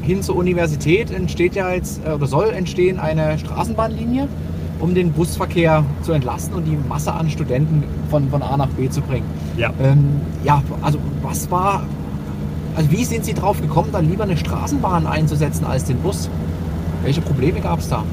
hin 0.01 0.21
zur 0.21 0.35
Universität 0.37 1.11
entsteht 1.11 1.55
ja 1.55 1.71
jetzt 1.73 2.01
äh, 2.05 2.11
oder 2.11 2.27
soll 2.27 2.49
entstehen 2.49 2.99
eine 2.99 3.37
Straßenbahnlinie, 3.39 4.27
um 4.79 4.93
den 4.95 5.11
Busverkehr 5.11 5.83
zu 6.01 6.11
entlasten 6.13 6.55
und 6.55 6.65
die 6.65 6.77
Masse 6.87 7.13
an 7.13 7.29
Studenten 7.29 7.83
von, 8.09 8.29
von 8.29 8.41
A 8.41 8.55
nach 8.57 8.69
B 8.69 8.89
zu 8.89 9.01
bringen. 9.01 9.25
ja. 9.57 9.71
Ähm, 9.81 10.05
ja, 10.43 10.61
also 10.81 10.97
was 11.23 11.49
war, 11.51 11.83
also 12.77 12.91
wie 12.91 13.03
sind 13.03 13.25
Sie 13.25 13.33
drauf 13.33 13.59
gekommen, 13.59 13.89
dann 13.91 14.07
lieber 14.09 14.23
eine 14.23 14.37
Straßenbahn 14.37 15.07
einzusetzen 15.07 15.65
als 15.65 15.83
den 15.85 15.97
Bus? 15.97 16.29
Welche 17.03 17.21
Probleme 17.21 17.59
gab 17.59 17.79
es 17.79 17.89
da? 17.89 18.03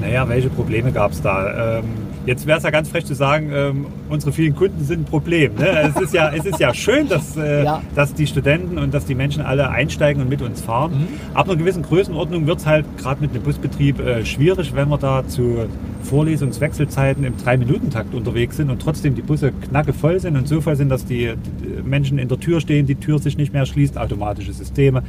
Naja, 0.00 0.28
welche 0.28 0.48
Probleme 0.50 0.90
gab 0.90 1.12
es 1.12 1.22
da? 1.22 1.78
Ähm, 1.78 1.84
jetzt 2.26 2.46
wäre 2.46 2.58
es 2.58 2.64
ja 2.64 2.70
ganz 2.70 2.88
frech 2.88 3.06
zu 3.06 3.14
sagen, 3.14 3.50
ähm, 3.54 3.86
unsere 4.10 4.32
vielen 4.32 4.56
Kunden 4.56 4.84
sind 4.84 5.02
ein 5.02 5.04
Problem. 5.04 5.54
Ne? 5.54 5.92
Es, 5.94 6.02
ist 6.02 6.12
ja, 6.12 6.30
es 6.34 6.44
ist 6.44 6.58
ja 6.58 6.74
schön, 6.74 7.08
dass, 7.08 7.36
äh, 7.36 7.64
Ja. 7.64 7.80
dass 7.94 8.12
die 8.12 8.26
Studenten 8.26 8.76
und 8.78 8.92
dass 8.92 9.06
die 9.06 9.14
Menschen 9.14 9.42
alle 9.42 9.70
einsteigen 9.70 10.20
und 10.20 10.28
mit 10.28 10.42
uns 10.42 10.60
fahren. 10.60 10.92
Mhm. 10.92 11.08
Ab 11.34 11.48
einer 11.48 11.56
gewissen 11.56 11.82
Größenordnung 11.82 12.46
wird 12.46 12.58
es 12.58 12.66
halt 12.66 12.84
gerade 12.98 13.20
mit 13.20 13.30
einem 13.30 13.42
Busbetrieb 13.42 14.00
äh, 14.00 14.24
schwierig, 14.26 14.74
wenn 14.74 14.88
wir 14.88 14.98
da 14.98 15.26
zu 15.26 15.66
Vorlesungswechselzeiten 16.06 17.24
im 17.24 17.36
Drei-Minuten-Takt 17.36 18.14
unterwegs 18.14 18.56
sind 18.56 18.70
und 18.70 18.80
trotzdem 18.80 19.14
die 19.14 19.22
Busse 19.22 19.52
knacke 19.52 19.92
voll 19.92 20.20
sind 20.20 20.36
und 20.36 20.48
so 20.48 20.60
voll 20.60 20.76
sind, 20.76 20.88
dass 20.88 21.04
die, 21.04 21.34
die 21.34 21.82
Menschen 21.82 22.18
in 22.18 22.28
der 22.28 22.38
Tür 22.38 22.60
stehen, 22.60 22.86
die 22.86 22.94
Tür 22.94 23.18
sich 23.18 23.36
nicht 23.36 23.52
mehr 23.52 23.66
schließt, 23.66 23.98
automatische 23.98 24.52
Systeme, 24.52 25.02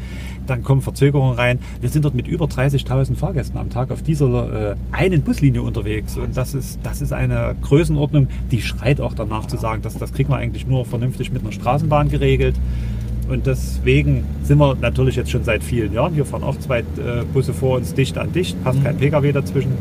dann 0.47 0.63
kommen 0.63 0.81
Verzögerungen 0.81 1.35
rein. 1.35 1.59
Wir 1.79 1.89
sind 1.89 2.03
dort 2.03 2.15
mit 2.15 2.27
über 2.27 2.45
30.000 2.45 3.15
Fahrgästen 3.15 3.59
am 3.59 3.69
Tag 3.69 3.91
auf 3.91 4.01
dieser 4.01 4.71
äh, 4.71 4.75
einen 4.91 5.21
Buslinie 5.21 5.61
unterwegs 5.61 6.17
und 6.17 6.35
das 6.35 6.53
ist, 6.53 6.79
das 6.83 7.01
ist 7.01 7.13
eine 7.13 7.55
Größenordnung, 7.61 8.27
die 8.51 8.61
schreit 8.61 8.99
auch 8.99 9.13
danach 9.13 9.45
zu 9.45 9.57
sagen, 9.57 9.81
dass 9.81 9.97
das 9.97 10.13
kriegen 10.13 10.29
wir 10.29 10.37
eigentlich 10.37 10.67
nur 10.67 10.85
vernünftig 10.85 11.31
mit 11.31 11.43
einer 11.43 11.51
Straßenbahn 11.51 12.09
geregelt. 12.09 12.55
Und 13.29 13.45
deswegen 13.45 14.23
sind 14.43 14.57
wir 14.57 14.75
natürlich 14.75 15.17
jetzt 15.17 15.31
schon 15.31 15.43
seit 15.43 15.61
vielen 15.61 15.91
Jahren. 15.91 16.13
Hier 16.13 16.25
fahren 16.25 16.43
auch 16.43 16.57
zwei 16.59 16.79
äh, 16.79 16.83
Busse 17.33 17.53
vor 17.53 17.77
uns 17.77 17.93
dicht 17.93 18.17
an 18.17 18.31
dicht, 18.31 18.61
passt 18.63 18.81
kein 18.83 18.97
Pkw 18.97 19.33
dazwischen. 19.33 19.73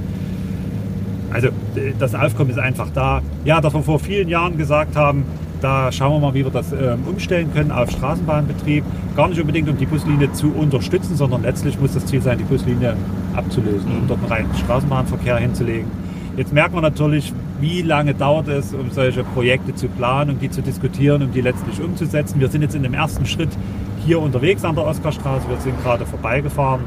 Also 1.33 1.49
äh, 1.49 1.93
das 1.99 2.15
Aufkommen 2.15 2.51
ist 2.51 2.59
einfach 2.59 2.89
da. 2.95 3.23
Ja, 3.45 3.61
dass 3.61 3.75
wir 3.75 3.83
vor 3.83 3.99
vielen 3.99 4.29
Jahren 4.29 4.57
gesagt 4.59 4.97
haben, 4.97 5.25
da 5.61 5.91
schauen 5.91 6.13
wir 6.13 6.29
mal, 6.29 6.35
wie 6.35 6.45
wir 6.45 6.51
das 6.51 6.73
ähm, 6.73 7.01
umstellen 7.07 7.53
können 7.53 7.71
auf 7.71 7.91
Straßenbahnbetrieb. 7.91 8.85
Gar 9.17 9.29
nicht 9.29 9.41
unbedingt, 9.41 9.69
um 9.69 9.77
die 9.77 9.87
Buslinie 9.87 10.33
zu 10.33 10.53
unterstützen, 10.53 11.17
sondern 11.17 11.43
letztlich 11.43 11.81
muss 11.81 11.95
das 11.95 12.07
Ziel 12.07 12.21
sein, 12.21 12.39
die 12.39 12.45
Buslinie 12.45 12.97
abzulösen, 13.35 13.91
um 13.91 14.07
dort 14.07 14.21
einen 14.21 14.29
reinen 14.29 14.55
Straßenbahnverkehr 14.55 15.39
hinzulegen. 15.39 15.91
Jetzt 16.37 16.53
merkt 16.53 16.75
man 16.75 16.83
natürlich, 16.83 17.33
wie 17.61 17.81
lange 17.81 18.15
dauert 18.15 18.49
es, 18.49 18.75
um 18.75 18.91
solche 18.91 19.25
Projekte 19.25 19.75
zu 19.75 19.89
planen, 19.89 20.33
um 20.33 20.39
die 20.39 20.51
zu 20.51 20.61
diskutieren, 20.61 21.23
um 21.23 21.33
die 21.33 21.41
letztlich 21.41 21.81
umzusetzen. 21.81 22.39
Wir 22.41 22.49
sind 22.49 22.61
jetzt 22.61 22.75
in 22.75 22.83
dem 22.83 22.93
ersten 22.93 23.25
Schritt 23.25 23.49
hier 24.05 24.21
unterwegs 24.21 24.63
an 24.63 24.75
der 24.75 24.85
Oskarstraße. 24.85 25.49
Wir 25.49 25.59
sind 25.59 25.83
gerade 25.83 26.05
vorbeigefahren 26.05 26.83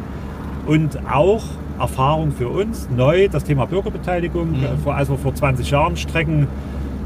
und 0.67 0.99
auch 1.11 1.41
Erfahrung 1.79 2.31
für 2.31 2.49
uns, 2.49 2.87
neu, 2.95 3.27
das 3.29 3.43
Thema 3.43 3.65
Bürgerbeteiligung. 3.65 4.51
Mhm. 4.51 4.63
Äh, 4.63 4.67
vor- 4.83 4.95
Als 4.95 5.09
wir 5.09 5.17
vor 5.17 5.33
20 5.33 5.69
Jahren 5.71 5.95
Strecken 5.97 6.47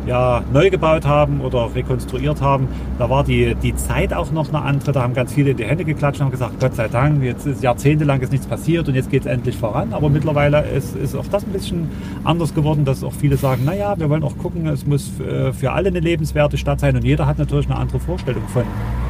ja, 0.05 0.43
neu 0.51 0.69
gebaut 0.69 1.05
haben 1.07 1.39
oder 1.39 1.69
rekonstruiert 1.73 2.41
haben, 2.41 2.67
da 2.99 3.09
war 3.09 3.23
die, 3.23 3.55
die 3.55 3.73
Zeit 3.77 4.13
auch 4.13 4.31
noch 4.33 4.49
eine 4.49 4.62
andere. 4.62 4.91
Da 4.91 5.01
haben 5.01 5.13
ganz 5.13 5.31
viele 5.31 5.51
in 5.51 5.55
die 5.57 5.63
Hände 5.63 5.86
geklatscht 5.86 6.19
und 6.19 6.25
haben 6.25 6.31
gesagt, 6.31 6.59
Gott 6.59 6.75
sei 6.75 6.89
Dank, 6.89 7.23
jetzt 7.23 7.45
ist 7.45 7.63
jahrzehntelang 7.63 8.19
ist 8.19 8.33
nichts 8.33 8.45
passiert 8.45 8.89
und 8.89 8.95
jetzt 8.95 9.09
geht 9.09 9.21
es 9.21 9.27
endlich 9.27 9.55
voran. 9.55 9.93
Aber 9.93 10.09
mittlerweile 10.09 10.62
ist, 10.63 10.93
ist 10.97 11.15
auch 11.15 11.25
das 11.31 11.45
ein 11.45 11.53
bisschen 11.53 11.89
anders 12.25 12.53
geworden, 12.53 12.83
dass 12.83 13.01
auch 13.01 13.13
viele 13.13 13.38
sagen, 13.38 13.63
naja, 13.63 13.97
wir 13.97 14.09
wollen 14.09 14.23
auch 14.23 14.38
gucken, 14.38 14.67
es 14.67 14.86
muss 14.86 15.09
äh, 15.21 15.53
für 15.53 15.71
alle 15.71 15.88
eine 15.88 16.01
lebenswerte 16.01 16.57
Stadt 16.57 16.81
sein 16.81 16.97
und 16.97 17.05
jeder 17.05 17.25
hat 17.25 17.38
natürlich 17.38 17.67
eine 17.69 17.77
andere 17.79 18.01
Vorstellung 18.01 18.43
von, 18.49 18.63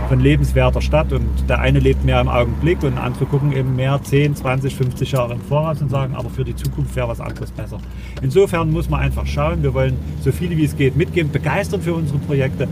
von 0.09 0.19
lebenswerter 0.19 0.81
Stadt 0.81 1.11
und 1.13 1.27
der 1.47 1.59
eine 1.59 1.79
lebt 1.79 2.03
mehr 2.03 2.19
im 2.21 2.27
Augenblick 2.27 2.83
und 2.83 2.97
andere 2.97 3.25
gucken 3.25 3.51
eben 3.53 3.75
mehr 3.75 3.99
10, 4.01 4.35
20, 4.35 4.75
50 4.75 5.11
Jahre 5.11 5.33
im 5.33 5.41
Voraus 5.41 5.81
und 5.81 5.89
sagen, 5.89 6.15
aber 6.15 6.29
für 6.29 6.43
die 6.43 6.55
Zukunft 6.55 6.95
wäre 6.95 7.07
was 7.07 7.19
anderes 7.21 7.51
besser. 7.51 7.77
Insofern 8.21 8.71
muss 8.71 8.89
man 8.89 8.99
einfach 9.01 9.25
schauen, 9.25 9.63
wir 9.63 9.73
wollen 9.73 9.97
so 10.21 10.31
viele 10.31 10.57
wie 10.57 10.65
es 10.65 10.75
geht 10.75 10.95
mitgeben, 10.95 11.31
begeistern 11.31 11.81
für 11.81 11.93
unsere 11.93 12.19
Projekte, 12.19 12.67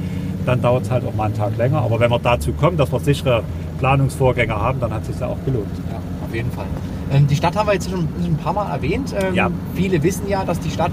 dann 0.46 0.62
dauert 0.62 0.84
es 0.84 0.92
halt 0.92 1.06
auch 1.06 1.14
mal 1.16 1.26
einen 1.26 1.36
Tag 1.36 1.58
länger, 1.58 1.82
aber 1.82 2.00
wenn 2.00 2.10
wir 2.12 2.20
dazu 2.20 2.52
kommen, 2.54 2.78
dass 2.78 2.92
wir 2.92 3.00
sichere 3.00 3.44
Planungsvorgänge 3.80 4.56
haben, 4.56 4.80
dann 4.80 4.94
hat 4.94 5.02
es 5.02 5.08
sich 5.10 5.20
ja 5.20 5.28
auch 5.28 5.44
gelohnt. 5.46 5.68
Ja, 5.90 5.98
auf 6.28 6.34
jeden 6.34 6.52
Fall. 6.52 6.66
Ähm, 7.12 7.28
die 7.28 7.36
Stadt 7.36 7.56
haben 7.56 7.68
wir 7.68 7.74
jetzt 7.74 7.90
schon 7.90 8.08
ein 8.24 8.38
paar 8.38 8.54
Mal 8.54 8.72
erwähnt. 8.72 9.14
Ähm, 9.20 9.36
Ja. 9.36 9.52
Viele 9.76 10.02
wissen 10.04 10.28
ja, 10.28 10.44
dass 10.44 10.60
die 10.60 10.70
Stadt 10.70 10.92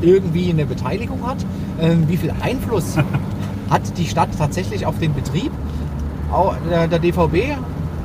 irgendwie 0.00 0.50
eine 0.50 0.66
Beteiligung 0.66 1.26
hat. 1.26 1.44
Ähm, 1.80 2.04
wie 2.08 2.16
viel 2.16 2.32
Einfluss 2.42 2.96
hat 3.72 3.96
die 3.98 4.06
Stadt 4.06 4.28
tatsächlich 4.38 4.84
auf 4.86 4.98
den 4.98 5.14
Betrieb 5.14 5.50
Au- 6.30 6.54
der, 6.70 6.86
DVB? 6.98 7.56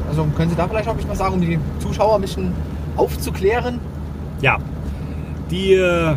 Also 0.09 0.25
können 0.35 0.49
Sie 0.49 0.55
da 0.55 0.67
vielleicht 0.67 0.87
ein 0.87 0.95
bisschen 0.95 1.11
was 1.11 1.17
sagen, 1.17 1.33
um 1.35 1.41
die 1.41 1.59
Zuschauer 1.79 2.15
ein 2.15 2.21
bisschen 2.21 2.53
aufzuklären? 2.95 3.79
Ja, 4.41 4.57
die 5.51 5.73
äh, 5.73 6.15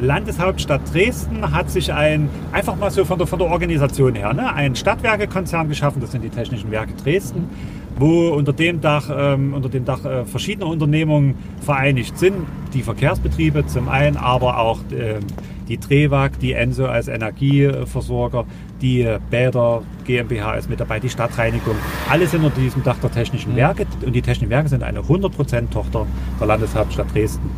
Landeshauptstadt 0.00 0.80
Dresden 0.92 1.52
hat 1.52 1.70
sich 1.70 1.92
ein, 1.92 2.28
einfach 2.52 2.76
mal 2.76 2.90
so 2.90 3.04
von 3.04 3.18
der, 3.18 3.26
von 3.26 3.38
der 3.38 3.48
Organisation 3.48 4.14
her, 4.14 4.32
ne, 4.32 4.52
einen 4.52 4.74
Stadtwerkekonzern 4.74 5.68
geschaffen, 5.68 6.00
das 6.00 6.10
sind 6.12 6.22
die 6.22 6.30
Technischen 6.30 6.70
Werke 6.70 6.94
Dresden, 6.94 7.48
wo 7.98 8.30
unter 8.30 8.52
dem 8.52 8.80
Dach, 8.80 9.08
ähm, 9.14 9.54
unter 9.54 9.68
dem 9.68 9.84
Dach 9.84 10.04
äh, 10.04 10.24
verschiedene 10.24 10.66
Unternehmungen 10.66 11.34
vereinigt 11.60 12.18
sind. 12.18 12.34
Die 12.74 12.82
Verkehrsbetriebe 12.82 13.66
zum 13.66 13.88
einen, 13.88 14.16
aber 14.16 14.58
auch 14.58 14.78
ähm, 14.90 15.20
die 15.70 15.78
Drewag, 15.78 16.32
die 16.42 16.52
Enso 16.52 16.86
als 16.86 17.06
Energieversorger, 17.06 18.44
die 18.82 19.08
Bäder 19.30 19.82
GmbH 20.04 20.54
ist 20.54 20.68
mit 20.68 20.80
dabei, 20.80 20.98
die 20.98 21.08
Stadtreinigung. 21.08 21.76
Alles 22.10 22.32
sind 22.32 22.44
unter 22.44 22.60
diesem 22.60 22.82
Dach 22.82 22.98
der 22.98 23.12
Technischen 23.12 23.52
Mhm. 23.52 23.56
Werke 23.56 23.86
und 24.04 24.12
die 24.12 24.20
Technischen 24.20 24.50
Werke 24.50 24.68
sind 24.68 24.82
eine 24.82 25.00
100% 25.00 25.70
Tochter 25.70 26.06
der 26.40 26.46
Landeshauptstadt 26.48 27.14
Dresden. 27.14 27.50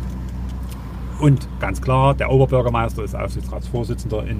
Und 1.19 1.47
ganz 1.59 1.81
klar, 1.81 2.13
der 2.13 2.31
Oberbürgermeister 2.31 3.03
ist 3.03 3.15
Aufsichtsratsvorsitzender 3.15 4.23
in, 4.23 4.37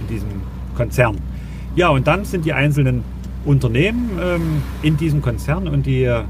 in 0.00 0.06
diesem 0.10 0.28
Konzern. 0.76 1.16
Ja, 1.76 1.88
und 1.88 2.06
dann 2.06 2.24
sind 2.24 2.44
die 2.44 2.52
einzelnen 2.52 3.04
Unternehmen 3.46 4.18
ähm, 4.20 4.62
in 4.82 4.96
diesem 4.96 5.22
Konzern 5.22 5.66
und 5.66 5.86
die 5.86 6.04
äh, 6.04 6.22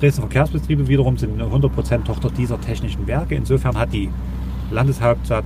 Dresden 0.00 0.22
Verkehrsbetriebe 0.22 0.86
wiederum 0.86 1.16
sind 1.16 1.40
eine 1.40 1.50
100% 1.50 2.04
Tochter 2.04 2.28
dieser 2.28 2.60
technischen 2.60 3.06
Werke. 3.06 3.36
Insofern 3.36 3.78
hat 3.78 3.92
die 3.92 4.10
Landeshauptstadt 4.70 5.44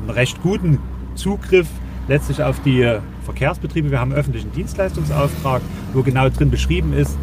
einen 0.00 0.10
recht 0.10 0.42
guten 0.42 0.78
Zugriff 1.14 1.66
letztlich 2.08 2.42
auf 2.42 2.60
die 2.62 2.98
Verkehrsbetriebe. 3.24 3.90
Wir 3.90 4.00
haben 4.00 4.10
einen 4.10 4.20
öffentlichen 4.20 4.52
Dienstleistungsauftrag, 4.52 5.62
wo 5.92 6.02
genau 6.02 6.28
drin 6.28 6.50
beschrieben 6.50 6.92
ist, 6.92 7.16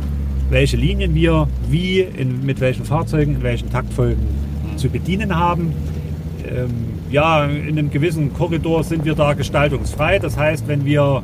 welche 0.49 0.77
Linien 0.77 1.13
wir 1.13 1.47
wie, 1.69 1.99
in, 1.99 2.45
mit 2.45 2.59
welchen 2.59 2.85
Fahrzeugen, 2.85 3.35
in 3.35 3.43
welchen 3.43 3.69
Taktfolgen 3.69 4.23
zu 4.77 4.89
bedienen 4.89 5.35
haben. 5.35 5.73
Ähm, 6.47 6.71
ja, 7.09 7.45
in 7.45 7.77
einem 7.77 7.89
gewissen 7.89 8.33
Korridor 8.33 8.83
sind 8.83 9.05
wir 9.05 9.15
da 9.15 9.33
gestaltungsfrei. 9.33 10.19
Das 10.19 10.37
heißt, 10.37 10.67
wenn 10.67 10.85
wir 10.85 11.23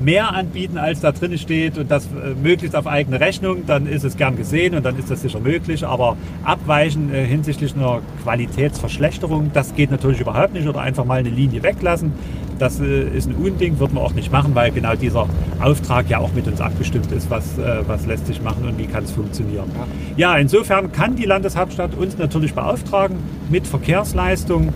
mehr 0.00 0.32
anbieten, 0.34 0.78
als 0.78 1.00
da 1.00 1.12
drin 1.12 1.36
steht 1.38 1.78
und 1.78 1.90
das 1.90 2.06
äh, 2.06 2.34
möglichst 2.40 2.76
auf 2.76 2.86
eigene 2.86 3.20
Rechnung, 3.20 3.64
dann 3.66 3.86
ist 3.86 4.04
es 4.04 4.16
gern 4.16 4.36
gesehen 4.36 4.74
und 4.74 4.84
dann 4.84 4.98
ist 4.98 5.10
das 5.10 5.22
sicher 5.22 5.40
möglich. 5.40 5.86
Aber 5.86 6.16
abweichen 6.44 7.12
äh, 7.12 7.24
hinsichtlich 7.24 7.74
einer 7.74 8.00
Qualitätsverschlechterung, 8.22 9.50
das 9.52 9.74
geht 9.74 9.90
natürlich 9.90 10.20
überhaupt 10.20 10.54
nicht 10.54 10.66
oder 10.66 10.80
einfach 10.80 11.04
mal 11.04 11.18
eine 11.18 11.30
Linie 11.30 11.62
weglassen. 11.62 12.12
Das 12.58 12.80
äh, 12.80 13.08
ist 13.08 13.28
ein 13.28 13.34
Unding, 13.34 13.78
wird 13.78 13.92
man 13.92 14.02
auch 14.02 14.14
nicht 14.14 14.32
machen, 14.32 14.54
weil 14.54 14.70
genau 14.70 14.94
dieser 14.94 15.28
Auftrag 15.60 16.08
ja 16.08 16.18
auch 16.18 16.32
mit 16.32 16.46
uns 16.46 16.60
abgestimmt 16.60 17.12
ist, 17.12 17.30
was, 17.30 17.58
äh, 17.58 17.82
was 17.86 18.06
lässt 18.06 18.26
sich 18.26 18.42
machen 18.42 18.66
und 18.66 18.78
wie 18.78 18.86
kann 18.86 19.04
es 19.04 19.12
funktionieren. 19.12 19.70
Ja, 20.16 20.36
insofern 20.36 20.92
kann 20.92 21.16
die 21.16 21.24
Landeshauptstadt 21.24 21.94
uns 21.94 22.16
natürlich 22.18 22.54
beauftragen 22.54 23.16
mit 23.50 23.66
Verkehrsleistung 23.66 24.72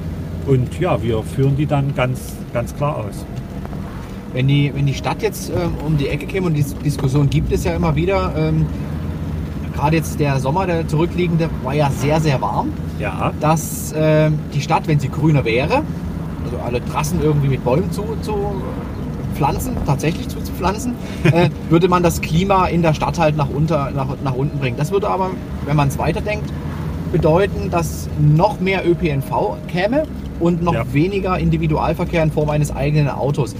und 0.46 0.78
ja, 0.80 1.02
wir 1.02 1.22
führen 1.22 1.56
die 1.56 1.66
dann 1.66 1.94
ganz, 1.94 2.34
ganz 2.52 2.76
klar 2.76 2.96
aus. 2.96 3.24
Wenn 4.32 4.46
die, 4.48 4.72
wenn 4.74 4.86
die 4.86 4.94
Stadt 4.94 5.22
jetzt 5.22 5.50
ähm, 5.50 5.72
um 5.84 5.96
die 5.96 6.08
Ecke 6.08 6.26
käme 6.26 6.46
und 6.46 6.54
die 6.54 6.62
Diskussion 6.84 7.28
gibt 7.28 7.52
es 7.52 7.64
ja 7.64 7.74
immer 7.74 7.96
wieder, 7.96 8.32
ähm, 8.36 8.66
gerade 9.74 9.96
jetzt 9.96 10.20
der 10.20 10.38
Sommer, 10.38 10.66
der 10.66 10.86
zurückliegende, 10.86 11.48
war 11.64 11.74
ja 11.74 11.90
sehr, 11.90 12.20
sehr 12.20 12.40
warm, 12.40 12.68
Ja, 12.98 13.32
dass 13.40 13.92
ähm, 13.96 14.38
die 14.54 14.60
Stadt, 14.60 14.86
wenn 14.86 15.00
sie 15.00 15.08
grüner 15.08 15.44
wäre, 15.44 15.82
also 16.44 16.58
alle 16.64 16.84
Trassen 16.84 17.20
irgendwie 17.22 17.48
mit 17.48 17.64
Bäumen 17.64 17.90
zu, 17.90 18.04
zu 18.22 18.34
pflanzen, 19.34 19.76
tatsächlich 19.86 20.28
zu, 20.28 20.40
zu 20.40 20.52
pflanzen, 20.52 20.94
äh, 21.24 21.48
würde 21.68 21.88
man 21.88 22.02
das 22.02 22.20
Klima 22.20 22.66
in 22.66 22.82
der 22.82 22.94
Stadt 22.94 23.18
halt 23.18 23.36
nach, 23.36 23.48
unter, 23.48 23.90
nach, 23.90 24.08
nach 24.22 24.34
unten 24.34 24.58
bringen. 24.58 24.76
Das 24.76 24.92
würde 24.92 25.08
aber, 25.08 25.30
wenn 25.66 25.76
man 25.76 25.88
es 25.88 25.98
weiterdenkt, 25.98 26.52
bedeuten, 27.10 27.70
dass 27.70 28.08
noch 28.20 28.60
mehr 28.60 28.88
ÖPNV 28.88 29.56
käme 29.66 30.04
und 30.38 30.62
noch 30.62 30.74
Ja. 30.74 30.84
weniger 30.92 31.36
Individualverkehr 31.38 32.22
in 32.22 32.30
Form 32.30 32.50
eines 32.50 32.70
eigenen 32.74 33.08
Autos. 33.08 33.56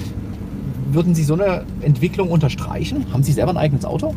Würden 0.93 1.15
Sie 1.15 1.23
so 1.25 1.35
eine 1.35 1.63
Entwicklung 1.83 2.31
unterstreichen? 2.31 3.07
Haben 3.13 3.23
Sie 3.23 3.33
selber 3.33 3.51
ein 3.53 3.57
eigenes 3.57 3.85
Auto? 3.85 4.15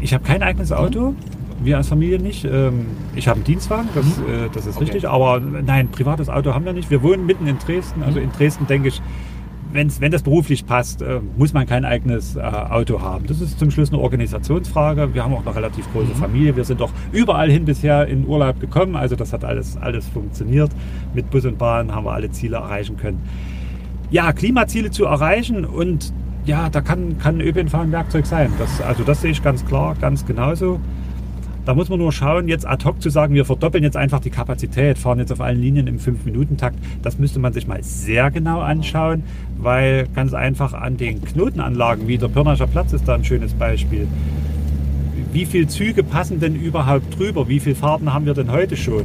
Ich 0.00 0.14
habe 0.14 0.24
kein 0.24 0.42
eigenes 0.42 0.72
Auto. 0.72 1.14
Wir 1.62 1.76
als 1.76 1.88
Familie 1.88 2.18
nicht. 2.20 2.44
Ähm, 2.44 2.86
Ich 3.16 3.26
habe 3.28 3.36
einen 3.36 3.44
Dienstwagen, 3.44 3.88
das, 3.94 4.06
Mhm. 4.06 4.12
äh, 4.46 4.48
das 4.54 4.66
ist 4.66 4.76
Okay. 4.76 4.84
richtig. 4.84 5.08
Aber 5.08 5.40
nein, 5.40 5.88
privates 5.88 6.28
Auto 6.28 6.54
haben 6.54 6.64
wir 6.64 6.72
nicht. 6.72 6.90
Wir 6.90 7.02
wohnen 7.02 7.26
mitten 7.26 7.46
in 7.46 7.58
Dresden. 7.58 8.02
Also 8.02 8.18
Mhm. 8.18 8.26
in 8.26 8.32
Dresden 8.32 8.66
denke 8.66 8.88
ich, 8.88 9.02
wenn's, 9.72 10.00
wenn 10.00 10.10
das 10.12 10.22
beruflich 10.22 10.64
passt, 10.64 11.02
äh, 11.02 11.20
muss 11.36 11.52
man 11.52 11.66
kein 11.66 11.84
eigenes 11.84 12.36
äh, 12.36 12.40
Auto 12.40 13.02
haben. 13.02 13.26
Das 13.26 13.40
ist 13.40 13.58
zum 13.58 13.70
Schluss 13.70 13.90
eine 13.92 14.00
Organisationsfrage. 14.00 15.12
Wir 15.12 15.22
haben 15.24 15.34
auch 15.34 15.44
eine 15.44 15.54
relativ 15.54 15.90
große 15.92 16.12
Mhm. 16.14 16.14
Familie. 16.14 16.56
Wir 16.56 16.64
sind 16.64 16.80
doch 16.80 16.92
überall 17.12 17.50
hin 17.50 17.64
bisher 17.66 18.06
in 18.06 18.26
Urlaub 18.26 18.58
gekommen. 18.60 18.94
Also 18.96 19.16
das 19.16 19.32
hat 19.32 19.44
alles, 19.44 19.76
alles 19.76 20.06
funktioniert. 20.08 20.70
Mit 21.12 21.28
Bus 21.30 21.44
und 21.44 21.58
Bahn 21.58 21.92
haben 21.94 22.04
wir 22.06 22.12
alle 22.12 22.30
Ziele 22.30 22.56
erreichen 22.56 22.96
können. 22.96 23.18
Ja, 24.10 24.32
Klimaziele 24.32 24.90
zu 24.90 25.04
erreichen 25.04 25.64
und 25.64 26.12
ja, 26.44 26.68
da 26.68 26.80
kann, 26.80 27.18
kann 27.18 27.40
ÖPNV 27.40 27.74
ein 27.74 27.92
Werkzeug 27.92 28.26
sein. 28.26 28.52
Das, 28.58 28.80
also 28.80 29.04
das 29.04 29.20
sehe 29.20 29.30
ich 29.30 29.42
ganz 29.42 29.64
klar, 29.64 29.94
ganz 30.00 30.26
genauso. 30.26 30.80
Da 31.64 31.74
muss 31.74 31.88
man 31.90 31.98
nur 31.98 32.10
schauen, 32.10 32.48
jetzt 32.48 32.66
ad 32.66 32.84
hoc 32.84 33.00
zu 33.02 33.10
sagen, 33.10 33.34
wir 33.34 33.44
verdoppeln 33.44 33.84
jetzt 33.84 33.96
einfach 33.96 34.18
die 34.18 34.30
Kapazität, 34.30 34.98
fahren 34.98 35.18
jetzt 35.18 35.30
auf 35.30 35.40
allen 35.40 35.60
Linien 35.60 35.86
im 35.86 35.98
5-Minuten-Takt. 35.98 36.76
Das 37.02 37.18
müsste 37.18 37.38
man 37.38 37.52
sich 37.52 37.66
mal 37.66 37.82
sehr 37.82 38.30
genau 38.30 38.60
anschauen, 38.60 39.22
weil 39.58 40.08
ganz 40.14 40.32
einfach 40.32 40.72
an 40.72 40.96
den 40.96 41.22
Knotenanlagen, 41.22 42.08
wie 42.08 42.18
der 42.18 42.28
Pirnacher 42.28 42.66
Platz 42.66 42.92
ist 42.92 43.06
da 43.06 43.14
ein 43.14 43.24
schönes 43.24 43.52
Beispiel. 43.52 44.08
Wie 45.32 45.44
viele 45.44 45.68
Züge 45.68 46.02
passen 46.02 46.40
denn 46.40 46.56
überhaupt 46.56 47.16
drüber? 47.16 47.46
Wie 47.46 47.60
viele 47.60 47.76
Fahrten 47.76 48.12
haben 48.12 48.26
wir 48.26 48.34
denn 48.34 48.50
heute 48.50 48.76
schon? 48.76 49.04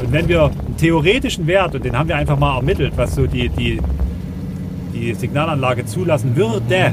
Und 0.00 0.12
wenn 0.12 0.28
wir 0.28 0.44
einen 0.44 0.76
theoretischen 0.78 1.46
Wert, 1.46 1.74
und 1.74 1.84
den 1.84 1.98
haben 1.98 2.08
wir 2.08 2.16
einfach 2.16 2.38
mal 2.38 2.56
ermittelt, 2.56 2.94
was 2.96 3.14
so 3.14 3.26
die, 3.26 3.50
die, 3.50 3.80
die 4.92 5.14
Signalanlage 5.14 5.84
zulassen 5.86 6.36
würde, 6.36 6.92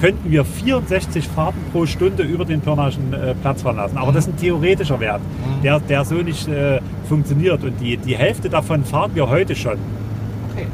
könnten 0.00 0.30
wir 0.30 0.44
64 0.44 1.28
Fahrten 1.28 1.58
pro 1.72 1.86
Stunde 1.86 2.22
über 2.24 2.44
den 2.44 2.60
Pirnaschen 2.60 3.12
äh, 3.12 3.34
Platz 3.40 3.62
fahren 3.62 3.76
lassen. 3.76 3.96
Aber 3.98 4.10
das 4.12 4.26
ist 4.26 4.34
ein 4.34 4.36
theoretischer 4.36 4.98
Wert, 5.00 5.20
Mhm. 5.20 5.62
der, 5.62 5.78
der 5.80 6.04
so 6.04 6.16
nicht 6.16 6.48
äh, 6.48 6.80
funktioniert. 7.08 7.62
Und 7.62 7.80
die, 7.80 7.96
die 7.96 8.16
Hälfte 8.16 8.48
davon 8.48 8.84
fahren 8.84 9.12
wir 9.14 9.28
heute 9.28 9.54
schon. 9.54 9.74
Okay. 10.52 10.66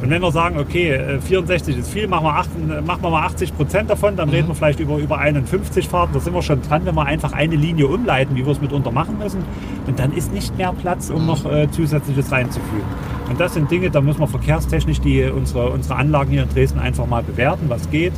Und 0.00 0.10
wenn 0.10 0.22
wir 0.22 0.30
sagen, 0.30 0.60
okay, 0.60 0.90
äh, 0.92 1.20
64 1.20 1.76
ist 1.76 1.90
viel, 1.90 2.06
machen 2.06 2.24
wir, 2.26 2.34
acht, 2.34 2.50
äh, 2.56 2.80
machen 2.82 3.02
wir 3.02 3.10
mal 3.10 3.24
80 3.26 3.56
Prozent 3.56 3.90
davon, 3.90 4.14
dann 4.14 4.28
Mhm. 4.28 4.34
reden 4.34 4.48
wir 4.48 4.54
vielleicht 4.54 4.78
über, 4.78 4.96
über 4.98 5.18
51 5.18 5.88
Fahrten. 5.88 6.14
Da 6.14 6.20
sind 6.20 6.32
wir 6.34 6.42
schon 6.42 6.62
dran, 6.62 6.82
wenn 6.84 6.94
wir 6.94 7.04
einfach 7.04 7.32
eine 7.32 7.56
Linie 7.56 7.88
umleiten, 7.88 8.36
wie 8.36 8.44
wir 8.46 8.52
es 8.52 8.60
mitunter 8.60 8.92
machen 8.92 9.18
müssen. 9.18 9.40
Und 9.88 9.98
dann 9.98 10.12
ist 10.12 10.32
nicht 10.32 10.56
mehr 10.56 10.72
Platz, 10.80 11.10
um 11.10 11.22
Mhm. 11.22 11.26
noch 11.26 11.44
äh, 11.50 11.68
Zusätzliches 11.68 12.30
reinzufügen. 12.30 12.84
Und 13.28 13.38
das 13.38 13.54
sind 13.54 13.70
Dinge, 13.70 13.90
da 13.90 14.00
muss 14.00 14.18
man 14.18 14.28
verkehrstechnisch 14.28 15.00
die, 15.00 15.22
unsere, 15.24 15.70
unsere 15.70 15.96
Anlagen 15.96 16.30
hier 16.30 16.42
in 16.44 16.48
Dresden 16.48 16.78
einfach 16.78 17.06
mal 17.06 17.22
bewerten, 17.22 17.66
was 17.68 17.90
geht. 17.90 18.12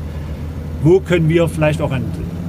Wo 0.82 1.00
können 1.00 1.28
wir 1.28 1.48
vielleicht 1.48 1.82
auch 1.82 1.92
Ent- 1.92 2.04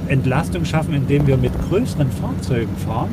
Entlastung 0.08 0.64
schaffen, 0.64 0.94
indem 0.94 1.26
wir 1.26 1.36
mit 1.36 1.52
größeren 1.68 2.10
Fahrzeugen 2.10 2.74
fahren, 2.86 3.10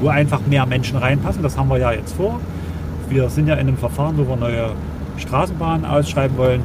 wo 0.00 0.08
einfach 0.08 0.40
mehr 0.48 0.66
Menschen 0.66 0.98
reinpassen. 0.98 1.42
Das 1.42 1.56
haben 1.56 1.68
wir 1.68 1.78
ja 1.78 1.92
jetzt 1.92 2.14
vor. 2.14 2.40
Wir 3.08 3.28
sind 3.28 3.48
ja 3.48 3.54
in 3.54 3.60
einem 3.68 3.76
Verfahren, 3.76 4.16
wo 4.18 4.28
wir 4.28 4.36
neue 4.36 4.70
Straßenbahnen 5.18 5.84
ausschreiben 5.84 6.36
wollen, 6.36 6.62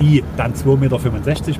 die 0.00 0.22
dann 0.36 0.54
2,65 0.54 0.76
Meter 0.76 0.98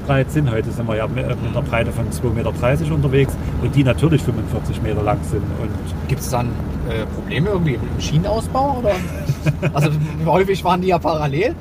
breit 0.07 0.30
sind. 0.30 0.51
Heute 0.51 0.70
sind 0.70 0.87
wir 0.87 0.97
ja 0.97 1.07
mit 1.07 1.26
mit 1.26 1.37
einer 1.51 1.62
Breite 1.62 1.93
von 1.93 2.07
2,30 2.11 2.30
Meter 2.35 2.95
unterwegs 2.95 3.37
und 3.62 3.74
die 3.74 3.85
natürlich 3.85 4.22
45 4.22 4.82
Meter 4.82 5.03
lang 5.03 5.18
sind. 5.22 5.43
Und 5.61 5.70
Gibt 6.09 6.20
es 6.20 6.30
dann 6.30 6.49
äh, 6.89 7.07
Probleme 7.07 7.51
irgendwie 7.51 7.74
im 7.74 8.01
Schienenausbau? 8.01 8.78
Oder? 8.80 8.93
Also 9.74 9.91
häufig 10.24 10.64
waren 10.64 10.80
die 10.80 10.89
ja 10.89 10.99
parallel. 10.99 11.55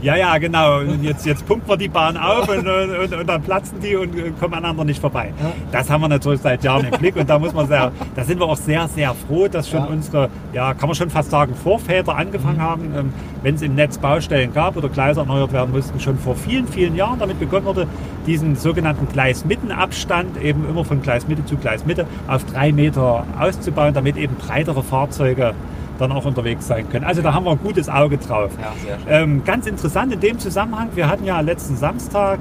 Ja, 0.00 0.16
ja, 0.16 0.38
genau. 0.38 0.78
Und 0.80 1.02
jetzt, 1.02 1.26
jetzt 1.26 1.44
pumpen 1.46 1.68
wir 1.68 1.76
die 1.76 1.88
Bahn 1.88 2.16
auf 2.16 2.48
und, 2.48 2.66
und, 2.66 3.12
und 3.14 3.26
dann 3.28 3.42
platzen 3.42 3.80
die 3.80 3.96
und 3.96 4.38
kommen 4.38 4.54
aneinander 4.54 4.84
nicht 4.84 5.00
vorbei. 5.00 5.32
Ja. 5.42 5.52
Das 5.72 5.90
haben 5.90 6.00
wir 6.02 6.08
natürlich 6.08 6.40
seit 6.40 6.62
Jahren 6.62 6.86
im 6.86 6.98
Blick 6.98 7.16
und 7.16 7.28
da 7.28 7.38
muss 7.38 7.52
man 7.52 7.66
sehr, 7.66 7.90
da 8.14 8.24
sind 8.24 8.38
wir 8.38 8.46
auch 8.46 8.56
sehr, 8.56 8.86
sehr 8.88 9.14
froh, 9.26 9.48
dass 9.48 9.68
schon 9.68 9.80
Ja. 9.80 9.86
unsere, 9.86 10.28
ja, 10.52 10.74
kann 10.74 10.88
man 10.88 10.94
schon 10.94 11.10
fast 11.10 11.30
sagen, 11.30 11.54
Vorväter 11.54 12.16
angefangen 12.16 12.62
haben, 12.62 12.82
ähm, 12.96 13.12
wenn 13.42 13.56
es 13.56 13.62
im 13.62 13.74
Netz 13.74 13.98
Baustellen 13.98 14.52
gab 14.54 14.76
oder 14.76 14.88
Gleise 14.88 15.20
erneuert 15.20 15.52
werden 15.52 15.72
mussten, 15.72 15.98
schon 15.98 16.16
vor 16.18 16.36
vielen, 16.36 16.68
vielen 16.68 16.94
Jahren 16.94 17.18
damit 17.18 17.40
begonnen 17.40 17.66
wurde, 17.66 17.86
diesen 18.26 18.54
sogenannten 18.56 19.08
Gleismittenabstand 19.08 20.40
eben 20.40 20.68
immer 20.68 20.84
von 20.84 21.02
Gleismitte 21.02 21.44
zu 21.44 21.56
Gleismitte 21.56 22.06
auf 22.28 22.44
drei 22.44 22.72
Meter 22.72 23.24
auszubauen, 23.38 23.94
damit 23.94 24.16
eben 24.16 24.36
breitere 24.36 24.82
Fahrzeuge 24.82 25.54
dann 25.98 26.12
auch 26.12 26.24
unterwegs 26.24 26.66
sein 26.66 26.88
können. 26.88 27.04
Also 27.04 27.22
da 27.22 27.34
haben 27.34 27.44
wir 27.44 27.52
ein 27.52 27.58
gutes 27.58 27.88
Auge 27.88 28.18
drauf. 28.18 28.50
Ja. 28.60 28.96
Ähm, 29.08 29.42
ganz 29.44 29.66
interessant 29.66 30.12
in 30.12 30.20
dem 30.20 30.38
Zusammenhang, 30.38 30.88
wir 30.94 31.08
hatten 31.08 31.24
ja 31.24 31.40
letzten 31.40 31.76
Samstag 31.76 32.38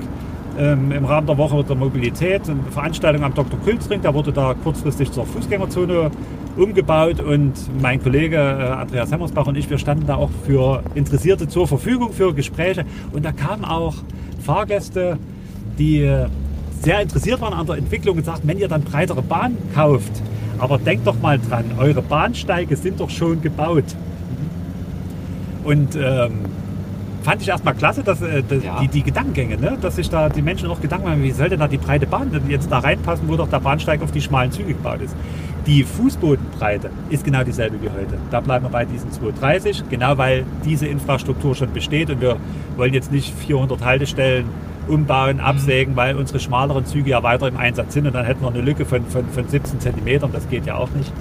ähm, 0.58 0.91
im 0.91 1.05
Rahmen 1.05 1.28
der 1.28 1.38
Woche 1.38 1.64
der 1.64 1.76
Mobilität 1.76 2.49
eine 2.49 2.60
Veranstaltung 2.72 3.24
am 3.24 3.34
Dr. 3.34 3.60
Kulzring, 3.60 4.01
da 4.01 4.14
wurde 4.14 4.32
da 4.32 4.53
kurzfristig 4.53 5.12
zur 5.12 5.26
Fußgängerzone 5.26 6.12
umgebaut 6.55 7.20
und 7.20 7.53
mein 7.82 8.01
Kollege 8.01 8.38
äh, 8.38 8.39
Andreas 8.39 9.12
Hemmersbach 9.12 9.47
und 9.47 9.58
ich, 9.58 9.70
wir 9.70 9.78
standen 9.78 10.08
da 10.08 10.16
auch 10.16 10.32
für 10.45 10.84
Interessierte 10.95 11.47
zur 11.47 11.68
Verfügung 11.68 12.12
für 12.12 12.34
Gespräche 12.34 12.86
und 13.12 13.24
da 13.26 13.32
kamen 13.32 13.66
auch 13.66 13.95
Fahrgäste, 14.43 15.18
die 15.78 16.01
äh, 16.01 16.28
sehr 16.82 17.01
interessiert 17.01 17.41
waren 17.41 17.53
an 17.53 17.66
der 17.66 17.78
Entwicklung 17.78 18.18
und 18.18 18.26
sagten, 18.26 18.47
wenn 18.47 18.58
ihr 18.58 18.68
dann 18.68 18.84
breitere 18.84 19.22
Bahn 19.22 19.58
kauft, 19.74 20.12
aber 20.60 20.78
denkt 20.78 21.05
doch 21.08 21.20
mal 21.22 21.39
dran, 21.39 21.66
eure 21.78 22.01
Bahnsteige 22.01 22.76
sind 22.76 22.99
doch 22.99 23.10
schon 23.10 23.41
gebaut. 23.41 23.86
Und 25.64 25.95
ähm, 25.95 26.32
fand 27.24 27.41
ich 27.41 27.47
erstmal 27.49 27.74
klasse, 27.76 28.03
dass, 28.03 28.22
äh, 28.22 28.41
dass 28.47 28.64
Ja. 28.64 28.80
die, 28.82 28.88
die 28.88 29.03
Gedankengänge, 29.03 29.58
ne? 29.58 29.78
dass 29.82 29.97
sich 29.97 30.10
da 30.10 30.30
die 30.30 30.41
Menschen 30.41 30.70
auch 30.70 30.80
Gedanken 30.80 31.08
machen, 31.10 31.24
wie 31.24 31.32
soll 31.32 31.49
denn 31.49 31.60
da 31.60 31.68
die 31.68 31.78
breite 31.78 32.08
Bahn 32.08 32.32
denn 32.32 32.49
jetzt 32.49 32.72
da 32.72 32.80
reinpassen, 32.80 33.28
wo 33.28 33.36
doch 33.36 33.49
der 33.49 33.60
Bahnsteig 33.60 34.01
auf 34.01 34.12
die 34.12 34.22
schmalen 34.22 34.51
Züge 34.51 34.70
gebaut 34.74 35.01
ist. 35.01 35.16
Die 35.66 35.84
Fußbodenbreite 35.84 36.89
ist 37.10 37.26
genau 37.26 37.43
dieselbe 37.43 37.82
wie 37.82 37.89
heute. 37.89 38.18
Da 38.32 38.39
bleiben 38.39 38.64
wir 38.66 38.70
bei 38.70 38.86
diesen 38.86 39.12
230, 39.12 39.84
genau 39.89 40.18
weil 40.18 40.45
diese 40.64 40.88
Infrastruktur 40.88 41.53
schon 41.55 41.74
besteht 41.74 42.10
und 42.10 42.22
wir 42.22 42.38
wollen 42.78 42.93
jetzt 42.93 43.12
nicht 43.12 43.34
400 43.38 43.84
Haltestellen 43.84 44.45
umbauen, 44.88 45.40
absägen, 45.40 45.96
weil 45.96 46.16
unsere 46.16 46.40
schmaleren 46.40 46.86
Züge 46.86 47.12
ja 47.12 47.24
weiter 47.24 47.48
im 47.48 47.58
Einsatz 47.58 47.94
sind 47.94 48.08
und 48.08 48.14
dann 48.14 48.26
hätten 48.26 48.42
wir 48.44 48.50
eine 48.50 48.62
Lücke 48.62 48.86
von, 48.86 49.06
von, 49.06 49.26
von 49.30 49.48
17 49.48 49.80
Zentimetern, 49.80 50.32
das 50.34 50.48
geht 50.50 50.66
ja 50.66 50.76
auch 50.76 50.90
nicht. 50.92 51.12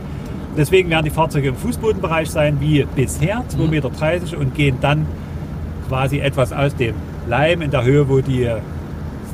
Deswegen 0.57 0.89
werden 0.91 1.05
die 1.05 1.11
Fahrzeuge 1.11 1.49
im 1.49 1.57
Fußbodenbereich 1.57 2.31
sein 2.31 2.59
wie 2.61 2.87
bisher, 2.95 3.45
2,30 3.57 3.69
Meter 3.69 3.91
und 4.39 4.55
gehen 4.55 4.77
dann 4.81 5.07
quasi 5.89 6.19
etwas 6.19 6.53
aus 6.53 6.75
dem 6.75 6.95
Leim 7.29 7.61
in 7.63 7.71
der 7.71 7.85
Höhe, 7.85 8.09
wo 8.09 8.21
die 8.21 8.49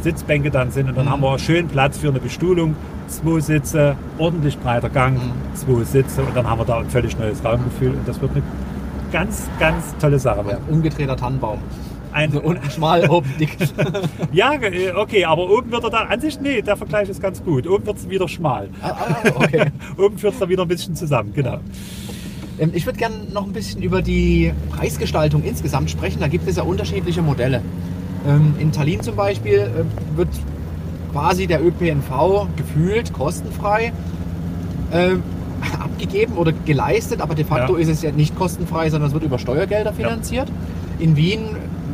Sitzbänke 0.03 0.51
dann 0.51 0.71
sind. 0.71 0.89
Und 0.89 0.97
dann 0.97 1.07
Mhm. 1.07 1.11
haben 1.11 1.23
wir 1.23 1.39
schön 1.39 1.69
Platz 1.69 1.99
für 1.99 2.09
eine 2.09 2.19
Bestuhlung. 2.19 2.75
Zwei 3.07 3.41
Sitze, 3.41 3.95
ordentlich 4.19 4.59
breiter 4.59 4.89
Gang, 4.89 5.15
Mhm. 5.15 5.31
zwei 5.55 5.85
Sitze 5.85 6.23
und 6.23 6.35
dann 6.37 6.49
haben 6.49 6.59
wir 6.61 6.65
da 6.65 6.79
ein 6.79 6.89
völlig 6.91 7.17
neues 7.19 7.45
Raumgefühl 7.45 7.91
und 7.91 8.07
das 8.09 8.21
wird 8.21 8.33
eine 8.33 8.43
ganz, 9.13 9.49
ganz 9.61 9.95
tolle 10.01 10.19
Sache 10.19 10.45
werden. 10.47 10.65
Umgedrehter 10.69 11.17
Tannenbaum. 11.17 11.59
Ein, 12.13 12.29
Also 12.31 12.43
unten 12.43 12.71
schmal, 12.71 13.09
oben 13.09 13.29
dick. 13.41 13.57
ja, 14.33 14.53
äh, 14.55 14.93
okay, 14.93 15.25
aber 15.25 15.51
oben 15.51 15.71
wird 15.73 15.85
er 15.85 15.91
dann, 15.91 16.09
an 16.09 16.21
sich, 16.21 16.41
nee, 16.41 16.63
der 16.63 16.77
Vergleich 16.77 17.09
ist 17.09 17.21
ganz 17.23 17.43
gut. 17.43 17.67
Oben 17.67 17.87
wird 17.87 17.97
es 17.97 18.09
wieder 18.09 18.29
schmal. 18.29 18.69
Ah, 18.83 18.91
ah, 18.91 19.17
okay. 19.37 19.67
Oben 19.99 20.19
führt 20.19 20.35
es 20.35 20.39
dann 20.41 20.49
wieder 20.49 20.63
ein 20.63 20.69
bisschen 20.69 20.95
zusammen, 20.95 21.33
genau. 21.35 21.59
Ähm, 22.59 22.71
Ich 22.75 22.85
würde 22.87 22.99
gerne 22.99 23.15
noch 23.33 23.45
ein 23.47 23.53
bisschen 23.53 23.83
über 23.83 24.03
die 24.03 24.53
Preisgestaltung 24.71 25.43
insgesamt 25.43 25.91
sprechen. 25.91 26.21
Da 26.21 26.29
gibt 26.29 26.47
es 26.49 26.57
ja 26.57 26.63
unterschiedliche 26.65 27.23
Modelle. 27.23 27.63
Ähm, 28.27 28.55
In 28.59 28.73
Tallinn 28.73 29.01
zum 29.01 29.17
Beispiel 29.17 29.59
äh, 29.59 30.17
wird 30.17 30.29
quasi 31.13 31.47
der 31.47 31.65
ÖPNV 31.65 32.47
gefühlt 32.57 33.13
kostenfrei 33.13 33.93
ähm, 34.93 35.23
abgegeben 35.81 36.35
oder 36.37 36.53
geleistet, 36.65 37.21
aber 37.21 37.35
de 37.35 37.45
facto 37.45 37.75
Ja. 37.77 37.81
ist 37.83 37.89
es 37.89 38.03
ja 38.03 38.11
nicht 38.13 38.35
kostenfrei, 38.37 38.91
sondern 38.91 39.09
es 39.09 39.15
wird 39.15 39.25
über 39.25 39.39
Steuergelder 39.39 39.93
finanziert. 39.93 40.51
In 40.99 41.17
Wien 41.17 41.41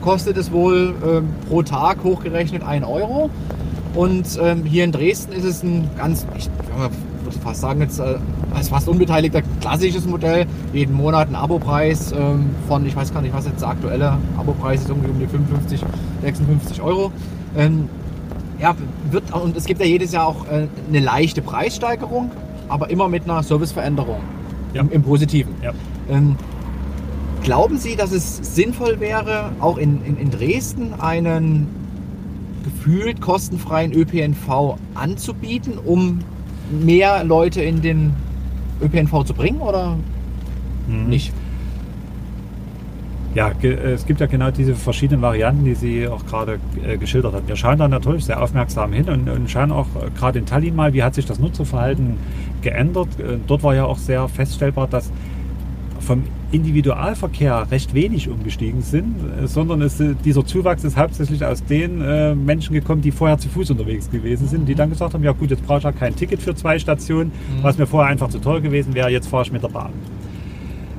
kostet 0.08 0.38
es 0.38 0.50
wohl 0.50 0.94
ähm, 1.06 1.28
pro 1.50 1.62
Tag 1.62 2.02
hochgerechnet 2.02 2.62
1 2.62 2.86
Euro. 2.86 3.28
Und 3.94 4.38
ähm, 4.42 4.64
hier 4.64 4.84
in 4.84 4.90
Dresden 4.90 5.32
ist 5.32 5.44
es 5.44 5.62
ein 5.62 5.86
ganz, 5.98 6.26
ich 6.34 6.48
würde 7.24 7.38
fast 7.40 7.60
sagen, 7.60 7.82
jetzt 7.82 7.98
äh, 8.00 8.16
als 8.54 8.70
fast 8.70 8.88
unbeteiligter 8.88 9.42
klassisches 9.60 10.06
Modell. 10.06 10.46
Jeden 10.72 10.94
Monat 10.94 11.28
ein 11.28 11.34
Abopreis 11.34 12.12
ähm, 12.12 12.46
von, 12.68 12.86
ich 12.86 12.96
weiß 12.96 13.12
gar 13.12 13.20
nicht, 13.20 13.34
was 13.34 13.44
jetzt 13.44 13.60
der 13.60 13.68
aktuelle 13.68 14.16
Abopreis 14.38 14.80
ist, 14.80 14.88
irgendwie 14.88 15.10
um 15.10 15.18
die 15.18 15.26
55, 15.26 15.84
56 16.22 16.80
Euro. 16.80 17.12
Ähm, 17.54 17.90
ja, 18.58 18.74
wird, 19.10 19.30
und 19.34 19.58
es 19.58 19.66
gibt 19.66 19.78
ja 19.78 19.86
jedes 19.86 20.12
Jahr 20.12 20.26
auch 20.26 20.46
äh, 20.46 20.68
eine 20.88 21.00
leichte 21.00 21.42
Preissteigerung, 21.42 22.30
aber 22.70 22.88
immer 22.88 23.08
mit 23.08 23.24
einer 23.24 23.42
Serviceveränderung 23.42 24.20
Ja. 24.72 24.80
im, 24.80 24.90
im 24.90 25.02
Positiven. 25.02 25.52
Ja. 25.62 25.72
Ähm, 26.08 26.36
glauben 27.42 27.78
Sie, 27.78 27.96
dass 27.96 28.12
es 28.12 28.54
sinnvoll 28.54 29.00
wäre, 29.00 29.52
auch 29.60 29.78
in, 29.78 30.04
in, 30.04 30.16
in 30.18 30.30
Dresden 30.30 30.94
einen 30.98 31.66
gefühlt 32.64 33.20
kostenfreien 33.20 33.92
ÖPNV 33.92 34.76
anzubieten, 34.94 35.78
um 35.78 36.20
mehr 36.70 37.24
Leute 37.24 37.62
in 37.62 37.80
den 37.80 38.12
ÖPNV 38.82 39.24
zu 39.24 39.34
bringen 39.34 39.60
oder 39.60 39.96
Mhm. 40.88 41.08
nicht? 41.08 41.32
Ja, 43.34 43.50
äh, 43.62 43.68
es 43.68 44.06
gibt 44.06 44.20
ja 44.20 44.26
genau 44.26 44.50
diese 44.50 44.74
verschiedenen 44.74 45.22
Varianten, 45.22 45.64
die 45.64 45.74
Sie 45.74 46.08
auch 46.08 46.24
gerade 46.26 46.58
äh, 46.82 46.96
geschildert 46.96 47.34
haben. 47.34 47.46
Wir 47.46 47.56
schauen 47.56 47.78
da 47.78 47.86
natürlich 47.86 48.24
sehr 48.24 48.42
aufmerksam 48.42 48.92
hin 48.92 49.08
und, 49.08 49.28
und 49.28 49.50
schauen 49.50 49.70
auch 49.70 49.86
äh, 49.96 50.10
gerade 50.18 50.38
in 50.38 50.46
Tallinn 50.46 50.74
mal, 50.74 50.92
wie 50.94 51.02
hat 51.02 51.14
sich 51.14 51.26
das 51.26 51.38
Nutzerverhalten 51.38 52.16
geändert. 52.62 53.08
Äh, 53.20 53.36
dort 53.46 53.62
war 53.62 53.74
ja 53.74 53.84
auch 53.84 53.98
sehr 53.98 54.28
feststellbar, 54.28 54.88
dass 54.88 55.12
vom 56.08 56.24
Individualverkehr 56.52 57.70
recht 57.70 57.92
wenig 57.92 58.30
umgestiegen 58.30 58.80
sind, 58.80 59.14
äh, 59.42 59.46
sondern 59.46 59.82
es, 59.82 60.00
äh, 60.00 60.14
dieser 60.24 60.44
Zuwachs 60.44 60.82
ist 60.82 60.96
hauptsächlich 60.96 61.44
aus 61.44 61.62
den 61.62 62.00
äh, 62.00 62.34
Menschen 62.34 62.72
gekommen, 62.72 63.02
die 63.02 63.10
vorher 63.10 63.38
zu 63.38 63.50
Fuß 63.50 63.70
unterwegs 63.70 64.10
gewesen 64.10 64.48
sind, 64.48 64.66
die 64.66 64.74
dann 64.74 64.88
gesagt 64.88 65.12
haben, 65.12 65.22
ja 65.22 65.32
gut, 65.32 65.50
jetzt 65.50 65.64
brauche 65.66 65.78
ich 65.78 65.84
ja 65.84 65.92
kein 65.92 66.16
Ticket 66.16 66.40
für 66.40 66.54
zwei 66.54 66.78
Stationen, 66.78 67.30
was 67.60 67.76
mir 67.76 67.86
vorher 67.86 68.10
einfach 68.10 68.30
zu 68.30 68.38
teuer 68.38 68.62
gewesen 68.62 68.94
wäre, 68.94 69.10
jetzt 69.10 69.28
fahre 69.28 69.42
ich 69.44 69.52
mit 69.52 69.62
der 69.62 69.68
Bahn. 69.68 69.92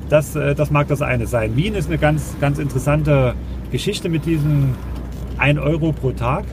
Das, 0.10 0.36
äh, 0.36 0.54
das 0.54 0.70
mag 0.70 0.88
das 0.88 1.02
eine 1.02 1.26
sein. 1.26 1.56
Wien 1.56 1.74
ist 1.74 1.88
eine 1.88 1.98
ganz, 1.98 2.36
ganz 2.40 2.60
interessante 2.60 3.34
Geschichte 3.72 4.10
mit 4.10 4.28
diesem 4.28 4.76
1 5.40 5.60
Euro 5.60 5.92
pro 5.92 6.12
Tag. 6.12 6.46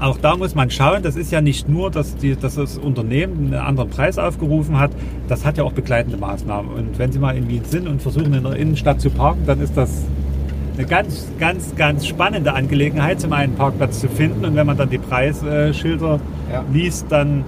Auch 0.00 0.18
da 0.18 0.36
muss 0.36 0.54
man 0.54 0.70
schauen, 0.70 1.02
das 1.02 1.16
ist 1.16 1.30
ja 1.30 1.40
nicht 1.40 1.68
nur, 1.68 1.90
dass, 1.90 2.16
die, 2.16 2.34
dass 2.36 2.56
das 2.56 2.78
Unternehmen 2.78 3.46
einen 3.46 3.54
anderen 3.54 3.90
Preis 3.90 4.18
aufgerufen 4.18 4.78
hat, 4.78 4.90
das 5.28 5.44
hat 5.44 5.56
ja 5.56 5.64
auch 5.64 5.72
begleitende 5.72 6.18
Maßnahmen. 6.18 6.72
Und 6.72 6.98
wenn 6.98 7.12
Sie 7.12 7.18
mal 7.18 7.36
in 7.36 7.48
Wien 7.48 7.62
sind 7.64 7.86
und 7.86 8.02
versuchen 8.02 8.34
in 8.34 8.42
der 8.42 8.56
Innenstadt 8.56 9.00
zu 9.00 9.10
parken, 9.10 9.42
dann 9.46 9.60
ist 9.60 9.76
das 9.76 10.02
eine 10.76 10.86
ganz, 10.86 11.28
ganz, 11.38 11.74
ganz 11.76 12.06
spannende 12.06 12.52
Angelegenheit, 12.54 13.20
zum 13.20 13.32
einen 13.32 13.54
Parkplatz 13.54 14.00
zu 14.00 14.08
finden. 14.08 14.44
Und 14.44 14.56
wenn 14.56 14.66
man 14.66 14.76
dann 14.76 14.90
die 14.90 14.98
Preisschilder 14.98 16.18
Ja. 16.52 16.64
liest, 16.72 17.06
dann 17.10 17.44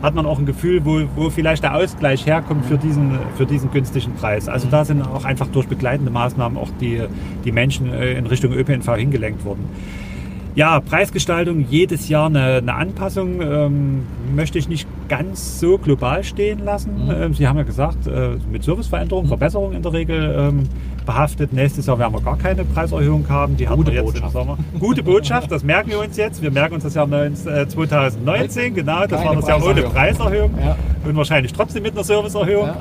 hat 0.00 0.14
man 0.14 0.26
auch 0.26 0.38
ein 0.38 0.46
Gefühl, 0.46 0.84
wo, 0.84 1.02
wo 1.14 1.30
vielleicht 1.30 1.62
der 1.62 1.76
Ausgleich 1.76 2.26
herkommt 2.26 2.64
für 2.64 2.78
diesen, 2.78 3.12
für 3.36 3.46
diesen 3.46 3.70
günstigen 3.70 4.14
Preis. 4.14 4.48
Also 4.48 4.66
da 4.68 4.84
sind 4.84 5.02
auch 5.02 5.24
einfach 5.24 5.46
durch 5.48 5.68
begleitende 5.68 6.10
Maßnahmen 6.10 6.58
auch 6.58 6.70
die, 6.80 7.02
die 7.44 7.52
Menschen 7.52 7.92
äh, 7.92 8.14
in 8.14 8.26
Richtung 8.26 8.52
ÖPNV 8.52 8.96
hingelenkt 8.96 9.44
worden. 9.44 9.64
Ja, 10.54 10.80
Preisgestaltung 10.80 11.64
jedes 11.70 12.08
Jahr 12.10 12.26
eine, 12.26 12.56
eine 12.58 12.74
Anpassung 12.74 13.40
ähm, 13.40 14.02
möchte 14.34 14.58
ich 14.58 14.68
nicht 14.68 14.86
ganz 15.08 15.58
so 15.60 15.78
global 15.78 16.22
stehen 16.24 16.58
lassen. 16.62 17.06
Mhm. 17.06 17.10
Ähm, 17.10 17.34
Sie 17.34 17.48
haben 17.48 17.56
ja 17.56 17.62
gesagt, 17.62 18.06
äh, 18.06 18.36
mit 18.50 18.62
Serviceveränderungen, 18.62 19.28
Verbesserungen 19.28 19.74
in 19.74 19.82
der 19.82 19.92
Regel 19.94 20.34
ähm, 20.38 20.64
behaftet. 21.06 21.54
Nächstes 21.54 21.86
Jahr 21.86 21.98
werden 21.98 22.12
wir 22.12 22.20
gar 22.20 22.36
keine 22.36 22.64
Preiserhöhung 22.64 23.26
haben. 23.30 23.56
Die 23.56 23.66
haben 23.66 23.76
Gute 23.78 23.92
wir 23.92 24.02
jetzt 24.02 24.12
Botschaft. 24.12 24.26
im 24.26 24.30
Sommer. 24.40 24.58
Gute 24.78 25.02
Botschaft, 25.02 25.50
das 25.50 25.64
merken 25.64 25.88
wir 25.90 26.00
uns 26.00 26.16
jetzt. 26.18 26.42
Wir 26.42 26.50
merken 26.50 26.74
uns 26.74 26.84
das 26.84 26.94
Jahr 26.94 27.06
19, 27.06 27.50
äh, 27.50 27.66
2019, 27.68 28.74
genau. 28.74 29.00
Das 29.06 29.10
Keine 29.22 29.24
war 29.24 29.36
das 29.36 29.48
Jahr 29.48 29.64
ohne 29.64 29.82
Preiserhöhung. 29.82 30.52
Preiserhöhung 30.52 30.58
Ja. 30.62 30.76
und 31.08 31.16
wahrscheinlich 31.16 31.52
trotzdem 31.54 31.82
mit 31.82 31.92
einer 31.94 32.04
Serviceerhöhung. 32.04 32.66
Ja. 32.66 32.76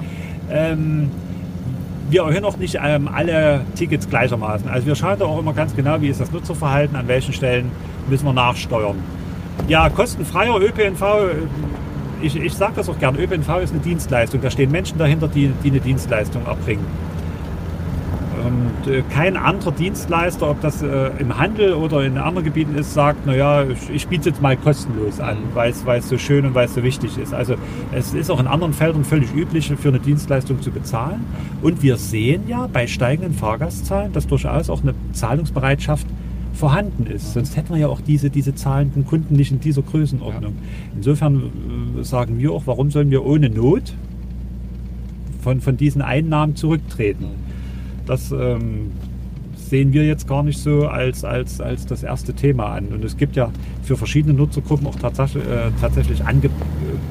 Wir 2.11 2.23
erhöhen 2.23 2.43
auch 2.43 2.57
nicht 2.57 2.77
ähm, 2.83 3.07
alle 3.07 3.61
Tickets 3.75 4.09
gleichermaßen. 4.09 4.67
Also 4.69 4.85
wir 4.85 4.95
schauen 4.95 5.17
da 5.17 5.23
auch 5.23 5.39
immer 5.39 5.53
ganz 5.53 5.73
genau, 5.73 6.01
wie 6.01 6.09
ist 6.09 6.19
das 6.19 6.29
Nutzerverhalten, 6.29 6.97
an 6.97 7.07
welchen 7.07 7.31
Stellen 7.31 7.71
müssen 8.09 8.25
wir 8.25 8.33
nachsteuern. 8.33 8.97
Ja, 9.69 9.87
kostenfreier 9.87 10.59
ÖPNV, 10.59 11.01
ich, 12.21 12.35
ich 12.35 12.53
sage 12.53 12.73
das 12.75 12.89
auch 12.89 12.99
gern, 12.99 13.15
ÖPNV 13.15 13.61
ist 13.63 13.71
eine 13.71 13.79
Dienstleistung. 13.79 14.41
Da 14.41 14.51
stehen 14.51 14.71
Menschen 14.71 14.97
dahinter, 14.97 15.29
die, 15.29 15.53
die 15.63 15.69
eine 15.69 15.79
Dienstleistung 15.79 16.45
erbringen. 16.45 16.85
Und 18.45 18.91
äh, 18.91 19.03
kein 19.13 19.37
anderer 19.37 19.71
Dienstleister, 19.71 20.49
ob 20.49 20.61
das 20.61 20.81
äh, 20.81 21.11
im 21.19 21.37
Handel 21.37 21.73
oder 21.73 22.03
in 22.03 22.17
anderen 22.17 22.45
Gebieten 22.45 22.75
ist, 22.75 22.93
sagt, 22.93 23.25
naja, 23.25 23.63
ich, 23.63 23.89
ich 23.93 24.07
biete 24.07 24.21
es 24.21 24.25
jetzt 24.27 24.41
mal 24.41 24.57
kostenlos 24.57 25.19
an, 25.19 25.37
weil 25.53 25.71
es 25.71 25.85
weil 25.85 25.99
es 25.99 26.09
so 26.09 26.17
schön 26.17 26.45
und 26.45 26.55
weil 26.55 26.65
es 26.65 26.73
so 26.73 26.83
wichtig 26.83 27.17
ist. 27.17 27.33
Also 27.33 27.55
es 27.91 28.13
ist 28.13 28.31
auch 28.31 28.39
in 28.39 28.47
anderen 28.47 28.73
Feldern 28.73 29.03
völlig 29.03 29.33
üblich, 29.33 29.71
für 29.77 29.89
eine 29.89 29.99
Dienstleistung 29.99 30.61
zu 30.61 30.71
bezahlen. 30.71 31.25
Und 31.61 31.83
wir 31.83 31.97
sehen 31.97 32.43
ja 32.47 32.67
bei 32.67 32.87
steigenden 32.87 33.33
Fahrgastzahlen, 33.33 34.13
dass 34.13 34.27
durchaus 34.27 34.69
auch 34.69 34.81
eine 34.81 34.93
Zahlungsbereitschaft 35.13 36.07
vorhanden 36.53 37.05
ist. 37.07 37.33
Sonst 37.33 37.55
hätten 37.55 37.73
wir 37.73 37.81
ja 37.81 37.87
auch 37.87 38.01
diese, 38.01 38.29
diese 38.29 38.55
zahlenden 38.55 39.05
Kunden 39.05 39.35
nicht 39.35 39.51
in 39.51 39.59
dieser 39.59 39.81
Größenordnung. 39.81 40.55
Insofern 40.95 41.51
äh, 41.99 42.03
sagen 42.03 42.39
wir 42.39 42.51
auch, 42.51 42.63
warum 42.65 42.91
sollen 42.91 43.09
wir 43.11 43.25
ohne 43.25 43.49
Not 43.49 43.93
von, 45.41 45.61
von 45.61 45.77
diesen 45.77 46.01
Einnahmen 46.01 46.55
zurücktreten? 46.55 47.40
Das 48.05 48.31
ähm, 48.31 48.91
sehen 49.55 49.93
wir 49.93 50.05
jetzt 50.05 50.27
gar 50.27 50.43
nicht 50.43 50.59
so 50.59 50.87
als, 50.87 51.23
als, 51.23 51.61
als 51.61 51.85
das 51.85 52.03
erste 52.03 52.33
Thema 52.33 52.65
an. 52.67 52.87
Und 52.87 53.05
es 53.05 53.15
gibt 53.15 53.35
ja 53.35 53.49
für 53.83 53.95
verschiedene 53.95 54.33
Nutzergruppen 54.33 54.85
auch 54.87 54.95
tatsächlich, 54.95 55.43
äh, 55.45 55.71
tatsächlich 55.79 56.25
ange, 56.25 56.47
äh, 56.47 56.49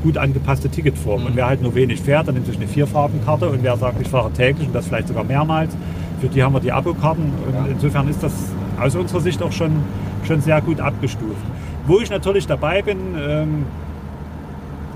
gut 0.03 0.18
angepasste 0.18 0.68
Ticketformen. 0.68 1.26
Und 1.28 1.36
wer 1.36 1.47
halt 1.47 1.62
nur 1.62 1.74
wenig 1.74 2.01
fährt, 2.01 2.28
dann 2.28 2.34
nimmt 2.34 2.47
sich 2.47 2.57
eine 2.57 2.66
Vierfarbenkarte. 2.68 3.49
Und 3.49 3.62
wer 3.62 3.76
sagt, 3.76 4.01
ich 4.01 4.09
fahre 4.09 4.30
täglich 4.32 4.66
und 4.66 4.74
das 4.74 4.88
vielleicht 4.88 5.09
sogar 5.09 5.24
mehrmals, 5.24 5.74
für 6.20 6.28
die 6.28 6.43
haben 6.43 6.53
wir 6.53 6.61
die 6.61 6.72
Abokarten. 6.72 7.24
Und 7.47 7.55
Ja. 7.55 7.66
insofern 7.70 8.09
ist 8.09 8.22
das 8.22 8.32
aus 8.78 8.95
unserer 8.95 9.20
Sicht 9.20 9.43
auch 9.43 9.53
schon, 9.53 9.72
schon 10.26 10.41
sehr 10.43 10.61
gut 10.61 10.80
abgestuft. 10.80 11.43
Wo 11.86 11.99
ich 12.01 12.11
natürlich 12.11 12.47
dabei 12.47 12.82
bin, 12.82 12.99
ähm, 13.18 13.64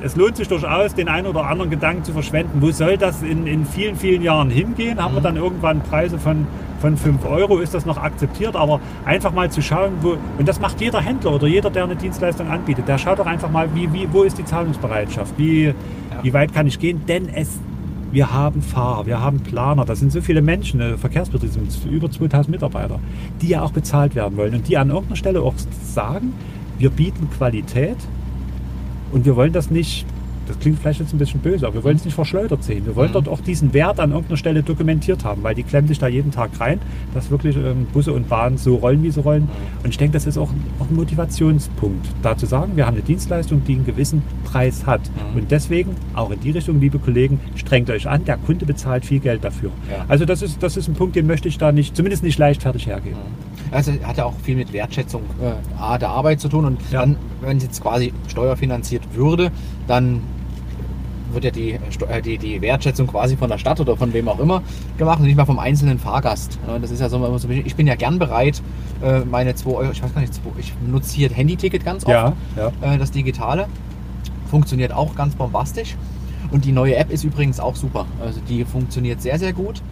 es 0.04 0.16
lohnt 0.16 0.36
sich 0.36 0.48
durchaus, 0.48 0.94
den 0.94 1.08
einen 1.08 1.26
oder 1.26 1.46
anderen 1.46 1.70
Gedanken 1.70 2.04
zu 2.04 2.12
verschwenden. 2.12 2.60
Wo 2.60 2.70
soll 2.70 2.98
das 2.98 3.22
in, 3.22 3.46
in 3.46 3.64
vielen, 3.64 3.96
vielen 3.96 4.20
Jahren 4.20 4.50
hingehen? 4.50 5.02
Haben 5.02 5.14
wir 5.14 5.22
dann 5.22 5.36
irgendwann 5.36 5.80
Preise 5.80 6.18
von, 6.18 6.46
von 6.78 6.98
5 6.98 7.24
Euro? 7.24 7.58
Ist 7.58 7.72
das 7.72 7.86
noch 7.86 7.96
akzeptiert? 7.96 8.54
Aber 8.54 8.80
einfach 9.06 9.32
mal 9.32 9.50
zu 9.50 9.62
schauen, 9.62 9.92
wo, 10.02 10.18
und 10.38 10.46
das 10.46 10.60
macht 10.60 10.78
jeder 10.82 11.00
Händler 11.00 11.32
oder 11.32 11.46
jeder, 11.46 11.70
der 11.70 11.84
eine 11.84 11.96
Dienstleistung 11.96 12.48
anbietet, 12.48 12.86
der 12.86 12.98
schaut 12.98 13.18
doch 13.18 13.24
einfach 13.24 13.50
mal, 13.50 13.74
wie, 13.74 13.90
wie, 13.94 14.06
wo 14.12 14.24
ist 14.24 14.36
die 14.36 14.44
Zahlungsbereitschaft? 14.44 15.32
Wie, 15.38 15.72
wie 16.20 16.34
weit 16.34 16.52
kann 16.52 16.66
ich 16.66 16.78
gehen? 16.78 17.06
Denn 17.08 17.30
es, 17.30 17.58
wir 18.12 18.30
haben 18.30 18.60
Fahrer, 18.60 19.06
wir 19.06 19.22
haben 19.22 19.40
Planer, 19.40 19.86
das 19.86 20.00
sind 20.00 20.12
so 20.12 20.20
viele 20.20 20.42
Menschen, 20.42 20.82
äh, 20.82 20.98
Verkehrsbetriebe 20.98 21.50
sind 21.50 21.90
über 21.90 22.10
2000 22.10 22.50
Mitarbeiter, 22.50 23.00
die 23.40 23.48
ja 23.48 23.62
auch 23.62 23.72
bezahlt 23.72 24.14
werden 24.14 24.36
wollen 24.36 24.54
und 24.54 24.68
die 24.68 24.76
an 24.76 24.90
irgendeiner 24.90 25.16
Stelle 25.16 25.40
auch 25.40 25.54
sagen, 25.82 26.34
wir 26.76 26.90
bieten 26.90 27.30
Qualität, 27.30 27.96
und 29.14 29.24
wir 29.24 29.36
wollen 29.36 29.52
das 29.52 29.70
nicht, 29.70 30.04
das 30.48 30.58
klingt 30.58 30.80
vielleicht 30.80 30.98
jetzt 30.98 31.14
ein 31.14 31.18
bisschen 31.18 31.40
böse, 31.40 31.66
aber 31.66 31.76
wir 31.76 31.84
wollen 31.84 31.96
es 31.96 32.04
nicht 32.04 32.14
verschleudert 32.14 32.64
sehen. 32.64 32.84
Wir 32.84 32.96
wollen 32.96 33.12
dort 33.12 33.28
auch 33.28 33.40
diesen 33.40 33.72
Wert 33.72 34.00
an 34.00 34.10
irgendeiner 34.10 34.36
Stelle 34.36 34.62
dokumentiert 34.64 35.24
haben, 35.24 35.44
weil 35.44 35.54
die 35.54 35.62
klemmen 35.62 35.86
sich 35.86 36.00
da 36.00 36.08
jeden 36.08 36.32
Tag 36.32 36.50
rein, 36.58 36.80
dass 37.14 37.30
wirklich 37.30 37.56
ähm, 37.56 37.86
Busse 37.92 38.12
und 38.12 38.28
Bahnen 38.28 38.58
so 38.58 38.74
rollen, 38.74 39.04
wie 39.04 39.12
sie 39.12 39.20
rollen. 39.20 39.48
Und 39.84 39.90
ich 39.90 39.98
denke, 39.98 40.14
das 40.14 40.26
ist 40.26 40.36
auch 40.36 40.50
ein, 40.50 40.64
auch 40.80 40.90
ein 40.90 40.96
Motivationspunkt, 40.96 42.08
da 42.22 42.36
zu 42.36 42.46
sagen, 42.46 42.72
wir 42.74 42.86
haben 42.86 42.96
eine 42.96 43.04
Dienstleistung, 43.04 43.62
die 43.64 43.76
einen 43.76 43.86
gewissen 43.86 44.22
Preis 44.44 44.84
hat. 44.84 45.00
Und 45.36 45.52
deswegen, 45.52 45.94
auch 46.14 46.32
in 46.32 46.40
die 46.40 46.50
Richtung, 46.50 46.80
liebe 46.80 46.98
Kollegen, 46.98 47.38
strengt 47.54 47.88
euch 47.90 48.08
an, 48.08 48.24
der 48.24 48.36
Kunde 48.36 48.66
bezahlt 48.66 49.06
viel 49.06 49.20
Geld 49.20 49.44
dafür. 49.44 49.70
Ja. 49.88 50.04
Also 50.08 50.24
das 50.24 50.42
ist, 50.42 50.60
das 50.60 50.76
ist 50.76 50.88
ein 50.88 50.94
Punkt, 50.94 51.14
den 51.14 51.28
möchte 51.28 51.46
ich 51.46 51.56
da 51.56 51.70
nicht, 51.70 51.96
zumindest 51.96 52.24
nicht 52.24 52.38
leichtfertig 52.38 52.88
hergeben. 52.88 53.18
Also 53.70 53.92
hat 54.04 54.18
ja 54.18 54.24
auch 54.24 54.34
viel 54.42 54.56
mit 54.56 54.72
Wertschätzung 54.72 55.22
äh, 55.42 55.80
A, 55.80 55.98
der 55.98 56.10
Arbeit 56.10 56.40
zu 56.40 56.48
tun 56.48 56.64
und 56.64 56.80
Ja. 56.90 57.00
dann, 57.00 57.16
wenn 57.40 57.56
es 57.56 57.64
jetzt 57.64 57.82
quasi 57.82 58.12
steuerfinanziert 58.28 59.02
würde, 59.14 59.50
dann 59.86 60.20
wird 61.32 61.44
ja 61.44 61.50
die, 61.50 61.78
Steu- 61.90 62.06
äh, 62.06 62.22
die, 62.22 62.38
die 62.38 62.60
Wertschätzung 62.60 63.08
quasi 63.08 63.36
von 63.36 63.50
der 63.50 63.58
Stadt 63.58 63.80
oder 63.80 63.96
von 63.96 64.12
wem 64.12 64.28
auch 64.28 64.38
immer 64.38 64.62
gemacht 64.98 65.18
und 65.18 65.26
nicht 65.26 65.36
mal 65.36 65.44
vom 65.44 65.58
einzelnen 65.58 65.98
Fahrgast. 65.98 66.58
Das 66.80 66.90
ist 66.92 67.00
ja 67.00 67.08
so, 67.08 67.36
ich 67.48 67.74
bin 67.74 67.88
ja 67.88 67.96
gern 67.96 68.20
bereit, 68.20 68.62
äh, 69.02 69.20
meine 69.20 69.54
2 69.56 69.70
Euro, 69.70 69.90
ich 69.90 70.00
weiß 70.02 70.14
gar 70.14 70.20
nicht, 70.20 70.40
ich 70.58 70.72
nutze 70.86 71.16
hier 71.16 71.30
Handy-Ticket 71.30 71.84
ganz 71.84 72.04
oft, 72.04 72.12
Ja, 72.12 72.32
ja. 72.56 72.94
äh, 72.94 72.98
das 72.98 73.10
digitale, 73.10 73.66
funktioniert 74.48 74.92
auch 74.92 75.16
ganz 75.16 75.34
bombastisch. 75.34 75.96
Und 76.52 76.64
die 76.66 76.72
neue 76.72 76.94
App 76.94 77.10
ist 77.10 77.24
übrigens 77.24 77.58
auch 77.58 77.74
super. 77.74 78.06
Also 78.24 78.38
die 78.48 78.64
funktioniert 78.64 79.20
sehr, 79.20 79.38
sehr 79.40 79.52
gut. 79.52 79.82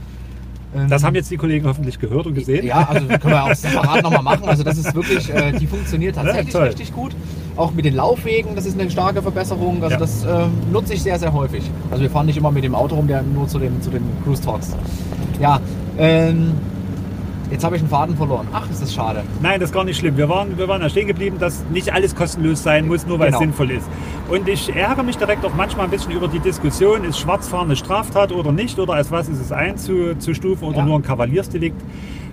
Ähm, 0.74 0.88
Das 0.88 1.04
haben 1.04 1.14
jetzt 1.14 1.30
die 1.30 1.36
Kollegen 1.36 1.66
hoffentlich 1.66 1.98
gehört 1.98 2.26
und 2.26 2.34
gesehen. 2.34 2.64
ja, 2.66 2.86
also 2.88 3.06
können 3.06 3.22
wir 3.34 3.44
auch 3.44 3.54
separat 3.54 4.02
nochmal 4.02 4.22
machen. 4.22 4.44
Also 4.48 4.62
das 4.62 4.78
ist 4.78 4.94
wirklich, 4.94 5.28
äh, 5.32 5.52
die 5.52 5.66
funktioniert 5.66 6.14
tatsächlich 6.16 6.54
Ja, 6.54 6.60
richtig 6.62 6.92
gut. 6.92 7.14
Auch 7.56 7.72
mit 7.72 7.84
den 7.84 7.94
Laufwegen, 7.94 8.54
das 8.54 8.64
ist 8.64 8.80
eine 8.80 8.90
starke 8.90 9.20
Verbesserung. 9.22 9.82
Also 9.82 9.94
Ja. 9.94 9.98
das 10.00 10.24
äh, 10.24 10.46
nutze 10.72 10.94
ich 10.94 11.02
sehr, 11.02 11.18
sehr 11.18 11.32
häufig. 11.32 11.62
Also 11.90 12.02
wir 12.02 12.10
fahren 12.10 12.26
nicht 12.26 12.38
immer 12.38 12.50
mit 12.50 12.64
dem 12.64 12.74
Auto 12.74 12.94
rum, 12.94 13.06
der 13.06 13.22
nur 13.22 13.46
zu 13.48 13.58
den, 13.58 13.82
zu 13.82 13.90
den 13.90 14.02
Cruise 14.24 14.42
Talks. 14.42 14.74
Ja, 15.40 15.60
ähm, 15.98 16.52
jetzt 17.52 17.64
habe 17.64 17.76
ich 17.76 17.82
einen 17.82 17.90
Faden 17.90 18.16
verloren. 18.16 18.48
Ach, 18.52 18.68
ist 18.70 18.82
das 18.82 18.92
schade. 18.92 19.22
Nein, 19.40 19.60
das 19.60 19.70
ist 19.70 19.74
gar 19.74 19.84
nicht 19.84 19.98
schlimm. 19.98 20.16
Wir 20.16 20.28
waren, 20.28 20.56
wir 20.58 20.66
waren 20.68 20.80
da 20.80 20.88
stehen 20.88 21.06
geblieben, 21.06 21.36
dass 21.38 21.62
nicht 21.72 21.92
alles 21.92 22.14
kostenlos 22.14 22.62
sein 22.62 22.86
muss, 22.88 23.06
nur 23.06 23.18
weil 23.18 23.26
Genau. 23.26 23.38
es 23.38 23.42
sinnvoll 23.42 23.70
ist. 23.70 23.86
Und 24.28 24.48
ich 24.48 24.74
ärgere 24.74 25.02
mich 25.02 25.16
direkt 25.18 25.44
auch 25.44 25.54
manchmal 25.54 25.84
ein 25.86 25.90
bisschen 25.90 26.12
über 26.12 26.28
die 26.28 26.38
Diskussion, 26.40 27.04
ist 27.04 27.18
Schwarzfahren 27.18 27.66
eine 27.66 27.76
Straftat 27.76 28.32
oder 28.32 28.50
nicht, 28.52 28.78
oder 28.78 28.94
als 28.94 29.10
was 29.10 29.28
ist 29.28 29.40
es 29.40 29.52
einzustufen 29.52 30.66
oder 30.68 30.78
Ja. 30.78 30.84
nur 30.84 30.96
ein 30.98 31.02
Kavaliersdelikt. 31.02 31.80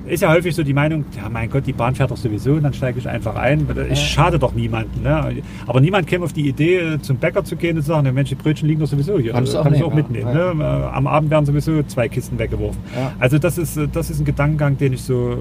Ist 0.09 0.21
ja 0.21 0.31
häufig 0.31 0.55
so 0.55 0.63
die 0.63 0.73
Meinung, 0.73 1.05
ja 1.15 1.29
mein 1.29 1.49
Gott, 1.49 1.67
die 1.67 1.73
Bahn 1.73 1.93
fährt 1.93 2.09
doch 2.11 2.17
sowieso 2.17 2.53
und 2.53 2.63
dann 2.63 2.73
steige 2.73 2.97
ich 2.99 3.07
einfach 3.07 3.35
ein. 3.35 3.67
Ich 3.91 3.99
schade 3.99 4.39
doch 4.39 4.53
niemanden. 4.53 5.03
Ne? 5.03 5.41
Aber 5.67 5.79
niemand 5.79 6.07
käme 6.07 6.25
auf 6.25 6.33
die 6.33 6.47
Idee, 6.47 6.97
zum 7.01 7.17
Bäcker 7.17 7.43
zu 7.43 7.55
gehen 7.55 7.77
und 7.77 7.83
zu 7.83 7.89
sagen, 7.89 8.11
Mensch, 8.13 8.29
die 8.29 8.35
Brötchen 8.35 8.67
liegen 8.67 8.79
doch 8.79 8.87
sowieso 8.87 9.19
hier. 9.19 9.33
Kannst 9.33 9.53
du 9.53 9.59
auch 9.59 9.63
Kann 9.63 9.73
ich 9.73 9.79
nehmen, 9.79 9.91
auch 9.91 9.95
mitnehmen. 9.95 10.27
ja. 10.35 10.53
Ne? 10.53 10.63
Äh, 10.63 10.95
Am 10.95 11.07
Abend 11.07 11.29
werden 11.29 11.45
sowieso 11.45 11.83
zwei 11.83 12.09
Kisten 12.09 12.39
weggeworfen. 12.39 12.79
Ja. 12.95 13.13
Also 13.19 13.37
das 13.37 13.57
ist, 13.57 13.77
äh, 13.77 13.87
das 13.87 14.09
ist 14.09 14.19
ein 14.19 14.25
Gedankengang, 14.25 14.77
den 14.77 14.93
ich 14.93 15.03
so 15.03 15.37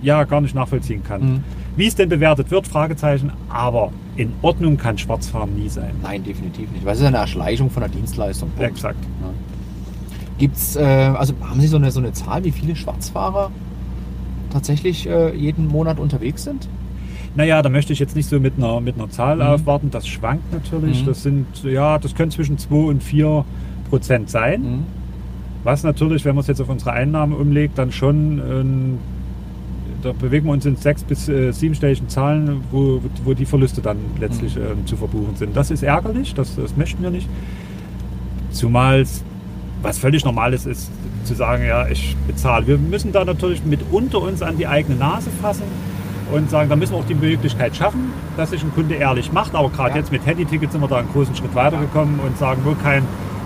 ja 0.00 0.24
gar 0.24 0.40
nicht 0.40 0.54
nachvollziehen 0.54 1.02
kann. 1.02 1.20
Mhm. 1.20 1.44
Wie 1.76 1.86
es 1.86 1.94
denn 1.94 2.08
bewertet 2.08 2.50
wird, 2.50 2.66
Fragezeichen, 2.66 3.30
aber 3.48 3.92
in 4.16 4.32
Ordnung 4.42 4.76
kann 4.76 4.96
Schwarzfahren 4.98 5.54
nie 5.54 5.68
sein. 5.68 5.90
Nein, 6.02 6.24
definitiv 6.24 6.70
nicht. 6.72 6.84
Weil 6.84 6.94
es 6.94 7.00
ist 7.00 7.06
eine 7.06 7.18
Erschleichung 7.18 7.70
von 7.70 7.82
der 7.82 7.90
Dienstleistung. 7.90 8.50
Punkt. 8.50 8.70
Exakt. 8.70 8.98
Ja. 9.22 9.30
Gibt's, 10.38 10.76
äh, 10.76 10.82
also 10.82 11.34
haben 11.40 11.60
Sie 11.60 11.66
so 11.66 11.76
eine, 11.76 11.90
so 11.90 12.00
eine 12.00 12.12
Zahl, 12.12 12.44
wie 12.44 12.50
viele 12.52 12.74
Schwarzfahrer 12.74 13.50
tatsächlich 14.52 15.08
äh, 15.08 15.34
jeden 15.34 15.66
Monat 15.68 15.98
unterwegs 15.98 16.44
sind? 16.44 16.68
Naja, 17.34 17.62
da 17.62 17.68
möchte 17.68 17.92
ich 17.92 17.98
jetzt 17.98 18.16
nicht 18.16 18.28
so 18.28 18.40
mit 18.40 18.54
einer, 18.56 18.80
mit 18.80 18.96
einer 18.96 19.10
Zahl 19.10 19.36
Mhm. 19.36 19.42
aufwarten. 19.42 19.90
Das 19.90 20.08
schwankt 20.08 20.52
natürlich. 20.52 21.02
Mhm. 21.02 21.06
Das 21.06 21.22
sind, 21.22 21.46
ja, 21.64 21.98
das 21.98 22.14
können 22.14 22.30
zwischen 22.30 22.58
2 22.58 22.74
und 22.74 23.02
4 23.02 23.44
Prozent 23.90 24.30
sein. 24.30 24.62
Mhm. 24.62 24.82
Was 25.64 25.82
natürlich, 25.84 26.24
wenn 26.24 26.34
man 26.34 26.40
es 26.42 26.46
jetzt 26.46 26.60
auf 26.60 26.68
unsere 26.68 26.92
Einnahmen 26.92 27.32
umlegt, 27.34 27.78
dann 27.78 27.92
schon, 27.92 28.38
ähm, 28.38 28.98
da 30.02 30.12
bewegen 30.12 30.46
wir 30.46 30.52
uns 30.52 30.64
in 30.66 30.76
sechs- 30.76 31.02
bis 31.04 31.28
äh, 31.28 31.52
siebenstelligen 31.52 32.08
Zahlen, 32.08 32.60
wo, 32.70 33.00
wo 33.24 33.34
die 33.34 33.44
Verluste 33.44 33.80
dann 33.82 33.98
letztlich 34.20 34.56
ähm, 34.56 34.86
zu 34.86 34.96
verbuchen 34.96 35.34
sind. 35.36 35.56
Das 35.56 35.70
ist 35.70 35.82
ärgerlich, 35.82 36.34
das, 36.34 36.54
das 36.56 36.76
möchten 36.76 37.02
wir 37.02 37.10
nicht. 37.10 37.28
Zumal 38.50 39.00
es, 39.00 39.22
was 39.82 39.98
völlig 39.98 40.24
normal 40.24 40.52
ist, 40.54 40.66
ist 40.66 40.90
zu 41.24 41.34
sagen, 41.34 41.64
ja, 41.66 41.86
ich 41.88 42.16
bezahle. 42.26 42.66
Wir 42.66 42.78
müssen 42.78 43.12
da 43.12 43.24
natürlich 43.24 43.64
mitunter 43.64 44.20
uns 44.22 44.42
an 44.42 44.56
die 44.56 44.66
eigene 44.66 44.96
Nase 44.98 45.30
fassen 45.42 45.64
und 46.32 46.50
sagen, 46.50 46.68
da 46.68 46.76
müssen 46.76 46.92
wir 46.92 46.98
auch 46.98 47.06
die 47.06 47.14
Möglichkeit 47.14 47.74
schaffen, 47.76 48.12
dass 48.36 48.50
sich 48.50 48.62
ein 48.62 48.72
Kunde 48.74 48.94
ehrlich 48.96 49.32
macht. 49.32 49.54
Aber 49.54 49.70
gerade 49.70 49.90
Ja. 49.90 49.96
jetzt 49.96 50.12
mit 50.12 50.24
Handytickets 50.26 50.72
sind 50.72 50.80
wir 50.80 50.88
da 50.88 50.96
einen 50.96 51.08
großen 51.12 51.34
Schritt 51.36 51.54
weitergekommen 51.54 52.20
und 52.20 52.36
sagen, 52.38 52.62
wo 52.64 52.74
kein 52.74 53.02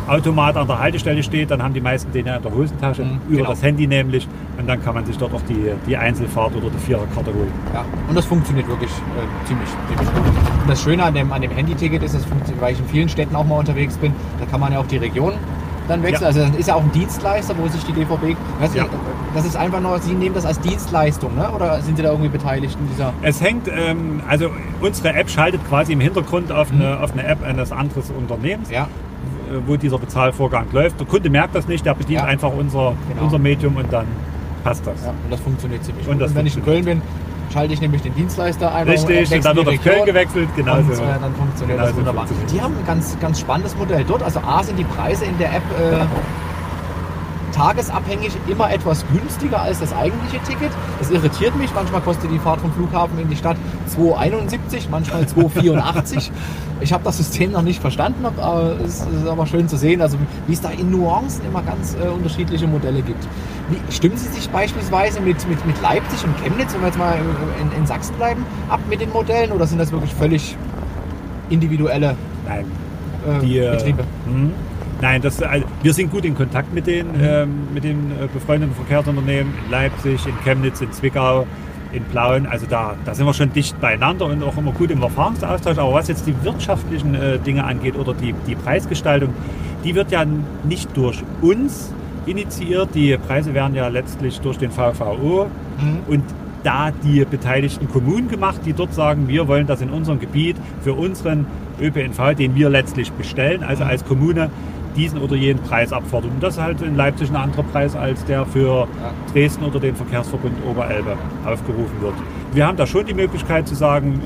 Automat 0.09 0.57
an 0.57 0.67
der 0.67 0.81
Haltestelle 0.81 1.23
steht, 1.23 1.53
dann 1.53 1.63
haben 1.63 1.75
die 1.75 1.81
meisten 1.81 2.11
den 2.13 2.27
ja 2.27 2.37
in 2.37 2.43
der 2.43 2.53
Hosentasche, 2.53 3.05
Mhm, 3.05 3.21
über 3.29 3.37
genau. 3.39 3.51
das 3.51 3.63
Handy 3.63 3.87
nämlich. 3.87 4.27
Und 4.59 4.69
dann 4.69 4.83
kann 4.83 4.95
man 4.95 5.07
sich 5.07 5.17
dort 5.17 5.33
auch 5.33 5.41
die, 5.49 5.71
die 5.87 5.97
Einzelfahrt 5.97 6.57
oder 6.57 6.71
die 6.71 6.79
Viererkarte 6.79 7.33
holen. 7.33 7.53
Ja, 7.73 7.85
und 8.09 8.17
das 8.17 8.25
funktioniert 8.27 8.67
wirklich 8.69 8.91
äh, 8.91 9.47
ziemlich, 9.47 9.69
ziemlich 9.89 10.09
gut. 10.13 10.25
Und 10.63 10.69
das 10.69 10.83
Schöne 10.83 11.05
an 11.05 11.15
dem, 11.15 11.33
an 11.33 11.41
dem 11.41 11.53
Handyticket 11.53 12.03
ist, 12.03 12.17
funktioniert, 12.27 12.61
weil 12.61 12.73
ich 12.73 12.81
in 12.81 12.87
vielen 12.87 13.09
Städten 13.09 13.37
auch 13.37 13.45
mal 13.47 13.59
unterwegs 13.59 13.97
bin, 13.97 14.13
da 14.41 14.47
kann 14.47 14.59
man 14.61 14.73
ja 14.73 14.81
auch 14.81 14.87
die 14.87 14.97
Region 14.97 15.35
dann 15.89 16.03
wechseln. 16.03 16.23
Ja. 16.23 16.27
Also 16.29 16.41
das 16.47 16.57
ist 16.57 16.67
ja 16.69 16.75
auch 16.75 16.83
ein 16.83 16.93
Dienstleister, 16.93 17.55
wo 17.59 17.67
sich 17.69 17.85
die 17.85 17.93
DVB. 17.93 18.37
Weißt 18.61 18.75
du, 18.75 18.79
Ja. 18.79 18.87
Das 19.35 19.47
ist 19.47 19.57
einfach 19.57 19.81
nur, 19.81 19.99
Sie 19.99 20.13
nehmen 20.13 20.35
das 20.35 20.45
als 20.45 20.61
Dienstleistung, 20.61 21.35
ne? 21.35 21.51
oder 21.53 21.81
sind 21.81 21.97
Sie 21.97 22.03
da 22.03 22.11
irgendwie 22.11 22.29
beteiligt 22.29 22.77
in 22.79 22.89
dieser. 22.89 23.13
Es 23.23 23.41
hängt, 23.41 23.67
ähm, 23.69 24.21
also 24.29 24.51
unsere 24.81 25.15
App 25.15 25.31
schaltet 25.31 25.67
quasi 25.69 25.93
im 25.95 26.01
Hintergrund 26.01 26.53
auf, 26.53 26.71
eine, 26.71 27.01
auf 27.01 27.13
eine 27.13 27.25
App 27.27 27.43
eines 27.43 27.73
anderen 27.73 28.03
Unternehmens. 28.19 28.71
Ja, 28.71 28.83
äh, 29.51 29.57
wo 29.67 29.77
dieser 29.77 29.99
Bezahlvorgang 29.99 30.67
läuft. 30.73 31.01
Der 31.01 31.07
Kunde 31.07 31.31
merkt 31.31 31.55
das 31.55 31.67
nicht, 31.67 31.85
der 31.87 31.95
bedient 31.95 32.23
einfach 32.25 32.51
unser, 32.57 32.95
Genau. 33.09 33.25
unser 33.25 33.39
Medium 33.39 33.77
und 33.77 33.91
dann 33.93 34.05
passt 34.65 34.87
das. 34.87 35.03
ja, 35.03 35.11
und 35.11 35.31
das 35.31 35.41
funktioniert 35.41 35.83
ziemlich 35.85 36.07
Und 36.07 36.15
gut. 36.15 36.23
das 36.23 36.31
Und 36.31 36.37
wenn 36.37 36.47
ich 36.47 36.57
in 36.57 36.65
Köln 36.65 36.85
bin, 36.85 37.03
schalte 37.53 37.75
ich 37.75 37.81
nämlich 37.81 38.03
den 38.03 38.15
Dienstleister 38.15 38.75
ein. 38.75 38.89
Richtig, 38.89 39.33
und 39.33 39.45
dann 39.45 39.57
wird 39.57 39.69
auf 39.69 39.83
Köln 39.83 40.05
gewechselt, 40.05 40.49
genau 40.57 40.77
und, 40.79 40.95
so. 40.95 41.03
äh, 41.03 41.07
dann 41.21 41.35
funktioniert 41.35 41.69
Genau 41.79 41.83
das 41.83 41.91
so 41.91 41.97
wunderbar. 41.97 42.27
funktioniert 42.27 42.53
Die 42.57 42.63
haben 42.63 42.75
ein 42.79 42.87
ganz, 42.87 43.17
ganz 43.21 43.41
spannendes 43.41 43.77
Modell 43.77 44.05
dort. 44.07 44.23
Also 44.23 44.41
A 44.41 44.63
sind 44.63 44.79
die 44.79 44.85
Preise 44.85 45.25
in 45.25 45.37
der 45.39 45.55
App 45.57 45.63
äh, 45.79 46.05
tagesabhängig 47.53 48.33
immer 48.49 48.73
etwas 48.73 49.05
günstiger 49.13 49.61
als 49.61 49.81
das 49.81 49.93
eigentliche 49.93 50.43
Ticket. 50.43 50.71
Das 50.99 51.11
irritiert 51.11 51.55
mich. 51.57 51.71
Manchmal 51.75 52.01
kostet 52.01 52.31
die 52.31 52.39
Fahrt 52.39 52.61
vom 52.61 52.73
Flughafen 52.73 53.19
in 53.19 53.29
die 53.29 53.37
Stadt 53.37 53.57
2,71, 53.97 54.89
manchmal 54.91 55.23
2,84. 55.23 56.31
ich 56.81 56.93
habe 56.93 57.05
das 57.05 57.19
System 57.19 57.53
noch 57.53 57.63
nicht 57.63 57.81
verstanden, 57.81 58.25
aber 58.25 58.77
es 58.85 59.01
ist 59.01 59.27
aber 59.29 59.47
schön 59.47 59.69
zu 59.69 59.77
sehen, 59.77 60.01
also 60.01 60.17
wie 60.47 60.53
es 60.53 60.61
da 60.61 60.71
in 60.71 60.91
Nuancen 60.91 61.45
immer 61.45 61.63
ganz 61.63 61.95
äh, 61.95 62.09
unterschiedliche 62.09 62.67
Modelle 62.67 63.03
gibt. 63.03 63.27
Stimmen 63.91 64.17
Sie 64.17 64.29
sich 64.29 64.49
beispielsweise 64.51 65.21
mit, 65.21 65.49
mit, 65.49 65.65
mit 65.67 65.81
Leipzig 65.81 66.25
und 66.25 66.37
Chemnitz, 66.43 66.75
wenn 66.75 66.81
wir 66.81 66.89
jetzt 66.89 66.99
mal 66.99 67.19
in, 67.61 67.79
in 67.79 67.87
Sachsen 67.87 68.15
bleiben, 68.17 68.45
ab 68.69 68.81
mit 68.89 69.01
den 69.01 69.11
Modellen 69.11 69.53
oder 69.53 69.67
sind 69.67 69.79
das 69.79 69.93
wirklich 69.93 70.13
völlig 70.15 70.57
individuelle 71.51 72.17
Nein, 72.47 72.65
äh, 73.27 73.45
die, 73.45 73.61
Betriebe? 73.61 74.05
hm. 74.27 74.53
Nein, 75.01 75.21
das, 75.21 75.43
also, 75.43 75.67
wir 75.83 75.93
sind 75.93 76.13
gut 76.13 76.25
in 76.25 76.37
Kontakt 76.37 76.73
mit 76.73 76.87
den, 76.87 77.09
ähm, 77.21 77.69
mit 77.75 77.83
den 77.83 78.13
äh, 78.13 78.29
befreundeten 78.33 78.75
Verkehrsunternehmen 78.75 79.53
in 79.65 79.71
Leipzig, 79.71 80.25
in 80.27 80.39
Chemnitz, 80.45 80.81
in 80.81 80.93
Zwickau, 80.93 81.45
in 81.93 82.05
Plauen. 82.05 82.47
Also 82.47 82.67
da, 82.69 82.95
da 83.05 83.13
sind 83.13 83.27
wir 83.27 83.35
schon 83.35 83.53
dicht 83.53 83.81
beieinander 83.81 84.27
und 84.27 84.43
auch 84.45 84.57
immer 84.57 84.71
gut 84.71 84.93
im 84.93 85.03
Erfahrungsaustausch. 85.03 85.79
Aber 85.79 85.93
was 85.93 86.07
jetzt 86.07 86.27
die 86.27 86.35
wirtschaftlichen 86.45 87.17
äh, 87.17 87.39
Dinge 87.41 87.65
angeht 87.65 87.97
oder 87.97 88.15
die, 88.15 88.33
die 88.47 88.55
Preisgestaltung, 88.55 89.35
die 89.85 89.95
wird 89.97 90.13
ja 90.13 90.25
nicht 90.65 90.97
durch 90.97 91.23
uns 91.41 91.93
initiiert. 92.27 92.95
Die 92.95 93.17
Preise 93.17 93.55
werden 93.55 93.75
ja 93.75 93.89
letztlich 93.89 94.41
durch 94.41 94.59
den 94.59 94.71
VVO 94.71 95.47
Mhm. 95.81 95.99
und 96.13 96.25
da 96.63 96.91
die 96.93 97.25
beteiligten 97.25 97.89
Kommunen 97.89 98.29
gemacht, 98.29 98.61
die 98.65 98.73
dort 98.73 98.95
sagen, 98.95 99.27
wir 99.27 99.49
wollen 99.49 99.67
das 99.67 99.81
in 99.81 99.91
unserem 99.91 100.21
Gebiet 100.21 100.57
für 100.83 100.93
unseren 100.93 101.47
ÖPNV, 101.81 102.35
den 102.37 102.55
wir 102.55 102.71
letztlich 102.71 103.11
bestellen, 103.13 103.65
also 103.65 103.83
als 103.85 104.05
Kommune 104.05 104.49
diesen 104.95 105.19
oder 105.19 105.35
jenen 105.35 105.61
Preis 105.63 105.93
abfordern. 105.93 106.33
Und 106.33 106.43
das 106.43 106.55
ist 106.55 106.63
halt 106.63 106.83
in 106.83 106.95
Leipzig 106.97 107.31
ein 107.31 107.37
anderer 107.37 107.63
Preis 107.65 107.97
als 107.97 108.25
der 108.27 108.45
für 108.47 108.87
Dresden 109.33 109.65
oder 109.65 109.81
den 109.81 109.97
Verkehrsverbund 109.97 110.55
Oberelbe 110.71 111.17
aufgerufen 111.45 112.01
wird. 112.01 112.15
Wir 112.53 112.67
haben 112.67 112.77
da 112.77 112.87
schon 112.87 113.07
die 113.07 113.15
Möglichkeit 113.15 113.67
zu 113.67 113.75
sagen, 113.75 114.21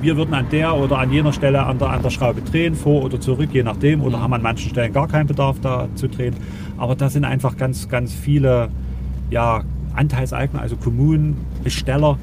wir 0.00 0.16
würden 0.16 0.34
an 0.34 0.46
der 0.50 0.74
oder 0.76 0.98
an 0.98 1.12
jener 1.12 1.32
Stelle 1.32 1.64
an 1.64 1.78
der, 1.78 1.90
an 1.90 2.02
der 2.02 2.10
Schraube 2.10 2.42
drehen, 2.42 2.74
vor 2.74 3.04
oder 3.04 3.20
zurück, 3.20 3.50
je 3.52 3.62
nachdem, 3.62 4.02
oder 4.02 4.20
haben 4.20 4.32
an 4.34 4.42
manchen 4.42 4.70
Stellen 4.70 4.92
gar 4.92 5.08
keinen 5.08 5.26
Bedarf 5.26 5.56
da 5.60 5.88
zu 5.94 6.08
drehen. 6.08 6.34
Aber 6.76 6.94
da 6.94 7.10
sind 7.10 7.24
einfach 7.24 7.56
ganz, 7.56 7.88
ganz 7.88 8.14
viele 8.14 8.68
ja, 9.30 9.62
Anteilseigner, 9.94 10.60
also 10.60 10.76
Kommunen, 10.76 11.36
Besteller 11.64 12.18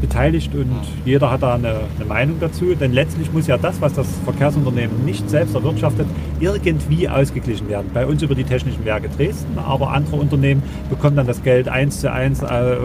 beteiligt 0.00 0.54
und 0.54 0.70
jeder 1.04 1.30
hat 1.30 1.42
da 1.42 1.54
eine, 1.54 1.80
eine 1.96 2.04
Meinung 2.06 2.36
dazu. 2.40 2.74
Denn 2.74 2.92
letztlich 2.92 3.32
muss 3.32 3.46
ja 3.46 3.56
das, 3.56 3.80
was 3.80 3.94
das 3.94 4.06
Verkehrsunternehmen 4.24 5.04
nicht 5.04 5.28
selbst 5.28 5.54
erwirtschaftet, 5.54 6.06
irgendwie 6.40 7.08
ausgeglichen 7.08 7.68
werden. 7.68 7.90
Bei 7.94 8.06
uns 8.06 8.22
über 8.22 8.34
die 8.34 8.44
Technischen 8.44 8.84
Werke 8.84 9.08
Dresden, 9.08 9.58
aber 9.58 9.92
andere 9.92 10.16
Unternehmen 10.16 10.62
bekommen 10.90 11.16
dann 11.16 11.26
das 11.26 11.42
Geld 11.42 11.68
eins 11.68 12.00
zu 12.00 12.12
eins 12.12 12.42
äh, 12.42 12.76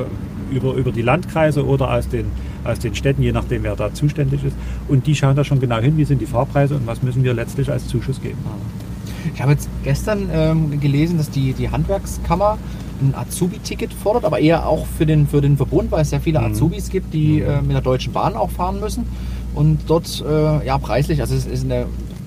über, 0.51 0.73
über 0.73 0.91
die 0.91 1.01
Landkreise 1.01 1.65
oder 1.65 1.91
aus 1.93 2.07
den, 2.09 2.25
aus 2.63 2.79
den 2.79 2.93
Städten, 2.95 3.21
je 3.23 3.31
nachdem 3.31 3.63
wer 3.63 3.75
da 3.75 3.93
zuständig 3.93 4.43
ist. 4.43 4.55
Und 4.87 5.07
die 5.07 5.15
schauen 5.15 5.35
da 5.35 5.43
schon 5.43 5.59
genau 5.59 5.77
hin, 5.79 5.97
wie 5.97 6.05
sind 6.05 6.21
die 6.21 6.25
Fahrpreise 6.25 6.75
und 6.75 6.85
was 6.87 7.01
müssen 7.01 7.23
wir 7.23 7.33
letztlich 7.33 7.71
als 7.71 7.87
Zuschuss 7.87 8.21
geben. 8.21 8.37
Ich 9.33 9.41
habe 9.41 9.51
jetzt 9.53 9.69
gestern 9.83 10.29
ähm, 10.33 10.79
gelesen, 10.79 11.17
dass 11.17 11.29
die, 11.29 11.53
die 11.53 11.69
Handwerkskammer 11.69 12.57
ein 13.01 13.15
Azubi-Ticket 13.15 13.93
fordert, 13.93 14.25
aber 14.25 14.39
eher 14.39 14.67
auch 14.67 14.85
für 14.85 15.05
den, 15.05 15.27
für 15.27 15.41
den 15.41 15.57
Verbund, 15.57 15.91
weil 15.91 16.01
es 16.01 16.09
sehr 16.11 16.21
viele 16.21 16.39
Mhm. 16.39 16.45
Azubis 16.53 16.89
gibt, 16.89 17.13
die 17.13 17.41
äh, 17.41 17.61
mit 17.61 17.71
der 17.71 17.81
Deutschen 17.81 18.13
Bahn 18.13 18.35
auch 18.35 18.49
fahren 18.51 18.79
müssen. 18.79 19.05
Und 19.55 19.79
dort, 19.87 20.23
äh, 20.27 20.65
ja, 20.65 20.77
preislich, 20.77 21.19
also 21.21 21.35
es 21.35 21.45
ist 21.45 21.65
eine 21.65 21.85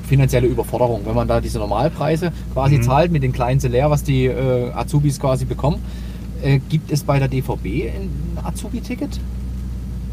finanzielle 0.09 0.47
Überforderung, 0.47 1.01
wenn 1.05 1.15
man 1.15 1.27
da 1.27 1.41
diese 1.41 1.59
Normalpreise 1.59 2.33
quasi 2.53 2.77
Mhm. 2.79 2.83
zahlt 2.83 3.13
mit 3.13 3.23
den 3.23 3.33
kleinen 3.33 3.59
Salär, 3.61 3.91
was 3.91 4.03
die 4.03 4.27
äh, 4.27 4.71
Azubis 4.73 5.19
quasi 5.19 5.45
bekommen. 5.45 5.79
Äh, 6.45 6.61
gibt 6.69 6.93
es 6.93 7.03
bei 7.03 7.19
der 7.19 7.29
DVB 7.29 7.89
ein 7.89 8.11
Azubi-Ticket? 8.45 9.19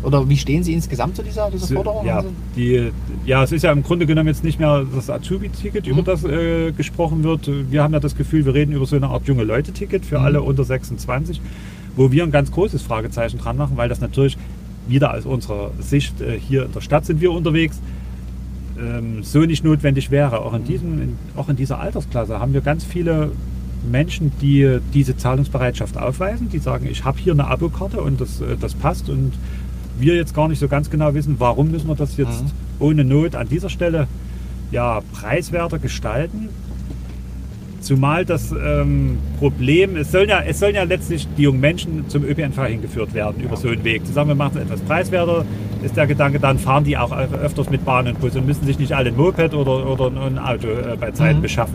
Oder 0.04 0.28
wie 0.28 0.38
stehen 0.38 0.64
Sie 0.64 0.74
insgesamt 0.74 1.16
zu 1.16 1.22
dieser, 1.24 1.52
dieser 1.52 1.76
Forderung? 1.76 2.06
Ja, 2.06 2.18
Also- 2.18 2.30
die, 2.56 2.90
ja, 3.26 3.44
es 3.44 3.52
ist 3.52 3.64
ja 3.64 3.72
im 3.72 3.84
Grunde 3.84 4.06
genommen 4.08 4.30
jetzt 4.30 4.44
nicht 4.44 4.60
mehr 4.60 4.84
das 4.96 5.10
Azubi-Ticket, 5.10 5.86
Mhm. 5.86 5.92
über 5.92 6.02
das 6.04 6.24
äh, 6.24 6.72
gesprochen 6.72 7.24
wird. 7.24 7.50
Wir 7.70 7.84
haben 7.84 7.94
ja 7.94 8.00
das 8.00 8.16
Gefühl, 8.16 8.46
wir 8.46 8.54
reden 8.54 8.72
über 8.72 8.86
so 8.86 8.96
eine 8.96 9.08
Art 9.10 9.28
junge 9.28 9.44
Leute-Ticket 9.44 10.06
für 10.06 10.20
Mhm. 10.20 10.26
alle 10.26 10.42
unter 10.42 10.64
26, 10.64 11.40
wo 11.98 12.12
wir 12.12 12.24
ein 12.24 12.32
ganz 12.32 12.50
großes 12.52 12.82
Fragezeichen 12.82 13.38
dran 13.38 13.58
machen, 13.58 13.76
weil 13.78 13.90
das 13.90 14.00
natürlich 14.00 14.38
wieder 14.88 15.14
aus 15.14 15.26
unserer 15.26 15.72
Sicht 15.80 16.20
äh, 16.22 16.40
hier 16.40 16.66
in 16.66 16.72
der 16.72 16.82
Stadt 16.82 17.06
sind 17.06 17.22
wir 17.22 17.32
unterwegs, 17.32 17.80
ähm, 18.80 19.22
so 19.22 19.40
nicht 19.42 19.64
notwendig 19.64 20.10
wäre. 20.10 20.40
Auch 20.42 20.54
in, 20.56 20.64
diesem, 20.64 21.00
in, 21.02 21.18
auch 21.36 21.50
in 21.50 21.58
dieser 21.58 21.80
Altersklasse 21.80 22.40
haben 22.40 22.54
wir 22.54 22.62
ganz 22.62 22.84
viele 22.86 23.32
Menschen, 23.90 24.32
die 24.42 24.80
diese 24.94 25.18
Zahlungsbereitschaft 25.18 25.98
aufweisen, 25.98 26.50
die 26.50 26.60
sagen, 26.60 26.88
ich 26.90 27.04
habe 27.04 27.18
hier 27.20 27.34
eine 27.34 27.48
Abokarte 27.48 28.02
und 28.02 28.22
das, 28.22 28.42
äh, 28.42 28.56
das 28.60 28.74
passt 28.74 29.10
und 29.10 29.34
wir 30.00 30.16
jetzt 30.16 30.34
gar 30.34 30.48
nicht 30.48 30.60
so 30.60 30.68
ganz 30.68 30.90
genau 30.90 31.14
wissen, 31.14 31.36
warum 31.40 31.72
müssen 31.72 31.88
wir 31.88 31.96
das 31.96 32.18
jetzt 32.18 32.44
Mhm. 32.44 32.50
ohne 32.80 33.04
Not 33.04 33.36
an 33.36 33.48
dieser 33.50 33.70
Stelle 33.70 34.08
ja, 34.72 35.02
preiswerter 35.14 35.80
gestalten. 35.80 36.50
Zumal 37.82 38.26
das 38.26 38.52
ähm, 38.52 39.18
Problem, 39.40 39.96
es 39.96 40.12
sollen, 40.12 40.30
ja, 40.30 40.40
es 40.42 40.60
sollen 40.60 40.76
ja 40.76 40.84
letztlich 40.84 41.28
die 41.36 41.42
jungen 41.44 41.60
Menschen 41.60 42.08
zum 42.10 42.24
ÖPNV 42.24 42.64
hingeführt 42.68 43.14
werden 43.16 43.42
über 43.44 43.58
so 43.58 43.70
einen 43.70 43.84
Weg. 43.84 44.06
Zusammen 44.06 44.30
wir 44.30 44.36
machen 44.36 44.58
es 44.58 44.64
etwas 44.66 44.82
preiswerter, 44.82 45.46
ist 45.84 45.98
der 45.98 46.06
Gedanke, 46.06 46.40
dann 46.40 46.60
fahren 46.60 46.84
die 46.84 46.96
auch 46.96 47.12
öfters 47.12 47.72
mit 47.72 47.84
Bahn 47.84 48.08
und 48.08 48.22
Bus 48.22 48.36
und 48.36 48.46
müssen 48.46 48.66
sich 48.68 48.78
nicht 48.78 48.94
alle 48.94 49.10
ein 49.10 49.18
Moped 49.18 49.56
oder, 49.56 49.88
oder 49.88 50.12
ein 50.22 50.38
Auto 50.38 50.68
äh, 50.68 50.96
bei 51.00 51.10
Zeiten 51.12 51.40
Mhm. 51.40 51.42
beschaffen. 51.42 51.74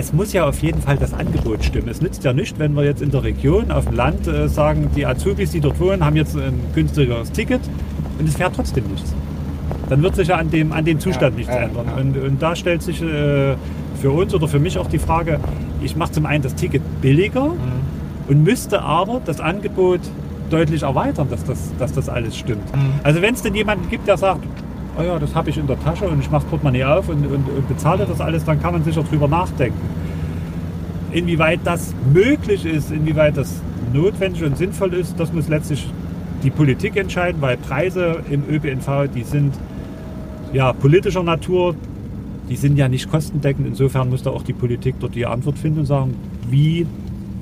Es 0.00 0.12
muss 0.12 0.32
ja 0.32 0.46
auf 0.48 0.60
jeden 0.62 0.80
Fall 0.80 0.96
das 0.96 1.12
Angebot 1.12 1.64
stimmen. 1.64 1.88
Es 1.88 2.00
nützt 2.00 2.22
ja 2.22 2.32
nicht, 2.32 2.56
wenn 2.60 2.72
wir 2.74 2.84
jetzt 2.84 3.02
in 3.02 3.10
der 3.10 3.24
Region, 3.24 3.72
auf 3.72 3.84
dem 3.86 3.94
Land 3.96 4.28
äh, 4.28 4.48
sagen, 4.48 4.88
die 4.94 5.04
Azubis, 5.04 5.50
die 5.50 5.58
dort 5.60 5.80
wohnen, 5.80 6.04
haben 6.04 6.14
jetzt 6.14 6.36
ein 6.36 6.60
günstigeres 6.72 7.32
Ticket 7.32 7.60
und 8.20 8.28
es 8.28 8.36
fährt 8.36 8.54
trotzdem 8.54 8.84
nichts. 8.86 9.12
Dann 9.88 10.00
wird 10.00 10.14
sich 10.14 10.28
ja 10.28 10.36
an 10.36 10.50
dem, 10.52 10.70
an 10.70 10.84
dem 10.84 11.00
Zustand 11.00 11.32
Ja, 11.32 11.38
nichts 11.38 11.52
ja, 11.52 11.62
ändern. 11.62 11.86
ja. 11.88 12.00
Und, 12.00 12.16
und 12.16 12.40
da 12.40 12.54
stellt 12.54 12.82
sich 12.82 13.02
äh, 13.02 13.56
für 14.00 14.12
uns 14.12 14.32
oder 14.32 14.46
für 14.46 14.60
mich 14.60 14.78
auch 14.78 14.86
die 14.86 15.00
Frage, 15.00 15.40
ich 15.82 15.96
mache 15.96 16.12
zum 16.12 16.26
einen 16.26 16.44
das 16.44 16.54
Ticket 16.54 16.82
billiger 17.00 17.46
Mhm. 17.46 17.58
und 18.28 18.44
müsste 18.44 18.80
aber 18.82 19.20
das 19.24 19.40
Angebot 19.40 20.00
deutlich 20.48 20.84
erweitern, 20.84 21.26
dass 21.28 21.42
das, 21.42 21.72
dass 21.76 21.92
das 21.92 22.08
alles 22.08 22.36
stimmt. 22.36 22.72
Mhm. 22.72 23.00
Also 23.02 23.20
wenn 23.20 23.34
es 23.34 23.42
denn 23.42 23.56
jemanden 23.56 23.90
gibt, 23.90 24.06
der 24.06 24.16
sagt, 24.16 24.44
oh 24.98 25.02
ja, 25.02 25.18
das 25.18 25.34
habe 25.34 25.50
ich 25.50 25.58
in 25.58 25.66
der 25.66 25.78
Tasche 25.80 26.06
und 26.06 26.20
ich 26.20 26.30
mache 26.30 26.42
das 26.42 26.50
Portemonnaie 26.50 26.84
auf 26.84 27.08
und, 27.08 27.24
und, 27.26 27.48
und 27.48 27.68
bezahle 27.68 28.04
das 28.06 28.20
alles, 28.20 28.44
dann 28.44 28.60
kann 28.60 28.72
man 28.72 28.84
sicher 28.84 29.02
drüber 29.02 29.28
nachdenken. 29.28 29.78
inwieweit 31.12 31.60
das 31.64 31.94
möglich 32.12 32.64
ist, 32.64 32.90
inwieweit 32.90 33.36
das 33.36 33.60
notwendig 33.92 34.44
und 34.44 34.56
sinnvoll 34.56 34.94
ist, 34.94 35.18
das 35.18 35.32
muss 35.32 35.48
letztlich 35.48 35.88
die 36.42 36.50
Politik 36.50 36.96
entscheiden, 36.96 37.40
weil 37.40 37.56
Preise 37.56 38.22
im 38.30 38.42
ÖPNV, 38.48 39.08
die 39.14 39.22
sind 39.22 39.54
ja 40.52 40.72
politischer 40.72 41.22
Natur, 41.22 41.74
die 42.48 42.56
sind 42.56 42.76
ja 42.76 42.88
nicht 42.88 43.10
kostendeckend. 43.10 43.66
Insofern 43.66 44.08
muss 44.08 44.22
da 44.22 44.30
auch 44.30 44.42
die 44.42 44.52
Politik 44.52 44.96
dort 45.00 45.14
die 45.14 45.26
Antwort 45.26 45.58
finden 45.58 45.80
und 45.80 45.86
sagen, 45.86 46.14
wie 46.48 46.86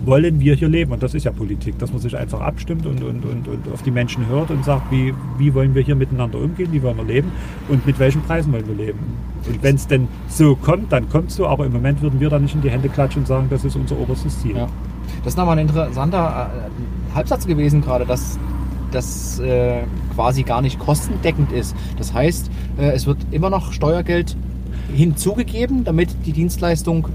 wollen 0.06 0.40
wir 0.40 0.54
hier 0.54 0.68
leben? 0.68 0.92
Und 0.92 1.02
das 1.02 1.14
ist 1.14 1.24
ja 1.24 1.32
Politik, 1.32 1.78
dass 1.78 1.92
man 1.92 2.00
sich 2.00 2.16
einfach 2.16 2.40
abstimmt 2.40 2.86
und, 2.86 3.02
und, 3.02 3.24
und, 3.24 3.48
und 3.48 3.72
auf 3.72 3.82
die 3.82 3.90
Menschen 3.90 4.26
hört 4.26 4.50
und 4.50 4.64
sagt, 4.64 4.90
wie, 4.90 5.12
wie 5.38 5.52
wollen 5.52 5.74
wir 5.74 5.82
hier 5.82 5.96
miteinander 5.96 6.38
umgehen, 6.38 6.72
wie 6.72 6.82
wollen 6.82 6.96
wir 6.96 7.04
leben 7.04 7.32
und 7.68 7.86
mit 7.86 7.98
welchen 7.98 8.22
Preisen 8.22 8.52
wollen 8.52 8.66
wir 8.66 8.74
leben. 8.74 8.98
Und 9.46 9.62
wenn 9.62 9.76
es 9.76 9.86
denn 9.86 10.08
so 10.28 10.56
kommt, 10.56 10.92
dann 10.92 11.08
kommt 11.08 11.30
es 11.30 11.36
so, 11.36 11.46
aber 11.46 11.66
im 11.66 11.72
Moment 11.72 12.00
würden 12.02 12.20
wir 12.20 12.30
da 12.30 12.38
nicht 12.38 12.54
in 12.54 12.62
die 12.62 12.70
Hände 12.70 12.88
klatschen 12.88 13.22
und 13.22 13.26
sagen, 13.26 13.48
das 13.50 13.64
ist 13.64 13.76
unser 13.76 13.98
oberstes 13.98 14.40
Ziel. 14.40 14.56
Ja. 14.56 14.68
Das 15.18 15.34
ist 15.34 15.36
nochmal 15.36 15.58
ein 15.58 15.66
interessanter 15.66 16.50
äh, 17.12 17.14
Halbsatz 17.14 17.46
gewesen 17.46 17.82
gerade, 17.82 18.06
dass 18.06 18.38
das 18.92 19.40
äh, 19.40 19.82
quasi 20.14 20.42
gar 20.44 20.62
nicht 20.62 20.78
kostendeckend 20.78 21.52
ist. 21.52 21.76
Das 21.98 22.14
heißt, 22.14 22.50
äh, 22.78 22.92
es 22.92 23.06
wird 23.06 23.18
immer 23.30 23.50
noch 23.50 23.72
Steuergeld 23.72 24.36
hinzugegeben, 24.94 25.84
damit 25.84 26.10
die 26.24 26.32
Dienstleistung 26.32 27.08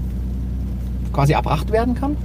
quasi 1.12 1.32
erbracht 1.32 1.72
werden 1.72 1.94
kann? 1.94 2.16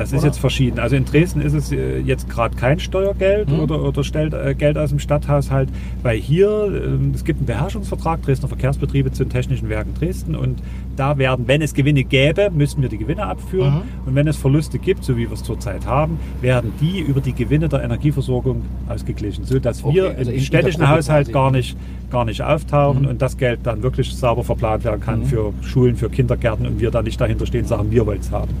Das 0.00 0.14
ist 0.14 0.24
jetzt 0.24 0.38
verschieden. 0.38 0.78
Also 0.78 0.96
in 0.96 1.04
Dresden 1.04 1.42
ist 1.42 1.52
es 1.52 1.72
äh, 1.72 1.98
jetzt 1.98 2.30
gerade 2.30 2.56
kein 2.56 2.80
Steuergeld 2.80 3.50
mhm. 3.50 3.60
oder, 3.60 3.82
oder 3.82 4.02
stellt 4.02 4.32
äh, 4.32 4.54
Geld 4.54 4.78
aus 4.78 4.88
dem 4.88 4.98
Stadthaushalt, 4.98 5.68
weil 6.02 6.16
hier, 6.16 6.48
äh, 6.48 7.14
es 7.14 7.22
gibt 7.22 7.40
einen 7.40 7.46
Beherrschungsvertrag 7.46 8.22
Dresdner 8.22 8.48
Verkehrsbetriebe 8.48 9.12
zu 9.12 9.24
den 9.24 9.30
Technischen 9.30 9.68
Werken 9.68 9.92
Dresden 9.92 10.34
und 10.34 10.62
da 10.96 11.18
werden, 11.18 11.46
wenn 11.48 11.60
es 11.60 11.74
Gewinne 11.74 12.02
gäbe, 12.02 12.50
müssen 12.50 12.80
wir 12.80 12.88
die 12.88 12.96
Gewinne 12.96 13.24
abführen 13.24 13.74
mhm. 13.74 14.06
und 14.06 14.14
wenn 14.14 14.26
es 14.26 14.38
Verluste 14.38 14.78
gibt, 14.78 15.04
so 15.04 15.18
wie 15.18 15.28
wir 15.28 15.32
es 15.32 15.42
zurzeit 15.42 15.84
haben, 15.84 16.18
werden 16.40 16.72
die 16.80 17.00
über 17.00 17.20
die 17.20 17.34
Gewinne 17.34 17.68
der 17.68 17.82
Energieversorgung 17.82 18.62
ausgeglichen, 18.88 19.44
sodass 19.44 19.84
okay, 19.84 19.94
wir 19.94 20.16
also 20.16 20.30
im 20.30 20.40
städtischen 20.40 20.88
Haushalt 20.88 21.30
gar 21.30 21.50
nicht, 21.50 21.76
gar 22.10 22.24
nicht 22.24 22.40
auftauchen 22.40 23.02
mhm. 23.02 23.08
und 23.08 23.20
das 23.20 23.36
Geld 23.36 23.60
dann 23.64 23.82
wirklich 23.82 24.14
sauber 24.14 24.44
verplant 24.44 24.82
werden 24.82 25.02
kann 25.02 25.20
mhm. 25.20 25.26
für 25.26 25.52
Schulen, 25.60 25.96
für 25.96 26.08
Kindergärten 26.08 26.66
und 26.66 26.80
wir 26.80 26.90
da 26.90 27.02
nicht 27.02 27.20
dahinter 27.20 27.44
stehen 27.44 27.66
sagen, 27.66 27.90
wir 27.90 28.06
wollen 28.06 28.20
es 28.20 28.30
haben. 28.30 28.54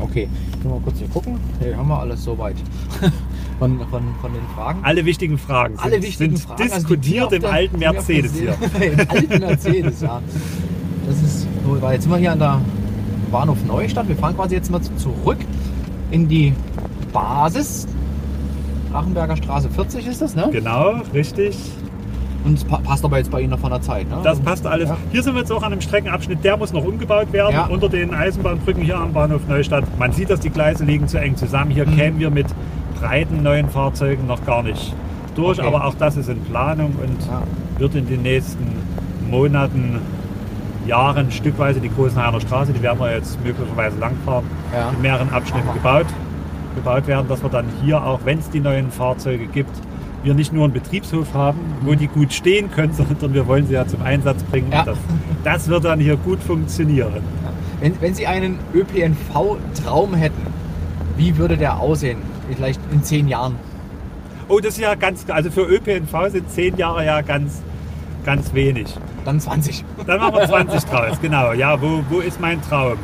Okay, 0.00 0.28
mal 0.64 0.80
kurz 0.84 0.98
hier 0.98 1.08
gucken. 1.08 1.38
Hier 1.60 1.76
haben 1.76 1.88
wir 1.88 1.98
alles 1.98 2.24
soweit. 2.24 2.56
von, 3.58 3.78
von, 3.90 4.02
von 4.20 4.32
den 4.32 4.42
Fragen. 4.54 4.80
Alle 4.82 5.04
wichtigen 5.04 5.38
Fragen 5.38 5.78
Alle 5.78 5.94
sind, 5.94 6.02
wichtigen 6.02 6.36
sind 6.36 6.46
Fragen. 6.46 6.62
Also 6.62 6.76
diskutiert 6.76 7.32
also 7.32 7.36
im 7.36 7.44
alten 7.44 7.78
Mercedes 7.78 8.34
hier. 8.34 8.56
Im 8.80 9.10
alten 9.10 9.38
Mercedes, 9.38 10.00
ja. 10.00 10.20
Das 11.06 11.22
ist, 11.22 11.46
jetzt 11.92 12.02
sind 12.02 12.12
wir 12.12 12.18
hier 12.18 12.32
an 12.32 12.38
der 12.38 12.60
Bahnhof 13.30 13.64
Neustadt. 13.66 14.08
Wir 14.08 14.16
fahren 14.16 14.34
quasi 14.34 14.54
jetzt 14.54 14.70
mal 14.70 14.80
zurück 14.80 15.38
in 16.10 16.28
die 16.28 16.52
Basis. 17.12 17.86
Drachenberger 18.90 19.36
Straße 19.36 19.68
40 19.70 20.06
ist 20.06 20.22
das, 20.22 20.34
ne? 20.34 20.48
Genau, 20.52 21.00
richtig. 21.12 21.56
Und 22.44 22.58
es 22.58 22.64
passt 22.64 23.04
aber 23.04 23.18
jetzt 23.18 23.30
bei 23.30 23.40
Ihnen 23.40 23.50
noch 23.50 23.58
von 23.58 23.70
der 23.70 23.80
Zeit, 23.80 24.08
ne? 24.08 24.18
Das 24.22 24.38
passt 24.38 24.66
alles. 24.66 24.90
Ja. 24.90 24.96
Hier 25.10 25.22
sind 25.22 25.34
wir 25.34 25.40
jetzt 25.40 25.50
auch 25.50 25.62
an 25.62 25.72
einem 25.72 25.80
Streckenabschnitt, 25.80 26.44
der 26.44 26.56
muss 26.58 26.72
noch 26.72 26.84
umgebaut 26.84 27.32
werden, 27.32 27.54
ja. 27.54 27.66
unter 27.66 27.88
den 27.88 28.12
Eisenbahnbrücken 28.12 28.82
hier 28.82 28.98
am 28.98 29.12
Bahnhof 29.12 29.48
Neustadt. 29.48 29.84
Man 29.98 30.12
sieht, 30.12 30.28
dass 30.28 30.40
die 30.40 30.50
Gleise 30.50 30.84
liegen 30.84 31.08
zu 31.08 31.18
eng 31.18 31.36
zusammen. 31.36 31.70
Hier 31.70 31.86
mhm. 31.86 31.96
kämen 31.96 32.18
wir 32.18 32.30
mit 32.30 32.46
breiten 33.00 33.42
neuen 33.42 33.70
Fahrzeugen 33.70 34.26
noch 34.26 34.44
gar 34.44 34.62
nicht 34.62 34.94
durch, 35.34 35.58
okay. 35.58 35.66
aber 35.66 35.86
auch 35.86 35.94
das 35.94 36.16
ist 36.16 36.28
in 36.28 36.40
Planung 36.44 36.92
und 37.02 37.26
ja. 37.26 37.42
wird 37.78 37.94
in 37.94 38.06
den 38.06 38.22
nächsten 38.22 38.66
Monaten, 39.30 40.00
Jahren 40.86 41.30
stückweise 41.30 41.80
die 41.80 41.88
Großenhainer 41.88 42.40
Straße, 42.40 42.72
die 42.72 42.82
werden 42.82 43.00
wir 43.00 43.14
jetzt 43.14 43.42
möglicherweise 43.42 43.98
langfahren, 43.98 44.44
in 44.94 45.02
mehreren 45.02 45.30
Abschnitten 45.30 45.72
gebaut, 45.72 46.06
gebaut 46.74 47.06
werden, 47.06 47.26
dass 47.28 47.42
wir 47.42 47.48
dann 47.48 47.66
hier 47.82 48.02
auch, 48.04 48.20
wenn 48.24 48.38
es 48.38 48.50
die 48.50 48.60
neuen 48.60 48.90
Fahrzeuge 48.90 49.46
gibt, 49.46 49.74
wir 50.24 50.34
nicht 50.34 50.52
nur 50.52 50.64
einen 50.64 50.72
Betriebshof 50.72 51.34
haben, 51.34 51.60
wo 51.82 51.94
die 51.94 52.08
gut 52.08 52.32
stehen 52.32 52.70
können, 52.70 52.92
sondern 52.96 53.34
wir 53.34 53.46
wollen 53.46 53.66
sie 53.66 53.74
ja 53.74 53.86
zum 53.86 54.02
Einsatz 54.02 54.42
bringen. 54.44 54.72
Ja. 54.72 54.84
Das, 54.84 54.98
das, 55.44 55.68
wird 55.68 55.84
dann 55.84 56.00
hier 56.00 56.16
gut 56.16 56.42
funktionieren. 56.42 57.22
Wenn, 57.80 58.00
wenn 58.00 58.14
Sie 58.14 58.26
einen 58.26 58.58
ÖPNV-Traum 58.74 60.14
hätten, 60.14 60.46
wie 61.16 61.36
würde 61.36 61.56
der 61.56 61.78
aussehen? 61.78 62.18
Vielleicht 62.54 62.80
in 62.90 63.02
zehn 63.02 63.28
Jahren? 63.28 63.56
Oh, 64.48 64.58
das 64.58 64.74
ist 64.74 64.80
ja 64.80 64.94
ganz, 64.94 65.24
also 65.28 65.50
für 65.50 65.62
ÖPNV 65.62 66.30
sind 66.30 66.50
zehn 66.50 66.76
Jahre 66.76 67.04
ja 67.04 67.20
ganz, 67.20 67.62
ganz 68.24 68.52
wenig. 68.54 68.88
Dann 69.24 69.40
20. 69.40 69.84
Dann 70.06 70.20
machen 70.20 70.34
wir 70.34 70.46
20 70.46 70.84
draus, 70.90 71.18
genau. 71.20 71.52
Ja, 71.52 71.80
wo, 71.80 72.02
wo 72.10 72.20
ist 72.20 72.40
mein 72.40 72.60
Traum? 72.62 72.98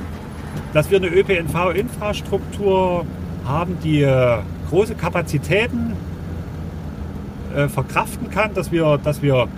Dass 0.72 0.90
wir 0.90 0.98
eine 0.98 1.08
ÖPNV-Infrastruktur 1.08 3.06
haben, 3.44 3.78
die 3.82 4.02
äh, 4.02 4.38
große 4.68 4.94
Kapazitäten 4.94 5.96
äh, 7.54 7.68
verkraften 7.68 8.30
kann, 8.30 8.54
dass 8.54 8.72
wir, 8.72 8.98
dass 9.02 9.22
wir 9.22 9.48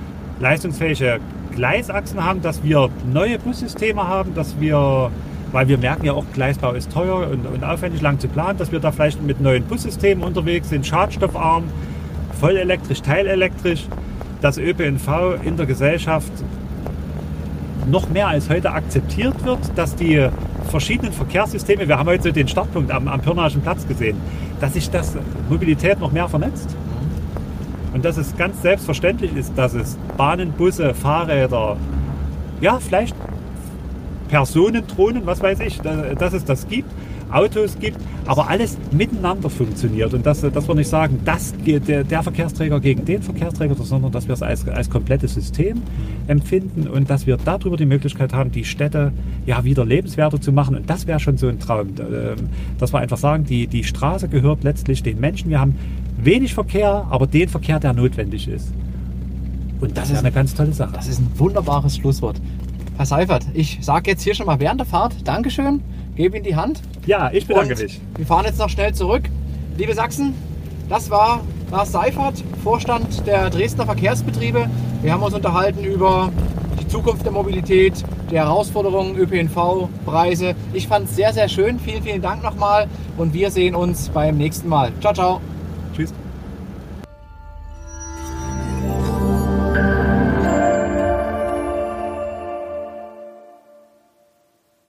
leistungsfähige 0.40 1.20
Gleisachsen 1.55 2.24
haben, 2.24 2.43
dass 2.43 2.62
wir 2.62 2.88
neue 3.12 3.38
Bussysteme 3.38 4.07
haben, 4.07 4.34
dass 4.34 4.59
wir, 4.59 5.11
weil 5.53 5.68
wir 5.68 5.78
merken 5.78 6.07
ja 6.07 6.12
auch, 6.12 6.24
Gleisbau 6.32 6.72
ist 6.72 6.90
teuer 6.93 7.28
und, 7.30 7.47
und 7.47 7.64
aufwendig 7.64 8.01
lang 8.01 8.18
zu 8.18 8.28
planen, 8.28 8.59
dass 8.59 8.72
wir 8.72 8.80
da 8.80 8.90
vielleicht 8.90 9.22
mit 9.22 9.40
neuen 9.40 9.64
Bussystemen 9.64 10.24
unterwegs 10.24 10.70
sind, 10.70 10.86
schadstoffarm, 10.86 11.64
vollelektrisch, 12.40 13.03
teilelektrisch, 13.03 13.86
dass 14.40 14.59
ÖPNV 14.59 15.45
in 15.45 15.57
der 15.57 15.66
Gesellschaft 15.66 16.32
noch 17.88 18.09
mehr 18.09 18.28
als 18.28 18.49
heute 18.49 18.72
akzeptiert 18.72 19.45
wird, 19.45 19.59
dass 19.76 19.95
die 19.95 20.28
verschiedenen 20.70 21.12
Verkehrssysteme, 21.12 21.86
wir 21.86 21.99
haben 21.99 22.09
heute 22.09 22.24
so 22.24 22.30
den 22.30 22.49
Startpunkt 22.49 22.90
am, 22.90 23.09
am 23.09 23.20
Pirnaischen 23.20 23.61
Platz 23.61 23.86
gesehen, 23.86 24.16
dass 24.61 24.74
sich 24.74 24.90
das 24.90 25.16
Mobilität 25.49 26.01
noch 26.01 26.12
mehr 26.12 26.28
vernetzt 26.28 26.74
und 27.93 28.05
dass 28.05 28.16
es 28.16 28.36
ganz 28.36 28.62
selbstverständlich 28.62 29.34
ist, 29.36 29.53
dass 29.57 29.74
es 29.74 29.99
Bahnen, 30.16 30.53
Busse, 30.53 30.95
Fahrräder, 30.95 31.76
ja, 32.61 32.78
vielleicht 32.78 33.14
Personen, 34.28 34.86
Drohnen, 34.86 35.26
was 35.26 35.43
weiß 35.43 35.61
ich, 35.61 35.80
dass 35.80 36.32
es 36.32 36.45
das 36.45 36.66
gibt, 36.68 36.90
Autos 37.32 37.78
gibt, 37.78 37.99
aber 38.26 38.49
alles 38.49 38.78
miteinander 38.93 39.51
funktioniert. 39.51 40.14
Und 40.14 40.24
dass, 40.26 40.40
dass 40.40 40.68
wir 40.68 40.74
nicht 40.74 40.88
sagen, 40.88 41.20
das, 41.24 41.55
der, 41.66 42.05
der 42.05 42.22
Verkehrsträger 42.22 42.80
gegen 42.80 43.05
den 43.05 43.22
Verkehrsträger, 43.22 43.74
sondern 43.74 44.12
dass 44.12 44.28
wir 44.28 44.34
es 44.34 44.43
als, 44.43 44.68
als 44.68 44.90
komplettes 44.90 45.34
System 45.34 45.82
empfinden 46.28 46.86
und 46.86 47.11
dass 47.11 47.26
wir 47.26 47.36
darüber 47.36 47.76
die 47.76 47.86
Möglichkeit 47.86 48.32
haben, 48.32 48.53
die 48.53 48.64
Städte 48.64 49.12
ja 49.47 49.64
wieder 49.64 49.84
lebenswerter 49.84 50.40
zu 50.40 50.53
machen. 50.53 50.76
Und 50.76 50.88
das 50.88 51.07
wäre 51.07 51.20
schon 51.20 51.36
so 51.36 51.49
ein 51.49 51.59
Traum, 51.59 51.88
ähm, 51.99 52.49
dass 52.78 52.93
wir 52.93 53.01
einfach 53.01 53.18
sagen, 53.18 53.45
die, 53.45 53.66
die 53.66 53.84
Straße 53.84 54.28
gehört 54.28 54.62
letztlich 54.62 55.03
den 55.03 55.18
Menschen. 55.18 55.51
Wir 55.51 55.61
haben 55.61 55.76
wenig 56.24 56.54
Verkehr, 56.54 57.06
aber 57.10 57.26
den 57.26 57.48
Verkehr, 57.48 57.80
der 57.80 57.92
notwendig 57.92 58.48
ist. 58.48 58.72
Und 59.80 59.96
das, 59.96 60.08
das 60.08 60.18
ist 60.18 60.18
eine 60.18 60.32
ganz 60.32 60.54
tolle 60.54 60.72
Sache. 60.72 60.92
Das 60.92 61.08
ist 61.08 61.20
ein 61.20 61.30
wunderbares 61.36 61.96
Schlusswort. 61.96 62.40
Herr 62.96 63.06
Seifert, 63.06 63.44
ich 63.54 63.78
sage 63.80 64.10
jetzt 64.10 64.22
hier 64.22 64.34
schon 64.34 64.46
mal 64.46 64.60
während 64.60 64.80
der 64.80 64.86
Fahrt 64.86 65.14
Dankeschön, 65.24 65.82
gebe 66.14 66.36
Ihnen 66.36 66.44
die 66.44 66.54
Hand. 66.54 66.80
Ja, 67.06 67.30
ich 67.32 67.46
bedanke 67.46 67.74
mich. 67.74 68.00
Wir 68.16 68.26
fahren 68.26 68.44
jetzt 68.44 68.58
noch 68.58 68.68
schnell 68.68 68.94
zurück. 68.94 69.24
Liebe 69.76 69.94
Sachsen, 69.94 70.34
das 70.88 71.10
war 71.10 71.40
Lars 71.70 71.90
Seifert, 71.90 72.44
Vorstand 72.62 73.26
der 73.26 73.50
Dresdner 73.50 73.86
Verkehrsbetriebe. 73.86 74.68
Wir 75.02 75.12
haben 75.12 75.22
uns 75.22 75.34
unterhalten 75.34 75.82
über 75.82 76.30
die 76.80 76.86
Zukunft 76.86 77.24
der 77.24 77.32
Mobilität, 77.32 77.94
die 78.30 78.36
Herausforderungen, 78.36 79.16
ÖPNV, 79.16 79.88
Preise. 80.04 80.54
Ich 80.74 80.86
fand 80.86 81.08
es 81.08 81.16
sehr, 81.16 81.32
sehr 81.32 81.48
schön. 81.48 81.80
Vielen, 81.80 82.02
vielen 82.02 82.22
Dank 82.22 82.42
nochmal 82.42 82.86
und 83.16 83.32
wir 83.32 83.50
sehen 83.50 83.74
uns 83.74 84.10
beim 84.10 84.36
nächsten 84.36 84.68
Mal. 84.68 84.92
Ciao, 85.00 85.14
ciao. 85.14 85.40